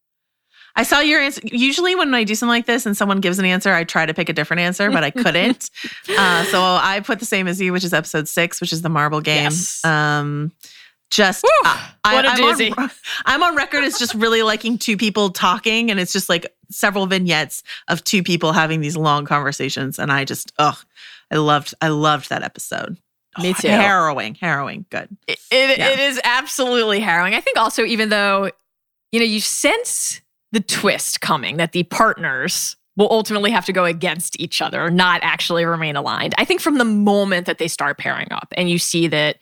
I 0.76 0.82
saw 0.82 1.00
your 1.00 1.22
answer. 1.22 1.40
Usually, 1.44 1.94
when 1.94 2.14
I 2.14 2.24
do 2.24 2.34
something 2.34 2.50
like 2.50 2.66
this 2.66 2.84
and 2.84 2.94
someone 2.94 3.20
gives 3.22 3.38
an 3.38 3.46
answer, 3.46 3.72
I 3.72 3.84
try 3.84 4.04
to 4.04 4.12
pick 4.12 4.28
a 4.28 4.34
different 4.34 4.60
answer, 4.60 4.90
but 4.90 5.02
I 5.02 5.10
couldn't. 5.12 5.70
uh, 6.10 6.44
so 6.44 6.60
I 6.60 7.00
put 7.02 7.20
the 7.20 7.24
same 7.24 7.48
as 7.48 7.58
you, 7.58 7.72
which 7.72 7.84
is 7.84 7.94
episode 7.94 8.28
six, 8.28 8.60
which 8.60 8.72
is 8.72 8.82
the 8.82 8.90
marble 8.90 9.22
game. 9.22 9.44
Yes. 9.44 9.82
Um, 9.82 10.52
just 11.14 11.44
uh, 11.64 11.88
I, 12.04 12.14
What 12.14 12.24
a 12.24 12.28
I'm 12.30 12.36
doozy. 12.38 12.76
On, 12.78 12.90
I'm 13.24 13.42
on 13.42 13.56
record 13.56 13.84
as 13.84 13.98
just 13.98 14.14
really 14.14 14.42
liking 14.42 14.78
two 14.78 14.96
people 14.96 15.30
talking, 15.30 15.90
and 15.90 16.00
it's 16.00 16.12
just 16.12 16.28
like 16.28 16.52
several 16.70 17.06
vignettes 17.06 17.62
of 17.88 18.02
two 18.04 18.22
people 18.22 18.52
having 18.52 18.80
these 18.80 18.96
long 18.96 19.24
conversations, 19.24 19.98
and 19.98 20.10
I 20.12 20.24
just 20.24 20.52
ugh, 20.58 20.76
I 21.30 21.36
loved 21.36 21.74
I 21.80 21.88
loved 21.88 22.28
that 22.30 22.42
episode. 22.42 22.98
Me 23.38 23.50
Oh, 23.50 23.60
too. 23.60 23.68
Harrowing, 23.68 24.34
harrowing. 24.36 24.86
Good. 24.90 25.08
It, 25.26 25.38
it, 25.50 25.78
Yeah. 25.78 25.90
it 25.90 25.98
is 25.98 26.20
absolutely 26.24 27.00
harrowing. 27.00 27.34
I 27.34 27.40
think 27.40 27.58
also, 27.58 27.84
even 27.84 28.08
though, 28.08 28.50
you 29.10 29.18
know, 29.18 29.26
you 29.26 29.40
sense 29.40 30.20
the 30.52 30.60
twist 30.60 31.20
coming 31.20 31.56
that 31.56 31.72
the 31.72 31.82
partners 31.84 32.76
will 32.96 33.08
ultimately 33.10 33.50
have 33.50 33.64
to 33.66 33.72
go 33.72 33.84
against 33.84 34.38
each 34.38 34.62
other, 34.62 34.88
not 34.88 35.18
actually 35.24 35.64
remain 35.64 35.96
aligned. 35.96 36.32
I 36.38 36.44
think 36.44 36.60
from 36.60 36.78
the 36.78 36.84
moment 36.84 37.46
that 37.46 37.58
they 37.58 37.66
start 37.66 37.98
pairing 37.98 38.28
up 38.30 38.46
and 38.56 38.70
you 38.70 38.78
see 38.78 39.08
that 39.08 39.38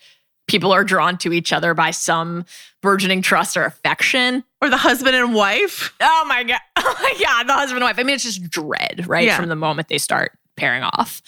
people 0.46 0.72
are 0.72 0.85
drawn 0.85 1.16
to 1.18 1.33
each 1.33 1.52
other 1.52 1.74
by 1.74 1.90
some 1.90 2.44
burgeoning 2.83 3.22
trust 3.22 3.57
or 3.57 3.64
affection. 3.64 4.44
Or 4.61 4.68
the 4.68 4.76
husband 4.76 5.16
and 5.16 5.35
wife. 5.35 5.94
Oh 6.00 6.24
my 6.26 6.42
God. 6.44 6.61
Oh 6.85 6.96
my 7.00 7.24
God. 7.24 7.48
The 7.48 7.52
husband 7.52 7.78
and 7.78 7.85
wife. 7.85 7.98
I 7.98 8.02
mean, 8.02 8.14
it's 8.14 8.24
just 8.24 8.42
dread, 8.50 9.05
right? 9.07 9.26
Yeah. 9.26 9.37
From 9.37 9.48
the 9.48 9.57
moment 9.57 9.88
they 9.88 9.98
start 9.98 10.33
pairing 10.57 10.83
off. 10.83 11.22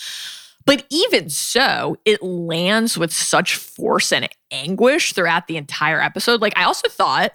But 0.66 0.84
even 0.90 1.30
so, 1.30 1.96
it 2.04 2.22
lands 2.22 2.98
with 2.98 3.12
such 3.12 3.56
force 3.56 4.12
and 4.12 4.28
anguish 4.50 5.12
throughout 5.12 5.46
the 5.46 5.56
entire 5.56 6.00
episode. 6.00 6.40
Like, 6.40 6.56
I 6.56 6.64
also 6.64 6.88
thought, 6.88 7.32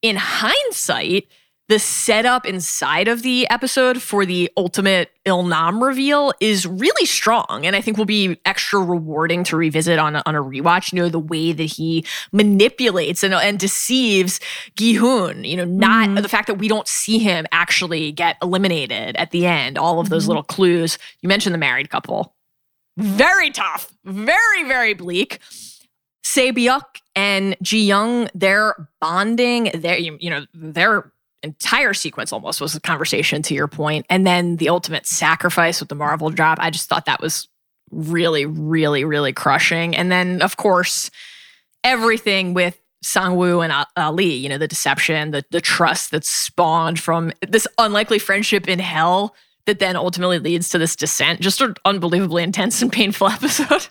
in 0.00 0.16
hindsight, 0.16 1.28
the 1.72 1.78
setup 1.78 2.44
inside 2.44 3.08
of 3.08 3.22
the 3.22 3.48
episode 3.48 4.02
for 4.02 4.26
the 4.26 4.50
ultimate 4.58 5.10
Ilnam 5.24 5.80
reveal 5.82 6.34
is 6.38 6.66
really 6.66 7.06
strong. 7.06 7.62
And 7.64 7.74
I 7.74 7.80
think 7.80 7.96
will 7.96 8.04
be 8.04 8.36
extra 8.44 8.78
rewarding 8.78 9.42
to 9.44 9.56
revisit 9.56 9.98
on 9.98 10.16
a, 10.16 10.22
on 10.26 10.34
a 10.34 10.42
rewatch. 10.42 10.92
You 10.92 11.00
know, 11.00 11.08
the 11.08 11.18
way 11.18 11.52
that 11.52 11.62
he 11.64 12.04
manipulates 12.30 13.22
and, 13.22 13.32
and 13.32 13.58
deceives 13.58 14.38
Gihoon, 14.78 15.48
you 15.48 15.56
know, 15.56 15.64
not 15.64 16.10
Mhm. 16.10 16.20
the 16.20 16.28
fact 16.28 16.46
that 16.48 16.58
we 16.58 16.68
don't 16.68 16.86
see 16.86 17.18
him 17.18 17.46
actually 17.52 18.12
get 18.12 18.36
eliminated 18.42 19.16
at 19.16 19.30
the 19.30 19.46
end, 19.46 19.78
all 19.78 19.98
of 19.98 20.10
those 20.10 20.24
Mhm. 20.24 20.28
little 20.28 20.42
clues. 20.42 20.98
You 21.22 21.28
mentioned 21.30 21.54
the 21.54 21.58
married 21.58 21.88
couple. 21.88 22.34
Very 22.98 23.50
tough, 23.50 23.90
very, 24.04 24.64
very 24.68 24.92
bleak. 24.92 25.38
Sae-byeok 26.24 26.84
and 27.16 27.56
Ji 27.62 27.80
Young, 27.84 28.28
they're 28.34 28.88
bonding. 29.00 29.70
They're 29.74 29.98
you 29.98 30.30
know 30.30 30.46
they're 30.54 31.11
entire 31.42 31.94
sequence 31.94 32.32
almost 32.32 32.60
was 32.60 32.74
a 32.74 32.80
conversation 32.80 33.42
to 33.42 33.54
your. 33.54 33.70
And 34.08 34.26
then 34.26 34.56
the 34.56 34.68
ultimate 34.68 35.06
sacrifice 35.06 35.80
with 35.80 35.88
the 35.88 35.94
marble 35.94 36.30
drop, 36.30 36.58
I 36.60 36.70
just 36.70 36.88
thought 36.88 37.06
that 37.06 37.20
was 37.20 37.48
really, 37.90 38.46
really, 38.46 39.04
really 39.04 39.32
crushing. 39.32 39.96
And 39.96 40.10
then, 40.10 40.42
of 40.42 40.56
course, 40.56 41.10
everything 41.84 42.54
with 42.54 42.78
Sangwoo 43.04 43.64
and 43.64 43.86
Ali, 43.96 44.32
you 44.32 44.48
know, 44.48 44.58
the 44.58 44.68
deception, 44.68 45.32
the 45.32 45.44
the 45.50 45.60
trust 45.60 46.10
that's 46.12 46.30
spawned 46.30 47.00
from 47.00 47.32
this 47.46 47.66
unlikely 47.78 48.18
friendship 48.18 48.68
in 48.68 48.78
hell 48.78 49.34
that 49.66 49.78
then 49.78 49.96
ultimately 49.96 50.38
leads 50.38 50.68
to 50.70 50.78
this 50.78 50.96
descent. 50.96 51.40
Just 51.40 51.60
an 51.60 51.74
unbelievably 51.84 52.42
intense 52.42 52.80
and 52.82 52.92
painful 52.92 53.28
episode. 53.28 53.88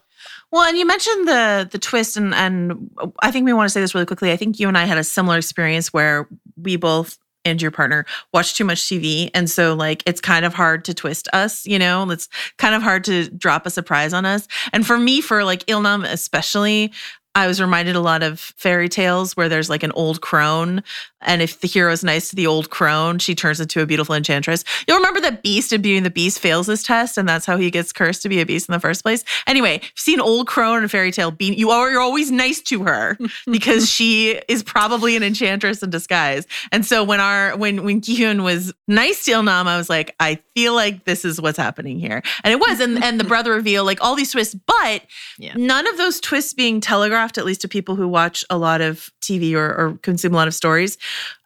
Well, 0.52 0.64
and 0.64 0.78
you 0.78 0.86
mentioned 0.86 1.28
the 1.28 1.70
the 1.72 1.78
twist, 1.78 2.18
and 2.18 2.34
and 2.34 2.90
I 3.22 3.32
think 3.32 3.46
we 3.46 3.54
want 3.54 3.68
to 3.68 3.70
say 3.70 3.82
this 3.82 3.94
really 3.94 4.06
quickly. 4.06 4.32
I 4.32 4.38
think 4.38 4.60
you 4.60 4.68
and 4.68 4.78
I 4.78 4.86
had 4.86 4.98
a 4.98 5.04
similar 5.04 5.38
experience 5.38 5.94
where 5.94 6.28
we 6.58 6.76
both 6.76 7.18
and 7.46 7.62
your 7.62 7.72
partner 7.72 8.06
watch 8.34 8.56
too 8.56 8.66
much 8.66 8.80
TV, 8.80 9.30
and 9.34 9.50
so 9.50 9.74
like 9.74 10.04
it's 10.06 10.22
kind 10.22 10.46
of 10.46 10.54
hard 10.54 10.86
to 10.86 10.94
twist 10.94 11.28
us. 11.34 11.66
You 11.66 11.80
know, 11.80 12.10
it's 12.10 12.30
kind 12.58 12.76
of 12.76 12.82
hard 12.82 13.04
to 13.06 13.30
drop 13.30 13.66
a 13.66 13.70
surprise 13.70 14.14
on 14.14 14.26
us. 14.26 14.48
And 14.74 14.86
for 14.86 14.98
me, 14.98 15.22
for 15.22 15.44
like 15.44 15.66
Ilnam 15.66 16.06
especially, 16.06 16.92
I 17.34 17.48
was 17.48 17.62
reminded 17.62 17.96
a 17.96 18.02
lot 18.02 18.24
of 18.24 18.40
fairy 18.40 18.90
tales 18.90 19.38
where 19.38 19.48
there's 19.48 19.70
like 19.70 19.84
an 19.84 19.92
old 19.94 20.20
crone. 20.22 20.84
And 21.22 21.42
if 21.42 21.62
the 21.62 21.68
hero's 21.68 22.04
nice 22.04 22.30
to 22.32 22.36
the 22.36 22.48
old 22.48 22.72
crone, 22.72 23.20
she 23.20 23.36
turns 23.36 23.60
into 23.62 23.80
a 23.82 23.86
beautiful 23.86 24.16
enchantress. 24.16 24.64
You'll 24.88 24.98
remember 24.98 25.22
that 25.22 25.44
Beast 25.44 25.72
in 25.72 25.82
Beauty 25.82 25.98
and 25.98 26.06
the 26.06 26.10
Beast 26.10 26.40
fails 26.40 26.66
this 26.68 26.82
test, 26.84 27.18
and 27.18 27.30
that's 27.30 27.46
how 27.46 27.58
he 27.58 27.70
gets 27.70 27.94
cursed 27.94 28.24
to 28.24 28.30
be 28.30 28.42
a 28.42 28.46
beast 28.46 28.68
in 28.68 28.74
the 28.74 28.80
first 28.80 29.04
place. 29.04 29.24
Anyway, 29.46 29.76
if 29.76 29.84
you 29.84 29.90
see 29.96 30.14
an 30.16 30.20
old 30.20 30.48
crone 30.48 30.80
in 30.80 30.84
a 30.84 30.90
fairy 30.90 31.12
tale, 31.12 31.30
be, 31.32 31.54
you 31.54 31.70
are 31.70 31.92
you're 31.92 32.02
always 32.02 32.32
nice 32.32 32.60
to 32.64 32.84
her 32.84 33.18
because 33.52 33.88
she 33.90 34.42
is 34.48 34.64
probably 34.64 35.16
an 35.16 35.22
enchantress 35.24 35.84
in 35.84 35.92
disguise. 35.92 36.48
And 36.72 36.86
so 36.86 37.04
when 37.04 37.20
our 37.22 37.56
when 37.56 37.84
when 37.84 38.02
Gihyun 38.02 38.44
was 38.44 38.74
nice 38.88 39.24
to 39.26 39.32
Ilnam, 39.32 39.68
I 39.68 39.78
was 39.78 39.90
like, 39.92 40.16
I 40.20 40.40
feel 40.56 40.74
like 40.74 41.06
this 41.06 41.24
is 41.24 41.40
what's 41.40 41.58
happening 41.58 42.00
here. 42.00 42.24
And 42.44 42.52
it 42.52 42.60
was, 42.60 42.80
and 42.80 43.02
and 43.02 43.20
the 43.20 43.24
brother 43.32 43.52
reveal, 43.52 43.86
like 43.86 44.02
all 44.04 44.16
these 44.16 44.32
twists, 44.32 44.56
but 44.56 45.04
Yeah. 45.38 45.54
none 45.56 45.88
of 45.88 45.98
those 45.98 46.20
twists 46.20 46.54
being 46.56 46.82
telegraphed, 46.82 47.21
at 47.38 47.46
least 47.46 47.62
to 47.62 47.68
people 47.68 47.96
who 47.96 48.08
watch 48.08 48.44
a 48.50 48.58
lot 48.58 48.82
of 48.82 49.12
TV 49.22 49.54
or, 49.54 49.74
or 49.76 49.98
consume 50.02 50.34
a 50.34 50.38
lot 50.38 50.48
of 50.48 50.54
stories, 50.54 50.98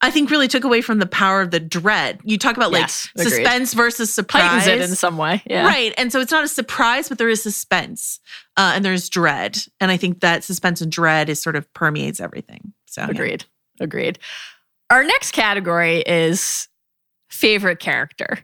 I 0.01 0.11
think 0.11 0.29
really 0.29 0.47
took 0.47 0.63
away 0.63 0.81
from 0.81 0.99
the 0.99 1.05
power 1.05 1.41
of 1.41 1.51
the 1.51 1.59
dread. 1.59 2.19
You 2.23 2.37
talk 2.37 2.57
about 2.57 2.71
like 2.71 2.89
agreed. 3.15 3.29
suspense 3.29 3.73
versus 3.73 4.13
surprise. 4.13 4.63
Heightens 4.63 4.67
it 4.67 4.89
in 4.89 4.95
some 4.95 5.17
way. 5.17 5.43
Yeah. 5.45 5.65
Right. 5.65 5.93
And 5.97 6.11
so 6.11 6.19
it's 6.19 6.31
not 6.31 6.43
a 6.43 6.47
surprise, 6.47 7.09
but 7.09 7.17
there 7.17 7.29
is 7.29 7.43
suspense 7.43 8.19
uh, 8.57 8.73
and 8.75 8.83
there's 8.85 9.09
dread. 9.09 9.57
And 9.79 9.91
I 9.91 9.97
think 9.97 10.21
that 10.21 10.43
suspense 10.43 10.81
and 10.81 10.91
dread 10.91 11.29
is 11.29 11.41
sort 11.41 11.55
of 11.55 11.71
permeates 11.73 12.19
everything. 12.19 12.73
So 12.85 13.01
yeah. 13.01 13.09
Agreed. 13.09 13.45
Agreed. 13.79 14.19
Our 14.89 15.03
next 15.03 15.31
category 15.31 16.01
is 16.01 16.67
favorite 17.29 17.79
character. 17.79 18.39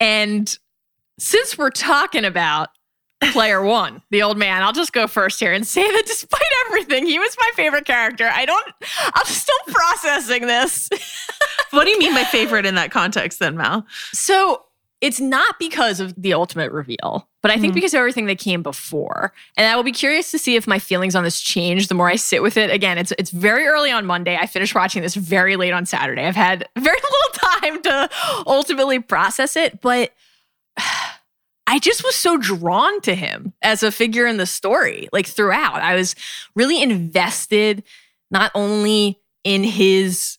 And 0.00 0.58
since 1.18 1.56
we're 1.56 1.70
talking 1.70 2.24
about 2.24 2.70
player 3.32 3.62
one, 3.62 4.02
the 4.10 4.22
old 4.22 4.36
man, 4.38 4.62
I'll 4.62 4.72
just 4.72 4.92
go 4.92 5.06
first 5.06 5.38
here 5.40 5.52
and 5.52 5.66
say 5.66 5.82
that 5.82 6.02
despite 6.06 6.40
everything, 6.66 7.06
he 7.06 7.18
was 7.18 7.36
my 7.38 7.50
favorite 7.54 7.84
character. 7.84 8.28
I 8.32 8.44
don't, 8.44 8.66
I'm 9.14 9.26
still 9.26 9.54
processing 9.68 10.46
this. 10.46 10.88
What 11.70 11.84
do 11.84 11.90
you 11.90 11.98
mean 11.98 12.12
by 12.12 12.24
favorite 12.24 12.66
in 12.66 12.74
that 12.74 12.90
context 12.90 13.38
then, 13.38 13.56
Mal? 13.56 13.86
So 14.12 14.62
it's 15.00 15.18
not 15.20 15.58
because 15.58 16.00
of 16.00 16.14
the 16.20 16.34
ultimate 16.34 16.70
reveal, 16.70 17.26
but 17.40 17.50
I 17.50 17.56
think 17.56 17.72
Mhm. 17.72 17.76
because 17.76 17.94
of 17.94 17.98
everything 17.98 18.26
that 18.26 18.38
came 18.38 18.62
before. 18.62 19.32
And 19.56 19.66
I 19.66 19.74
will 19.74 19.82
be 19.82 19.90
curious 19.90 20.30
to 20.32 20.38
see 20.38 20.54
if 20.54 20.66
my 20.66 20.78
feelings 20.78 21.16
on 21.16 21.24
this 21.24 21.40
change 21.40 21.88
the 21.88 21.94
more 21.94 22.10
I 22.10 22.16
sit 22.16 22.42
with 22.42 22.58
it. 22.58 22.70
Again, 22.70 22.98
it's 22.98 23.12
it's 23.18 23.30
very 23.30 23.66
early 23.66 23.90
on 23.90 24.04
Monday. 24.04 24.36
I 24.36 24.44
finished 24.46 24.74
watching 24.74 25.00
this 25.00 25.14
very 25.14 25.56
late 25.56 25.72
on 25.72 25.86
Saturday. 25.86 26.26
I've 26.26 26.36
had 26.36 26.68
very 26.78 26.98
little 27.00 27.40
time 27.60 27.82
to 27.84 28.10
ultimately 28.46 28.98
process 28.98 29.56
it, 29.56 29.80
but 29.80 30.12
I 31.72 31.78
just 31.78 32.04
was 32.04 32.14
so 32.14 32.36
drawn 32.36 33.00
to 33.00 33.14
him 33.14 33.54
as 33.62 33.82
a 33.82 33.90
figure 33.90 34.26
in 34.26 34.36
the 34.36 34.44
story, 34.44 35.08
like 35.10 35.26
throughout. 35.26 35.76
I 35.76 35.94
was 35.94 36.14
really 36.54 36.82
invested 36.82 37.82
not 38.30 38.52
only 38.54 39.18
in 39.42 39.64
his 39.64 40.36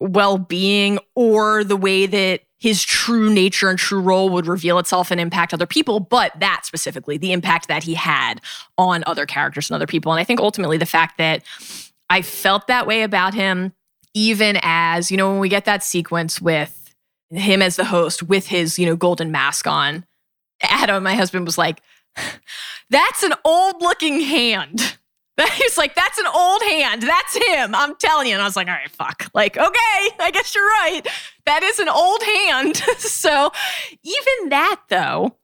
well 0.00 0.38
being 0.38 0.98
or 1.14 1.62
the 1.62 1.76
way 1.76 2.06
that 2.06 2.40
his 2.58 2.82
true 2.82 3.30
nature 3.30 3.68
and 3.68 3.78
true 3.78 4.00
role 4.00 4.30
would 4.30 4.46
reveal 4.46 4.78
itself 4.78 5.10
and 5.10 5.20
impact 5.20 5.52
other 5.52 5.66
people, 5.66 6.00
but 6.00 6.32
that 6.40 6.62
specifically, 6.64 7.18
the 7.18 7.32
impact 7.32 7.68
that 7.68 7.82
he 7.82 7.92
had 7.92 8.40
on 8.78 9.04
other 9.06 9.26
characters 9.26 9.68
and 9.68 9.74
other 9.74 9.86
people. 9.86 10.10
And 10.10 10.20
I 10.20 10.24
think 10.24 10.40
ultimately 10.40 10.78
the 10.78 10.86
fact 10.86 11.18
that 11.18 11.44
I 12.08 12.22
felt 12.22 12.66
that 12.68 12.86
way 12.86 13.02
about 13.02 13.34
him, 13.34 13.74
even 14.14 14.58
as, 14.62 15.10
you 15.10 15.18
know, 15.18 15.32
when 15.32 15.38
we 15.38 15.50
get 15.50 15.66
that 15.66 15.84
sequence 15.84 16.40
with 16.40 16.94
him 17.28 17.60
as 17.60 17.76
the 17.76 17.84
host 17.84 18.22
with 18.22 18.46
his, 18.46 18.78
you 18.78 18.86
know, 18.86 18.96
golden 18.96 19.30
mask 19.30 19.66
on, 19.66 20.06
Adam, 20.62 21.02
my 21.02 21.14
husband, 21.14 21.46
was 21.46 21.58
like, 21.58 21.82
that's 22.90 23.22
an 23.22 23.34
old 23.44 23.80
looking 23.80 24.20
hand. 24.20 24.98
He's 25.54 25.78
like, 25.78 25.94
that's 25.94 26.18
an 26.18 26.26
old 26.26 26.62
hand. 26.62 27.02
That's 27.02 27.36
him. 27.48 27.74
I'm 27.74 27.96
telling 27.96 28.26
you. 28.26 28.34
And 28.34 28.42
I 28.42 28.44
was 28.44 28.56
like, 28.56 28.68
all 28.68 28.74
right, 28.74 28.90
fuck. 28.90 29.30
Like, 29.34 29.56
okay, 29.56 30.08
I 30.20 30.30
guess 30.32 30.54
you're 30.54 30.64
right. 30.64 31.02
That 31.46 31.62
is 31.62 31.78
an 31.78 31.88
old 31.88 32.22
hand. 32.22 32.76
so 32.98 33.50
even 34.02 34.50
that, 34.50 34.80
though, 34.88 35.36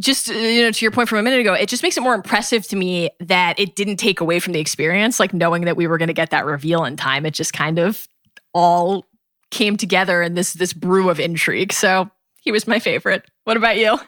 just 0.00 0.30
uh, 0.30 0.34
you 0.34 0.62
know, 0.62 0.70
to 0.70 0.84
your 0.84 0.92
point 0.92 1.08
from 1.08 1.18
a 1.18 1.22
minute 1.22 1.40
ago, 1.40 1.54
it 1.54 1.68
just 1.68 1.82
makes 1.82 1.96
it 1.96 2.02
more 2.02 2.14
impressive 2.14 2.66
to 2.68 2.76
me 2.76 3.10
that 3.20 3.58
it 3.58 3.74
didn't 3.74 3.96
take 3.96 4.20
away 4.20 4.38
from 4.38 4.52
the 4.52 4.60
experience. 4.60 5.18
Like 5.18 5.32
knowing 5.32 5.64
that 5.64 5.76
we 5.76 5.86
were 5.86 5.98
going 5.98 6.08
to 6.08 6.14
get 6.14 6.30
that 6.30 6.44
reveal 6.44 6.84
in 6.84 6.96
time, 6.96 7.24
it 7.24 7.34
just 7.34 7.52
kind 7.52 7.78
of 7.78 8.06
all 8.52 9.06
came 9.50 9.76
together 9.76 10.22
in 10.22 10.34
this 10.34 10.52
this 10.54 10.72
brew 10.72 11.08
of 11.08 11.18
intrigue. 11.18 11.72
So 11.72 12.10
he 12.42 12.52
was 12.52 12.66
my 12.66 12.78
favorite. 12.78 13.24
What 13.44 13.56
about 13.56 13.78
you? 13.78 13.98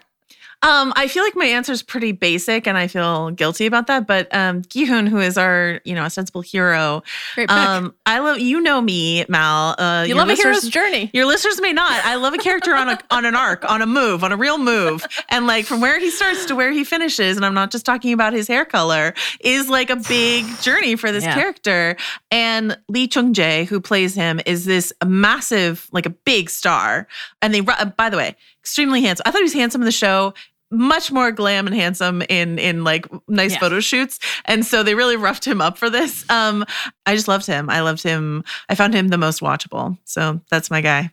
Um, 0.65 0.93
I 0.95 1.07
feel 1.07 1.23
like 1.23 1.35
my 1.35 1.45
answer 1.45 1.71
is 1.71 1.83
pretty 1.83 2.11
basic, 2.11 2.67
and 2.67 2.77
I 2.77 2.87
feel 2.87 3.29
guilty 3.31 3.65
about 3.67 3.87
that. 3.87 4.07
But 4.07 4.33
um, 4.33 4.63
Gihoon, 4.63 5.07
who 5.07 5.19
is 5.19 5.37
our 5.37 5.79
you 5.85 5.93
know 5.93 6.03
ostensible 6.03 6.41
hero, 6.41 7.03
Great 7.35 7.51
um, 7.51 7.93
I 8.05 8.19
love 8.19 8.39
you 8.39 8.59
know 8.59 8.81
me, 8.81 9.25
Mal. 9.29 9.75
Uh, 9.77 10.05
you 10.07 10.15
love 10.15 10.29
a 10.29 10.33
hero's 10.33 10.67
journey. 10.69 11.11
Your 11.13 11.25
listeners 11.25 11.61
may 11.61 11.71
not. 11.71 12.03
I 12.03 12.15
love 12.15 12.33
a 12.33 12.37
character 12.37 12.75
on 12.75 12.89
a 12.89 12.99
on 13.11 13.25
an 13.25 13.35
arc, 13.35 13.69
on 13.69 13.81
a 13.81 13.85
move, 13.85 14.23
on 14.23 14.31
a 14.31 14.37
real 14.37 14.57
move, 14.57 15.05
and 15.29 15.45
like 15.45 15.65
from 15.65 15.81
where 15.81 15.99
he 15.99 16.09
starts 16.09 16.45
to 16.47 16.55
where 16.55 16.71
he 16.71 16.83
finishes. 16.83 17.37
And 17.37 17.45
I'm 17.45 17.53
not 17.53 17.71
just 17.71 17.85
talking 17.85 18.11
about 18.13 18.33
his 18.33 18.47
hair 18.47 18.65
color. 18.65 19.13
Is 19.41 19.69
like 19.69 19.89
a 19.89 19.95
big 19.97 20.45
journey 20.61 20.95
for 20.95 21.11
this 21.11 21.23
Yeah. 21.23 21.35
character. 21.35 21.95
And 22.31 22.77
Lee 22.89 23.07
Jung-jae, 23.13 23.67
who 23.67 23.79
plays 23.79 24.15
him, 24.15 24.41
is 24.45 24.65
this 24.65 24.91
massive, 25.05 25.87
like 25.91 26.05
a 26.05 26.09
big 26.09 26.49
star. 26.49 27.07
And 27.41 27.53
they, 27.53 27.61
uh, 27.61 27.85
by 27.85 28.09
the 28.09 28.17
way, 28.17 28.35
extremely 28.59 29.01
handsome. 29.01 29.23
I 29.25 29.31
thought 29.31 29.39
he 29.39 29.43
was 29.43 29.53
handsome 29.53 29.81
in 29.81 29.85
the 29.85 29.91
show. 29.91 30.33
Much 30.71 31.11
more 31.11 31.31
glam 31.31 31.67
and 31.67 31.75
handsome 31.75 32.21
in 32.23 32.57
in 32.57 32.83
like 32.83 33.07
nice 33.27 33.53
Yeah. 33.53 33.59
photo 33.59 33.79
shoots, 33.79 34.19
and 34.45 34.65
so 34.65 34.81
they 34.83 34.95
really 34.95 35.15
roughed 35.27 35.45
him 35.45 35.61
up 35.61 35.77
for 35.77 35.89
this. 35.89 36.27
Um, 36.29 36.65
I 37.05 37.15
just 37.15 37.27
loved 37.27 37.45
him. 37.45 37.69
I 37.69 37.81
loved 37.81 38.01
him. 38.03 38.43
I 38.67 38.75
found 38.75 38.93
him 38.93 39.09
the 39.09 39.17
most 39.17 39.41
watchable. 39.41 39.97
So 40.05 40.41
that's 40.49 40.71
my 40.71 40.81
guy. 40.81 41.11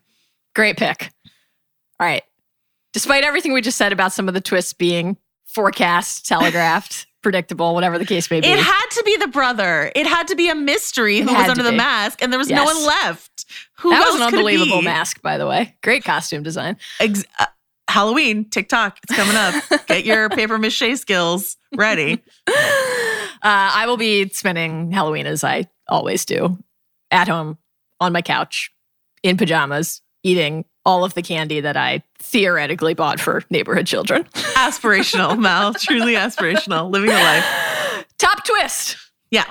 Great 0.55 0.77
pick. 0.77 1.11
All 2.01 2.07
right. 2.07 2.23
Despite 2.93 3.25
everything 3.25 3.53
we 3.53 3.61
just 3.63 3.79
said 3.79 3.93
about 3.93 4.13
some 4.13 4.29
of 4.29 4.35
the 4.35 4.41
twists 4.41 4.73
being 4.73 5.17
forecast, 5.45 6.27
telegraphed, 6.29 7.07
predictable, 7.23 7.75
whatever 7.75 7.99
the 7.99 8.05
case 8.07 8.31
may 8.31 8.41
be. 8.41 8.49
It 8.49 8.59
had 8.59 8.87
to 8.93 9.03
be 9.05 9.17
the 9.19 9.29
brother. 9.29 9.93
It 9.95 10.07
had 10.07 10.29
to 10.29 10.35
be 10.35 10.49
a 10.49 10.55
mystery 10.55 11.19
It 11.19 11.29
who 11.29 11.35
was 11.35 11.49
under 11.49 11.63
the 11.63 11.73
mask, 11.73 12.23
and 12.23 12.33
there 12.33 12.39
was 12.39 12.49
no 12.51 12.65
one 12.65 12.85
left. 12.85 13.45
Who 13.79 13.91
that 13.91 14.05
was 14.05 14.17
an 14.17 14.23
unbelievable 14.23 14.83
mask, 14.83 15.23
by 15.23 15.39
the 15.39 15.47
way. 15.47 15.77
Great 15.83 16.05
costume 16.05 16.43
design. 16.43 16.77
Ex- 17.01 17.25
uh, 17.39 17.47
Halloween, 17.93 18.49
TikTok, 18.49 18.99
it's 19.03 19.15
coming 19.15 19.37
up. 19.37 19.87
Get 19.87 20.07
your 20.07 20.29
paper 20.31 20.57
mache 20.57 20.97
skills 20.97 21.59
ready. 21.77 22.23
Uh, 22.49 22.53
I 23.43 23.85
will 23.87 23.99
be 23.99 24.29
spending 24.31 24.91
Halloween 24.93 25.27
as 25.27 25.45
I 25.45 25.69
always 25.89 26.25
do 26.25 26.57
at 27.11 27.29
home 27.29 27.59
on 28.01 28.15
my 28.15 28.23
couch 28.23 28.71
in 29.23 29.37
pajamas, 29.37 30.01
eating 30.23 30.65
all 30.87 31.05
of 31.05 31.13
the 31.13 31.21
candy 31.23 31.61
that 31.61 31.77
I 31.77 32.03
theoretically 32.19 32.95
bought 32.95 33.21
for 33.21 33.43
neighborhood 33.51 33.87
children. 33.87 34.25
Aspirational, 34.55 35.39
Mal. 35.39 35.75
Truly 35.75 36.15
aspirational. 36.15 36.91
Living 36.91 37.11
a 37.11 37.13
life. 37.13 38.07
Top 38.19 38.43
twist. 38.45 38.97
Yeah. 39.31 39.45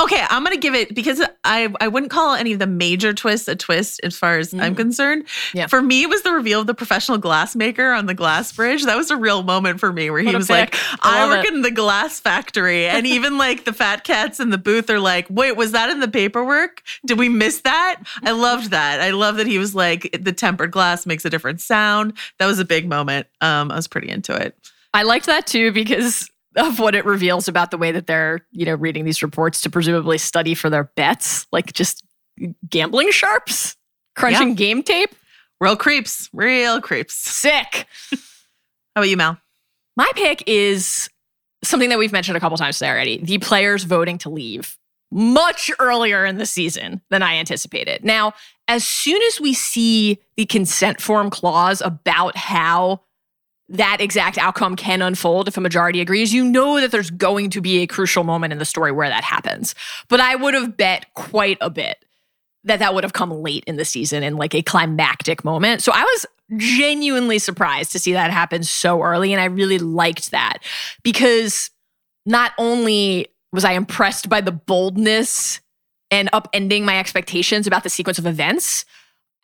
Okay, 0.00 0.24
I'm 0.28 0.42
gonna 0.44 0.56
give 0.56 0.74
it 0.74 0.94
because 0.94 1.22
I 1.44 1.72
I 1.80 1.88
wouldn't 1.88 2.10
call 2.10 2.34
any 2.34 2.52
of 2.52 2.58
the 2.58 2.66
major 2.66 3.12
twists 3.12 3.48
a 3.48 3.56
twist 3.56 4.00
as 4.02 4.16
far 4.16 4.38
as 4.38 4.52
I'm 4.54 4.74
Mm. 4.74 4.76
concerned. 4.76 5.24
Yeah. 5.54 5.66
For 5.66 5.80
me, 5.82 6.02
it 6.02 6.08
was 6.08 6.22
the 6.22 6.32
reveal 6.32 6.60
of 6.62 6.66
the 6.66 6.74
professional 6.74 7.18
glassmaker 7.18 7.96
on 7.96 8.06
the 8.06 8.14
glass 8.14 8.52
bridge. 8.52 8.84
That 8.84 8.96
was 8.96 9.10
a 9.10 9.16
real 9.16 9.42
moment 9.42 9.80
for 9.80 9.92
me 9.92 10.10
where 10.10 10.20
he 10.20 10.26
What 10.26 10.34
a 10.34 10.38
was 10.38 10.50
like. 10.50 10.74
I 11.02 11.22
I, 11.22 11.26
work 11.28 11.46
it. 11.46 11.52
in 11.54 11.62
the 11.62 11.70
glass 11.70 12.20
factory. 12.20 12.86
And 12.86 13.06
even 13.16 13.38
like 13.38 13.64
the 13.64 13.72
fat 13.72 14.04
cats 14.04 14.40
in 14.40 14.50
the 14.50 14.58
booth 14.58 14.90
are 14.90 15.00
like, 15.00 15.26
wait, 15.30 15.56
was 15.56 15.72
that 15.72 15.90
in 15.90 16.00
the 16.00 16.08
paperwork? 16.08 16.82
Did 17.06 17.18
we 17.18 17.28
miss 17.28 17.60
that? 17.62 18.02
I 18.24 18.32
loved 18.32 18.70
that. 18.70 19.00
I 19.00 19.10
love 19.10 19.36
that 19.36 19.46
he 19.46 19.58
was 19.58 19.74
like, 19.74 20.16
the 20.20 20.32
tempered 20.32 20.70
glass 20.70 21.06
makes 21.06 21.24
a 21.24 21.30
different 21.30 21.60
sound. 21.60 22.14
That 22.38 22.46
was 22.46 22.58
a 22.58 22.64
big 22.64 22.88
moment. 22.88 23.26
Um, 23.40 23.70
I 23.70 23.76
was 23.76 23.86
pretty 23.88 24.08
into 24.10 24.34
it. 24.34 24.56
I 24.94 25.02
liked 25.02 25.26
that 25.26 25.46
too 25.46 25.70
because 25.72 26.30
of 26.58 26.78
what 26.78 26.94
it 26.94 27.04
reveals 27.04 27.48
about 27.48 27.70
the 27.70 27.78
way 27.78 27.92
that 27.92 28.06
they're, 28.06 28.46
you 28.50 28.66
know, 28.66 28.74
reading 28.74 29.04
these 29.04 29.22
reports 29.22 29.60
to 29.62 29.70
presumably 29.70 30.18
study 30.18 30.54
for 30.54 30.68
their 30.68 30.84
bets, 30.96 31.46
like 31.52 31.72
just 31.72 32.04
gambling 32.68 33.10
sharps. 33.10 33.76
crunching 34.16 34.54
game 34.54 34.82
tape. 34.82 35.14
Real 35.60 35.76
creeps. 35.76 36.28
Real 36.32 36.80
creeps. 36.80 37.14
Sick. 37.14 37.86
How 38.10 39.02
about 39.02 39.08
you, 39.08 39.16
Mal? 39.16 39.38
My 39.96 40.10
pick 40.14 40.44
is 40.46 41.08
something 41.62 41.88
that 41.88 41.98
we've 41.98 42.12
mentioned 42.12 42.36
a 42.36 42.40
couple 42.40 42.56
times 42.56 42.78
today 42.78 42.90
already 42.90 43.18
the 43.18 43.38
players 43.38 43.84
voting 43.84 44.18
to 44.18 44.30
leave 44.30 44.76
much 45.10 45.70
earlier 45.78 46.24
in 46.24 46.36
the 46.36 46.46
season 46.46 47.00
than 47.10 47.22
I 47.22 47.36
anticipated. 47.36 48.04
Now, 48.04 48.34
as 48.68 48.84
soon 48.84 49.20
as 49.22 49.40
we 49.40 49.54
see 49.54 50.18
the 50.36 50.46
consent 50.46 51.00
form 51.00 51.30
clause 51.30 51.80
about 51.80 52.36
how 52.36 53.00
that 53.68 54.00
exact 54.00 54.38
outcome 54.38 54.76
can 54.76 55.02
unfold 55.02 55.48
if 55.48 55.56
a 55.56 55.60
majority 55.60 56.00
agrees, 56.00 56.32
you 56.32 56.44
know 56.44 56.80
that 56.80 56.90
there's 56.90 57.10
going 57.10 57.50
to 57.50 57.60
be 57.60 57.82
a 57.82 57.86
crucial 57.86 58.24
moment 58.24 58.52
in 58.52 58.58
the 58.58 58.64
story 58.64 58.92
where 58.92 59.08
that 59.08 59.24
happens. 59.24 59.74
But 60.08 60.20
I 60.20 60.36
would 60.36 60.54
have 60.54 60.76
bet 60.76 61.12
quite 61.14 61.58
a 61.60 61.68
bit 61.68 62.04
that 62.64 62.78
that 62.78 62.94
would 62.94 63.04
have 63.04 63.12
come 63.12 63.30
late 63.30 63.64
in 63.66 63.76
the 63.76 63.84
season 63.84 64.22
in 64.22 64.36
like 64.36 64.54
a 64.54 64.62
climactic 64.62 65.44
moment. 65.44 65.82
So 65.82 65.92
I 65.94 66.02
was 66.02 66.26
genuinely 66.56 67.38
surprised 67.38 67.92
to 67.92 67.98
see 67.98 68.12
that 68.12 68.30
happen 68.30 68.62
so 68.62 69.02
early. 69.02 69.32
And 69.32 69.40
I 69.40 69.46
really 69.46 69.78
liked 69.78 70.30
that 70.30 70.58
because 71.02 71.70
not 72.24 72.52
only 72.58 73.28
was 73.52 73.64
I 73.64 73.72
impressed 73.72 74.28
by 74.28 74.40
the 74.40 74.52
boldness 74.52 75.60
and 76.10 76.30
upending 76.32 76.84
my 76.84 76.98
expectations 76.98 77.66
about 77.66 77.82
the 77.82 77.90
sequence 77.90 78.18
of 78.18 78.26
events, 78.26 78.84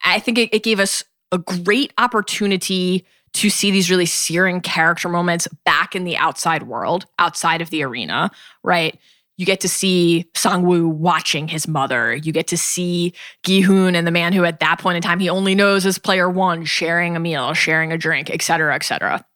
I 0.04 0.18
think 0.18 0.38
it, 0.38 0.54
it 0.54 0.62
gave 0.62 0.80
us 0.80 1.04
a 1.30 1.38
great 1.38 1.92
opportunity 1.98 3.06
to 3.34 3.50
see 3.50 3.70
these 3.70 3.90
really 3.90 4.06
searing 4.06 4.60
character 4.60 5.08
moments 5.08 5.46
back 5.64 5.94
in 5.94 6.04
the 6.04 6.16
outside 6.16 6.64
world, 6.64 7.06
outside 7.18 7.60
of 7.60 7.70
the 7.70 7.82
arena, 7.82 8.30
right? 8.62 8.98
You 9.36 9.44
get 9.44 9.60
to 9.60 9.68
see 9.68 10.26
Sangwoo 10.34 10.86
watching 10.86 11.48
his 11.48 11.66
mother. 11.66 12.14
You 12.14 12.32
get 12.32 12.46
to 12.48 12.56
see 12.56 13.12
Gi-hoon 13.42 13.96
and 13.96 14.06
the 14.06 14.12
man 14.12 14.32
who 14.32 14.44
at 14.44 14.60
that 14.60 14.78
point 14.78 14.96
in 14.96 15.02
time 15.02 15.18
he 15.18 15.28
only 15.28 15.56
knows 15.56 15.84
as 15.84 15.98
player 15.98 16.30
one 16.30 16.64
sharing 16.64 17.16
a 17.16 17.20
meal, 17.20 17.52
sharing 17.52 17.92
a 17.92 17.98
drink, 17.98 18.30
etc., 18.30 18.44
cetera, 18.44 18.74
et 18.74 18.84
cetera. 18.84 19.26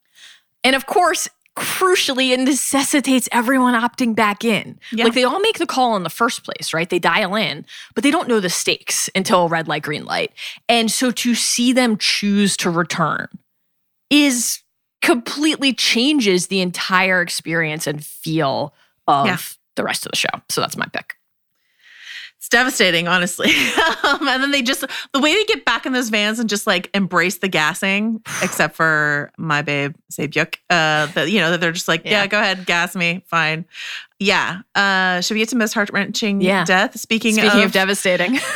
And 0.63 0.75
of 0.75 0.85
course, 0.85 1.27
crucially, 1.57 2.31
it 2.31 2.39
necessitates 2.39 3.27
everyone 3.33 3.73
opting 3.73 4.15
back 4.15 4.45
in. 4.45 4.79
Yeah. 4.93 5.03
Like 5.03 5.13
they 5.13 5.25
all 5.25 5.41
make 5.41 5.57
the 5.57 5.65
call 5.65 5.97
in 5.97 6.03
the 6.03 6.09
first 6.09 6.45
place, 6.45 6.73
right? 6.73 6.89
They 6.89 6.99
dial 6.99 7.35
in, 7.35 7.65
but 7.95 8.05
they 8.05 8.11
don't 8.11 8.29
know 8.29 8.39
the 8.39 8.49
stakes 8.49 9.09
until 9.13 9.49
red 9.49 9.67
light, 9.67 9.83
green 9.83 10.05
light. 10.05 10.31
And 10.69 10.89
so 10.89 11.11
to 11.11 11.35
see 11.35 11.73
them 11.73 11.97
choose 11.97 12.55
to 12.57 12.69
return 12.69 13.27
is 14.09 14.61
completely 15.01 15.73
changes 15.73 16.47
the 16.47 16.61
entire 16.61 17.21
experience 17.21 17.87
and 17.87 18.03
feel 18.03 18.73
of 19.07 19.25
Yeah. 19.27 19.37
the 19.75 19.83
rest 19.83 20.05
of 20.05 20.11
the 20.11 20.17
show. 20.17 20.27
So 20.49 20.61
that's 20.61 20.75
my 20.77 20.85
pick. 20.87 21.15
It's 22.37 22.47
devastating, 22.47 23.07
honestly. 23.09 23.49
um, 24.03 24.25
and 24.27 24.41
then 24.41 24.51
they 24.51 24.61
just 24.61 24.85
the 25.13 25.19
way 25.19 25.33
they 25.33 25.43
get 25.43 25.65
back 25.65 25.85
in 25.85 25.91
those 25.91 26.07
vans 26.09 26.39
and 26.39 26.49
just 26.49 26.65
like 26.65 26.89
embrace 26.93 27.39
the 27.39 27.49
gassing, 27.49 28.21
except 28.41 28.75
for 28.75 29.31
my 29.37 29.61
babe 29.61 29.93
Sae-byeok. 30.09 30.55
Uh, 30.69 31.07
that 31.07 31.29
you 31.31 31.39
know 31.41 31.51
that 31.51 31.59
they're 31.59 31.73
just 31.73 31.89
like, 31.89 32.05
yeah. 32.05 32.11
Yeah. 32.11 32.27
go 32.27 32.39
ahead, 32.39 32.65
gas 32.65 32.95
me, 32.95 33.23
fine. 33.27 33.65
Yeah. 34.19 34.61
Uh, 34.73 35.19
should 35.21 35.33
we 35.33 35.39
get 35.41 35.49
to 35.49 35.57
most 35.57 35.73
heart 35.73 35.89
wrenching 35.91 36.39
Yeah. 36.41 36.63
death? 36.63 36.97
Speaking, 36.97 37.33
Speaking 37.33 37.59
of, 37.59 37.65
of 37.67 37.71
devastating, 37.73 38.35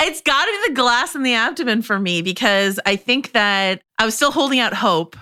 it's 0.00 0.20
got 0.22 0.44
to 0.44 0.50
be 0.50 0.68
the 0.68 0.74
glass 0.74 1.14
in 1.16 1.22
the 1.24 1.34
abdomen 1.34 1.82
for 1.82 1.98
me 1.98 2.22
because 2.22 2.78
I 2.86 2.94
think 2.96 3.32
that 3.32 3.82
I 3.98 4.04
was 4.04 4.14
still 4.14 4.30
holding 4.32 4.58
out 4.58 4.74
hope. 4.74 5.16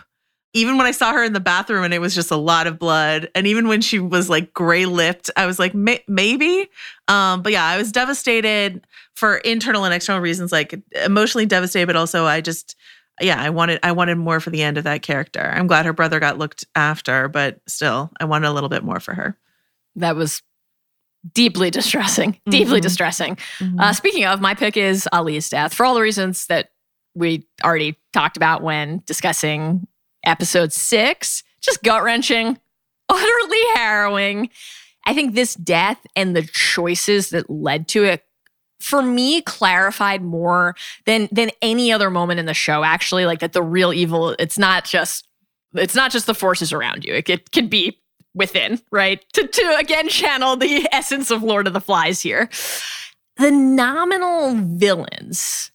Even 0.56 0.76
when 0.78 0.86
I 0.86 0.92
saw 0.92 1.12
her 1.12 1.24
in 1.24 1.32
the 1.32 1.40
bathroom 1.40 1.82
and 1.82 1.92
it 1.92 1.98
was 2.00 2.14
just 2.14 2.30
a 2.30 2.36
lot 2.36 2.68
of 2.68 2.78
blood, 2.78 3.28
and 3.34 3.44
even 3.46 3.66
when 3.66 3.80
she 3.80 3.98
was 3.98 4.30
like 4.30 4.52
gray 4.54 4.86
lipped, 4.86 5.28
I 5.36 5.46
was 5.46 5.58
like, 5.58 5.74
"May- 5.74 6.04
maybe. 6.06 6.68
Um, 7.08 7.42
but 7.42 7.52
yeah, 7.52 7.64
I 7.64 7.76
was 7.76 7.90
devastated 7.90 8.86
for 9.16 9.38
internal 9.38 9.84
and 9.84 9.92
external 9.92 10.20
reasons, 10.22 10.52
like 10.52 10.80
emotionally 11.04 11.44
devastated, 11.46 11.86
but 11.86 11.96
also 11.96 12.24
I 12.24 12.40
just, 12.40 12.76
yeah, 13.20 13.40
I 13.42 13.50
wanted, 13.50 13.80
I 13.82 13.90
wanted 13.90 14.14
more 14.16 14.38
for 14.38 14.50
the 14.50 14.62
end 14.62 14.78
of 14.78 14.84
that 14.84 15.02
character. 15.02 15.40
I'm 15.40 15.66
glad 15.66 15.86
her 15.86 15.92
brother 15.92 16.20
got 16.20 16.38
looked 16.38 16.64
after, 16.76 17.26
but 17.28 17.60
still, 17.66 18.12
I 18.20 18.24
wanted 18.24 18.46
a 18.46 18.52
little 18.52 18.68
bit 18.68 18.84
more 18.84 19.00
for 19.00 19.12
her. 19.14 19.36
that 19.96 20.14
was 20.16 20.40
deeply 21.32 21.70
distressing. 21.70 22.38
Deeply 22.48 22.78
Mhm. 22.80 22.82
distressing. 22.82 23.38
Uh, 23.78 23.92
speaking 23.92 24.24
of, 24.24 24.40
my 24.40 24.54
pick 24.54 24.76
is 24.76 25.08
Ali's 25.12 25.48
death 25.48 25.72
for 25.74 25.86
all 25.86 25.94
the 25.94 26.00
reasons 26.02 26.46
that 26.46 26.70
we 27.14 27.46
already 27.62 27.96
talked 28.12 28.36
about 28.36 28.62
when 28.62 29.02
discussing 29.06 29.86
episode 30.24 30.72
six. 30.72 31.42
Just 31.60 31.82
gut 31.82 32.02
wrenching, 32.02 32.58
utterly 33.08 33.62
harrowing. 33.74 34.50
I 35.06 35.14
think 35.14 35.34
this 35.34 35.54
death 35.54 36.04
and 36.16 36.34
the 36.34 36.42
choices 36.42 37.30
that 37.30 37.48
led 37.50 37.88
to 37.88 38.04
it 38.04 38.24
for 38.80 39.02
me 39.02 39.40
clarified 39.42 40.22
more 40.22 40.76
than 41.06 41.28
than 41.32 41.50
any 41.62 41.90
other 41.92 42.10
moment 42.10 42.40
in 42.40 42.46
the 42.46 42.54
show 42.54 42.84
actually 42.84 43.24
like 43.24 43.38
that 43.38 43.54
the 43.54 43.62
real 43.62 43.92
evil 43.92 44.34
it's 44.38 44.58
not 44.58 44.84
just 44.84 45.26
it's 45.74 45.94
not 45.94 46.10
just 46.10 46.26
the 46.26 46.34
forces 46.34 46.72
around 46.72 47.04
you 47.04 47.14
it, 47.14 47.28
it 47.30 47.50
can 47.50 47.68
be 47.68 47.98
within 48.34 48.78
right 48.90 49.24
to 49.32 49.46
to 49.46 49.76
again 49.78 50.08
channel 50.08 50.56
the 50.56 50.86
essence 50.92 51.30
of 51.30 51.42
lord 51.42 51.66
of 51.66 51.72
the 51.72 51.80
flies 51.80 52.20
here 52.20 52.50
the 53.38 53.50
nominal 53.50 54.54
villains 54.54 55.70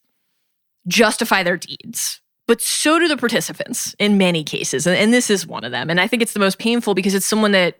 justify 0.90 1.44
their 1.44 1.58
deeds 1.58 2.20
but 2.48 2.62
so 2.62 2.98
do 2.98 3.08
the 3.08 3.16
participants 3.16 3.96
in 4.00 4.18
many 4.18 4.44
cases 4.44 4.86
and, 4.88 4.98
and 4.98 5.14
this 5.14 5.30
is 5.30 5.48
one 5.48 5.64
of 5.64 5.72
them 5.72 5.90
and 5.90 6.02
i 6.02 6.08
think 6.08 6.22
it's 6.22 6.34
the 6.34 6.40
most 6.40 6.60
painful 6.60 6.94
because 6.94 7.14
it's 7.14 7.26
someone 7.26 7.52
that 7.52 7.78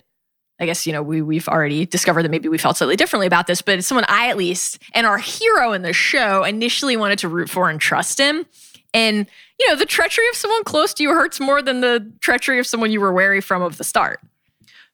i 0.60 0.66
guess 0.66 0.88
you 0.88 0.94
know 0.94 1.02
we, 1.02 1.22
we've 1.22 1.48
already 1.50 1.86
discovered 1.86 2.24
that 2.24 2.30
maybe 2.30 2.48
we 2.48 2.58
felt 2.58 2.78
slightly 2.78 2.96
differently 2.96 3.28
about 3.28 3.48
this 3.48 3.62
but 3.62 3.78
it's 3.78 3.88
someone 3.88 4.06
i 4.08 4.30
at 4.30 4.38
least 4.38 4.80
and 4.94 5.06
our 5.06 5.18
hero 5.18 5.74
in 5.74 5.82
the 5.82 5.92
show 5.92 6.44
initially 6.44 6.96
wanted 6.96 7.20
to 7.20 7.28
root 7.28 7.50
for 7.50 7.70
and 7.70 7.82
trust 7.82 8.20
him 8.20 8.46
and 8.94 9.28
you 9.60 9.68
know 9.68 9.76
the 9.76 9.86
treachery 9.86 10.28
of 10.30 10.36
someone 10.36 10.64
close 10.64 10.94
to 10.94 11.04
you 11.04 11.10
hurts 11.10 11.40
more 11.40 11.62
than 11.62 11.82
the 11.82 12.10
treachery 12.22 12.60
of 12.60 12.68
someone 12.68 12.92
you 12.92 13.02
were 13.02 13.12
wary 13.12 13.42
from 13.42 13.62
of 13.62 13.78
the 13.78 13.84
start 13.84 14.22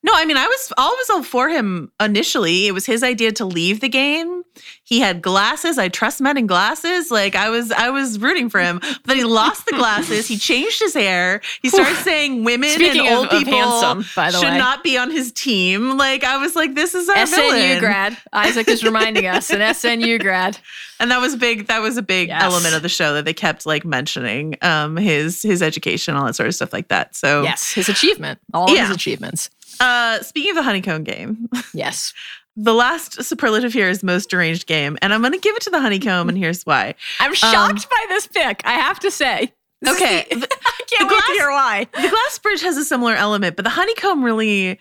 No, 0.04 0.14
I 0.16 0.26
mean, 0.26 0.38
I 0.38 0.46
was 0.46 0.72
always 0.78 1.10
all 1.10 1.24
for 1.24 1.50
him 1.50 1.92
initially. 2.00 2.68
It 2.68 2.74
was 2.74 2.86
his 2.86 3.02
idea 3.02 3.32
to 3.32 3.44
leave 3.46 3.80
the 3.80 3.90
game. 3.90 4.44
He 4.88 5.00
had 5.00 5.22
glasses. 5.22 5.80
I 5.80 5.90
trust 5.90 6.22
men 6.22 6.38
in 6.38 6.46
glasses. 6.46 7.10
Like 7.10 7.36
I 7.36 7.50
was, 7.50 7.72
I 7.72 7.90
was 7.90 8.20
rooting 8.20 8.50
for 8.50 8.60
him. 8.62 8.78
But 8.80 9.04
then 9.06 9.18
he 9.18 9.24
lost 9.24 9.66
the 9.66 9.72
glasses. 9.72 10.28
He 10.28 10.38
changed 10.52 10.80
his 10.80 10.94
hair. 10.94 11.42
He 11.64 11.70
started 11.70 11.96
saying 11.98 12.44
women 12.44 12.70
Speaking 12.70 13.08
and 13.08 13.16
old 13.18 13.28
of 13.30 13.40
people 13.40 13.54
handsome, 13.60 14.06
by 14.16 14.30
the 14.30 14.38
should 14.38 14.50
way. 14.50 14.58
not 14.60 14.84
be 14.84 14.96
on 14.98 15.10
his 15.10 15.32
team. 15.32 15.98
Like 15.98 16.24
I 16.24 16.38
was 16.38 16.56
like, 16.56 16.76
this 16.76 16.94
is 16.94 17.10
our 17.10 17.16
SNU 17.16 17.36
villain. 17.52 17.80
grad. 17.80 18.18
Isaac 18.32 18.68
is 18.68 18.84
reminding 18.84 19.26
us 19.26 19.50
an 19.50 19.60
SNU 19.74 20.20
grad. 20.20 20.58
And 21.00 21.10
that 21.12 21.20
was 21.20 21.36
big. 21.36 21.66
That 21.68 21.82
was 21.82 21.98
a 21.98 22.02
big 22.04 22.28
Yes. 22.30 22.44
element 22.44 22.76
of 22.76 22.82
the 22.84 22.88
show 22.90 23.16
that 23.16 23.26
they 23.26 23.34
kept 23.34 23.66
like 23.66 23.86
mentioning 23.86 24.56
um, 24.62 24.98
his 24.98 25.42
his 25.42 25.62
education, 25.64 26.16
all 26.16 26.26
that 26.28 26.36
sort 26.36 26.48
of 26.48 26.54
stuff 26.56 26.72
like 26.72 26.90
that. 26.90 27.16
So 27.16 27.42
Yes, 27.42 27.72
his 27.74 27.90
achievement. 27.90 28.40
All 28.54 28.66
of 28.66 28.70
Yeah. 28.76 28.86
his 28.88 28.96
achievements. 28.96 29.50
Uh, 29.80 30.22
speaking 30.22 30.52
of 30.52 30.56
the 30.58 30.64
honeycomb 30.64 31.04
game, 31.04 31.50
Yes. 31.74 32.14
the 32.56 32.74
last 32.74 33.22
superlative 33.24 33.74
here 33.74 33.90
is 33.90 34.02
most 34.04 34.30
deranged 34.30 34.66
game, 34.68 34.98
and 35.02 35.14
I'm 35.14 35.22
going 35.22 35.34
to 35.34 35.40
give 35.40 35.56
it 35.56 35.62
to 35.64 35.70
the 35.70 35.80
honeycomb, 35.82 36.30
and 36.30 36.38
here's 36.38 36.64
why. 36.64 36.96
I'm 37.20 37.34
shocked 37.34 37.90
by 37.90 38.06
this 38.10 38.28
pick, 38.28 38.62
I 38.66 38.74
have 38.74 39.00
to 39.02 39.12
say. 39.12 39.54
This 39.82 39.90
Um, 39.90 39.96
Okay, 39.98 40.26
the- 40.30 40.48
I 40.66 40.82
can't 40.88 41.10
the 41.10 41.16
wait 41.16 41.24
to 41.26 41.32
hear 41.34 41.50
why. 41.50 41.88
the 41.94 42.10
glass 42.10 42.40
bridge 42.42 42.62
has 42.62 42.78
a 42.78 42.86
similar 42.86 43.14
element, 43.16 43.56
but 43.58 43.64
the 43.66 43.70
honeycomb 43.72 44.24
really 44.24 44.80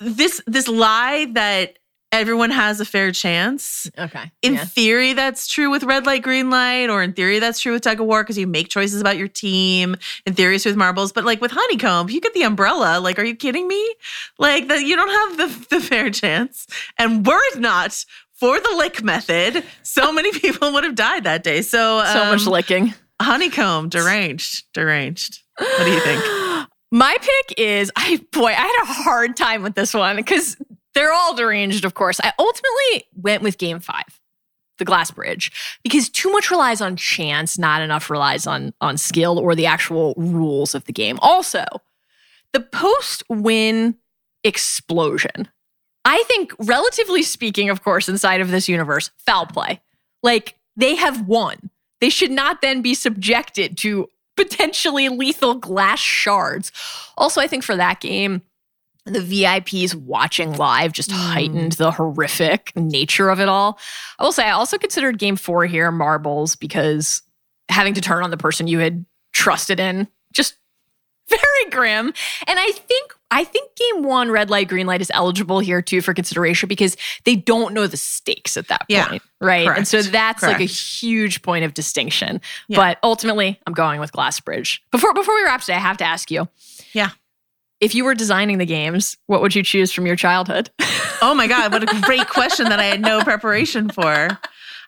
this 0.00 0.42
this 0.46 0.68
lie 0.68 1.26
that 1.32 1.78
everyone 2.12 2.50
has 2.50 2.80
a 2.80 2.84
fair 2.84 3.12
chance. 3.12 3.90
Okay. 3.98 4.30
In 4.42 4.54
yeah. 4.54 4.64
theory, 4.64 5.12
that's 5.12 5.46
true 5.46 5.70
with 5.70 5.82
red 5.82 6.06
light, 6.06 6.22
green 6.22 6.50
light, 6.50 6.88
or 6.88 7.02
in 7.02 7.12
theory, 7.12 7.38
that's 7.38 7.60
true 7.60 7.72
with 7.72 7.82
tug 7.82 8.00
of 8.00 8.06
war 8.06 8.22
because 8.22 8.38
you 8.38 8.46
make 8.46 8.68
choices 8.68 9.00
about 9.00 9.16
your 9.16 9.28
team. 9.28 9.96
In 10.26 10.34
theory, 10.34 10.56
it's 10.56 10.64
with 10.64 10.76
marbles, 10.76 11.12
but 11.12 11.24
like 11.24 11.40
with 11.40 11.50
honeycomb, 11.50 12.08
you 12.10 12.20
get 12.20 12.34
the 12.34 12.42
umbrella. 12.42 13.00
Like, 13.00 13.18
are 13.18 13.24
you 13.24 13.36
kidding 13.36 13.68
me? 13.68 13.94
Like 14.38 14.68
that, 14.68 14.84
you 14.84 14.96
don't 14.96 15.36
have 15.36 15.36
the 15.36 15.66
the 15.76 15.80
fair 15.80 16.10
chance. 16.10 16.66
And 16.98 17.26
were 17.26 17.40
it 17.52 17.60
not 17.60 18.04
for 18.34 18.58
the 18.58 18.74
lick 18.76 19.02
method, 19.02 19.64
so 19.82 20.12
many 20.18 20.32
people 20.32 20.72
would 20.72 20.84
have 20.84 20.94
died 20.94 21.24
that 21.24 21.42
day. 21.42 21.62
So, 21.62 22.04
So 22.04 22.24
much 22.26 22.46
um, 22.46 22.52
licking. 22.52 22.94
honeycomb, 23.20 23.88
deranged, 23.88 24.64
deranged. 24.72 25.40
What 25.58 25.84
do 25.84 25.90
you 25.90 26.00
think? 26.00 26.22
My 26.90 27.14
pick 27.20 27.58
is 27.58 27.92
I 27.96 28.18
boy, 28.32 28.46
I 28.46 28.52
had 28.52 28.82
a 28.82 28.86
hard 28.86 29.36
time 29.36 29.62
with 29.62 29.74
this 29.74 29.92
one 29.92 30.16
because 30.16 30.56
they're 30.98 31.12
all 31.12 31.32
deranged, 31.32 31.84
of 31.84 31.94
course. 31.94 32.20
I 32.24 32.32
ultimately 32.40 33.04
went 33.14 33.44
with 33.44 33.56
game 33.56 33.78
five, 33.78 34.20
the 34.78 34.84
glass 34.84 35.12
bridge, 35.12 35.52
because 35.84 36.08
too 36.08 36.32
much 36.32 36.50
relies 36.50 36.80
on 36.80 36.96
chance, 36.96 37.56
not 37.56 37.82
enough 37.82 38.10
relies 38.10 38.48
on 38.48 38.74
on 38.80 38.98
skill 38.98 39.38
or 39.38 39.54
the 39.54 39.66
actual 39.66 40.12
rules 40.16 40.74
of 40.74 40.84
the 40.86 40.92
game. 40.92 41.16
Also, 41.22 41.64
the 42.52 42.60
post-win 42.60 43.94
explosion. 44.42 45.48
I 46.04 46.24
think, 46.26 46.52
relatively 46.58 47.22
speaking, 47.22 47.70
of 47.70 47.84
course, 47.84 48.08
inside 48.08 48.40
of 48.40 48.50
this 48.50 48.68
universe, 48.68 49.10
foul 49.18 49.46
play. 49.46 49.80
Like 50.24 50.56
they 50.76 50.96
have 50.96 51.28
won. 51.28 51.70
They 52.00 52.10
should 52.10 52.32
not 52.32 52.60
then 52.60 52.82
be 52.82 52.94
subjected 52.94 53.76
to 53.78 54.08
potentially 54.36 55.08
lethal 55.08 55.54
glass 55.54 56.00
shards. 56.00 56.72
Also, 57.16 57.40
I 57.40 57.46
think 57.46 57.62
for 57.62 57.76
that 57.76 58.00
game, 58.00 58.42
the 59.12 59.20
VIPs 59.20 59.94
watching 59.94 60.56
live 60.56 60.92
just 60.92 61.10
mm. 61.10 61.14
heightened 61.14 61.72
the 61.72 61.90
horrific 61.90 62.72
nature 62.76 63.30
of 63.30 63.40
it 63.40 63.48
all. 63.48 63.78
I 64.18 64.24
will 64.24 64.32
say, 64.32 64.44
I 64.44 64.52
also 64.52 64.78
considered 64.78 65.18
game 65.18 65.36
four 65.36 65.66
here 65.66 65.90
marbles 65.90 66.56
because 66.56 67.22
having 67.68 67.94
to 67.94 68.00
turn 68.00 68.24
on 68.24 68.30
the 68.30 68.36
person 68.36 68.66
you 68.66 68.78
had 68.78 69.04
trusted 69.32 69.78
in 69.78 70.08
just 70.32 70.56
very 71.28 71.70
grim. 71.70 72.12
And 72.46 72.58
I 72.58 72.72
think 72.72 73.14
I 73.30 73.44
think 73.44 73.76
game 73.76 74.04
one, 74.04 74.30
red 74.30 74.48
light, 74.48 74.68
green 74.68 74.86
light, 74.86 75.02
is 75.02 75.10
eligible 75.12 75.58
here 75.58 75.82
too 75.82 76.00
for 76.00 76.14
consideration 76.14 76.66
because 76.66 76.96
they 77.24 77.36
don't 77.36 77.74
know 77.74 77.86
the 77.86 77.98
stakes 77.98 78.56
at 78.56 78.68
that 78.68 78.86
Yeah, 78.88 79.08
point, 79.08 79.22
right? 79.40 79.68
And 79.68 79.86
so 79.86 79.98
correct, 79.98 80.12
that's 80.12 80.42
like 80.42 80.60
a 80.60 80.64
huge 80.64 81.42
point 81.42 81.66
of 81.66 81.74
distinction. 81.74 82.40
Yeah. 82.68 82.78
But 82.78 82.98
ultimately, 83.02 83.60
I'm 83.66 83.74
going 83.74 84.00
with 84.00 84.12
Glassbridge. 84.12 84.80
Before 84.90 85.12
before 85.12 85.34
we 85.34 85.44
wrap 85.44 85.60
today, 85.60 85.74
I 85.74 85.80
have 85.80 85.98
to 85.98 86.04
ask 86.04 86.30
you. 86.30 86.48
Yeah. 86.92 87.10
If 87.80 87.94
you 87.94 88.04
were 88.04 88.14
designing 88.14 88.58
the 88.58 88.66
games, 88.66 89.16
what 89.26 89.40
would 89.40 89.54
you 89.54 89.62
choose 89.62 89.92
from 89.92 90.04
your 90.04 90.16
childhood? 90.16 90.70
Oh 91.22 91.32
my 91.34 91.46
God, 91.46 91.72
what 91.72 91.82
a 91.82 92.00
great 92.02 92.28
question 92.28 92.68
that 92.68 92.80
I 92.80 92.84
had 92.84 93.00
no 93.00 93.22
preparation 93.22 93.88
for. 93.88 94.28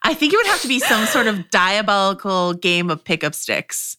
I 0.03 0.14
think 0.14 0.32
it 0.32 0.36
would 0.36 0.47
have 0.47 0.62
to 0.62 0.68
be 0.68 0.80
some 0.80 1.07
sort 1.07 1.26
of 1.26 1.51
diabolical 1.51 2.55
game 2.55 2.91
of 2.91 3.05
pickup 3.05 3.34
sticks. 3.34 3.97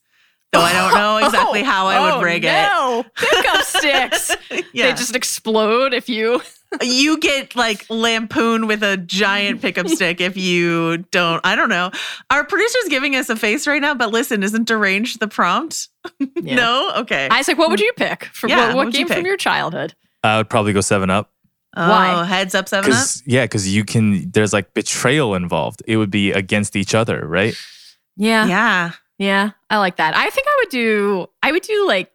Though 0.52 0.60
I 0.60 0.74
don't 0.74 0.94
know 0.94 1.16
oh, 1.22 1.26
exactly 1.26 1.64
how 1.64 1.88
I 1.88 2.12
would 2.12 2.22
break 2.22 2.44
it. 2.44 2.70
oh, 2.72 2.98
rig 2.98 3.06
no. 3.06 3.12
Pickup 3.16 3.64
sticks. 3.64 4.36
yeah. 4.74 4.88
They 4.88 4.94
just 4.94 5.16
explode 5.16 5.94
if 5.94 6.10
you. 6.10 6.42
you 6.82 7.18
get 7.20 7.56
like 7.56 7.86
lampoon 7.90 8.66
with 8.66 8.82
a 8.82 8.96
giant 8.96 9.62
pickup 9.62 9.88
stick 9.90 10.22
if 10.22 10.38
you 10.38 10.98
don't. 11.12 11.42
I 11.46 11.56
don't 11.56 11.70
know. 11.70 11.92
Our 12.30 12.46
producer's 12.46 12.88
giving 12.90 13.16
us 13.16 13.30
a 13.30 13.36
face 13.36 13.68
right 13.68 13.82
now, 13.82 13.94
but 13.94 14.12
listen, 14.12 14.42
isn't 14.42 14.68
deranged 14.68 15.20
the 15.20 15.28
prompt? 15.28 15.90
Yeah. 16.20 16.56
No? 16.56 16.92
Okay. 16.98 17.28
Isaac, 17.30 17.58
what 17.58 17.70
would 17.70 17.82
you 17.82 17.92
pick? 17.98 18.26
From 18.26 18.50
Yeah, 18.50 18.58
what, 18.58 18.68
what 18.68 18.76
what 18.76 18.86
would 18.88 18.98
you 18.98 19.06
game 19.06 19.18
from 19.18 19.26
your 19.26 19.38
childhood? 19.38 19.94
I 20.24 20.38
would 20.38 20.50
probably 20.50 20.72
go 20.72 20.82
Seven 20.82 21.10
Up. 21.10 21.32
oh, 21.76 21.90
why? 21.90 22.24
heads 22.26 22.56
up, 22.56 22.70
seven 22.70 22.92
up. 22.94 23.06
Yeah, 23.26 23.44
because 23.46 23.68
you 23.74 23.84
can. 23.84 24.30
There's 24.32 24.54
like 24.54 24.74
betrayal 24.74 25.36
involved. 25.36 25.82
It 25.88 25.98
would 25.98 26.12
be 26.12 26.32
against 26.32 26.76
each 26.76 26.96
other, 26.96 27.26
right? 27.28 27.56
Yeah. 28.16 28.46
yeah. 28.46 28.92
Yeah. 29.18 29.52
I 29.72 29.78
like 29.78 29.96
that. 29.96 30.16
I 30.16 30.30
think 30.30 30.46
I 30.48 30.56
would 30.62 30.70
do 30.70 31.28
I 31.42 31.52
would 31.52 31.64
do 31.64 31.88
like 31.88 32.12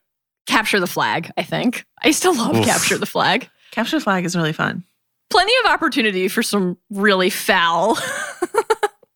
capture 0.47 0.79
the 0.79 0.87
flag, 0.87 1.31
I 1.37 1.43
think. 1.43 1.85
I 2.03 2.13
still 2.13 2.35
love 2.37 2.55
Oof. 2.57 2.65
capture 2.65 2.99
the 2.99 3.07
flag. 3.07 3.49
Capture 3.73 3.97
the 3.99 4.05
flag 4.05 4.25
is 4.25 4.37
really 4.37 4.53
fun. 4.53 4.85
Plenty 5.31 5.53
of 5.65 5.73
opportunity 5.73 6.29
for 6.29 6.43
some 6.43 6.79
really 6.91 7.31
foul 7.31 7.99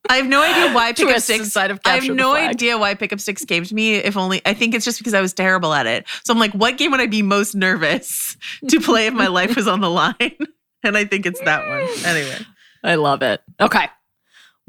I 0.09 0.17
have 0.17 0.27
no 0.27 0.43
idea 0.43 0.75
why 0.75 0.93
pickup 0.93 1.11
twists 1.13 1.25
sticks. 1.27 1.45
inside 1.45 1.71
of 1.71 1.79
I 1.85 1.95
have 1.95 2.09
no 2.09 2.33
flag. 2.33 2.51
idea 2.51 2.77
why 2.77 2.95
pickup 2.95 3.21
sticks 3.21 3.45
came 3.45 3.65
to 3.65 3.75
me. 3.75 3.95
If 3.95 4.17
only 4.17 4.43
I 4.45 4.55
think 4.55 4.75
it's 4.75 4.85
just 4.85 4.99
because 4.99 5.15
I 5.15 5.21
was 5.21 5.33
terrible 5.33 5.73
at 5.73 5.87
it. 5.87 6.05
So 6.25 6.33
I'm 6.33 6.41
like, 6.41 6.53
what 6.53 6.79
game 6.79 6.91
would 6.91 7.01
I 7.01 7.07
be 7.07 7.23
most 7.23 7.55
nervous 7.55 8.37
to 8.69 8.81
play 8.81 9.07
if 9.07 9.15
my 9.15 9.29
life 9.29 9.55
was 9.55 9.69
on 9.69 9.81
the 9.81 9.91
line? 10.03 10.37
And 10.83 10.97
I 10.97 11.05
think 11.05 11.27
it's 11.27 11.41
that 11.43 11.61
one. 11.69 11.87
Anyway. 12.05 12.39
I 12.83 12.95
love 12.97 13.23
it. 13.23 13.41
Okay. 13.61 13.87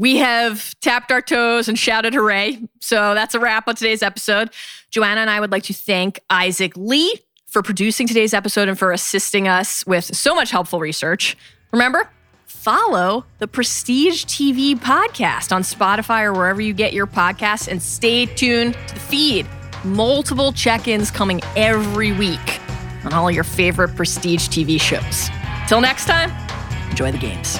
We 0.01 0.17
have 0.17 0.73
tapped 0.79 1.11
our 1.11 1.21
toes 1.21 1.67
and 1.67 1.77
shouted 1.77 2.15
hooray. 2.15 2.57
So 2.79 3.13
that's 3.13 3.35
a 3.35 3.39
wrap 3.39 3.67
on 3.67 3.75
today's 3.75 4.01
episode. 4.01 4.49
Joanna 4.89 5.21
and 5.21 5.29
I 5.29 5.39
would 5.39 5.51
like 5.51 5.61
to 5.65 5.75
thank 5.75 6.19
Isaac 6.27 6.75
Lee 6.75 7.19
for 7.45 7.61
producing 7.61 8.07
today's 8.07 8.33
episode 8.33 8.67
and 8.67 8.79
for 8.79 8.91
assisting 8.91 9.47
us 9.47 9.85
with 9.85 10.05
so 10.05 10.33
much 10.33 10.49
helpful 10.49 10.79
research. 10.79 11.37
Remember, 11.71 12.09
follow 12.47 13.25
the 13.37 13.47
Prestige 13.47 14.25
TV 14.25 14.75
podcast 14.75 15.51
on 15.51 15.61
Spotify 15.61 16.23
or 16.23 16.33
wherever 16.33 16.61
you 16.61 16.73
get 16.73 16.93
your 16.93 17.05
podcasts 17.05 17.67
and 17.67 17.79
stay 17.79 18.25
tuned 18.25 18.73
to 18.87 18.93
the 18.95 18.99
feed. 18.99 19.45
Multiple 19.83 20.51
check 20.51 20.87
ins 20.87 21.11
coming 21.11 21.41
every 21.55 22.11
week 22.11 22.59
on 23.05 23.13
all 23.13 23.29
your 23.29 23.43
favorite 23.43 23.95
Prestige 23.95 24.47
TV 24.47 24.81
shows. 24.81 25.29
Till 25.67 25.79
next 25.79 26.07
time, 26.07 26.31
enjoy 26.89 27.11
the 27.11 27.19
games. 27.19 27.59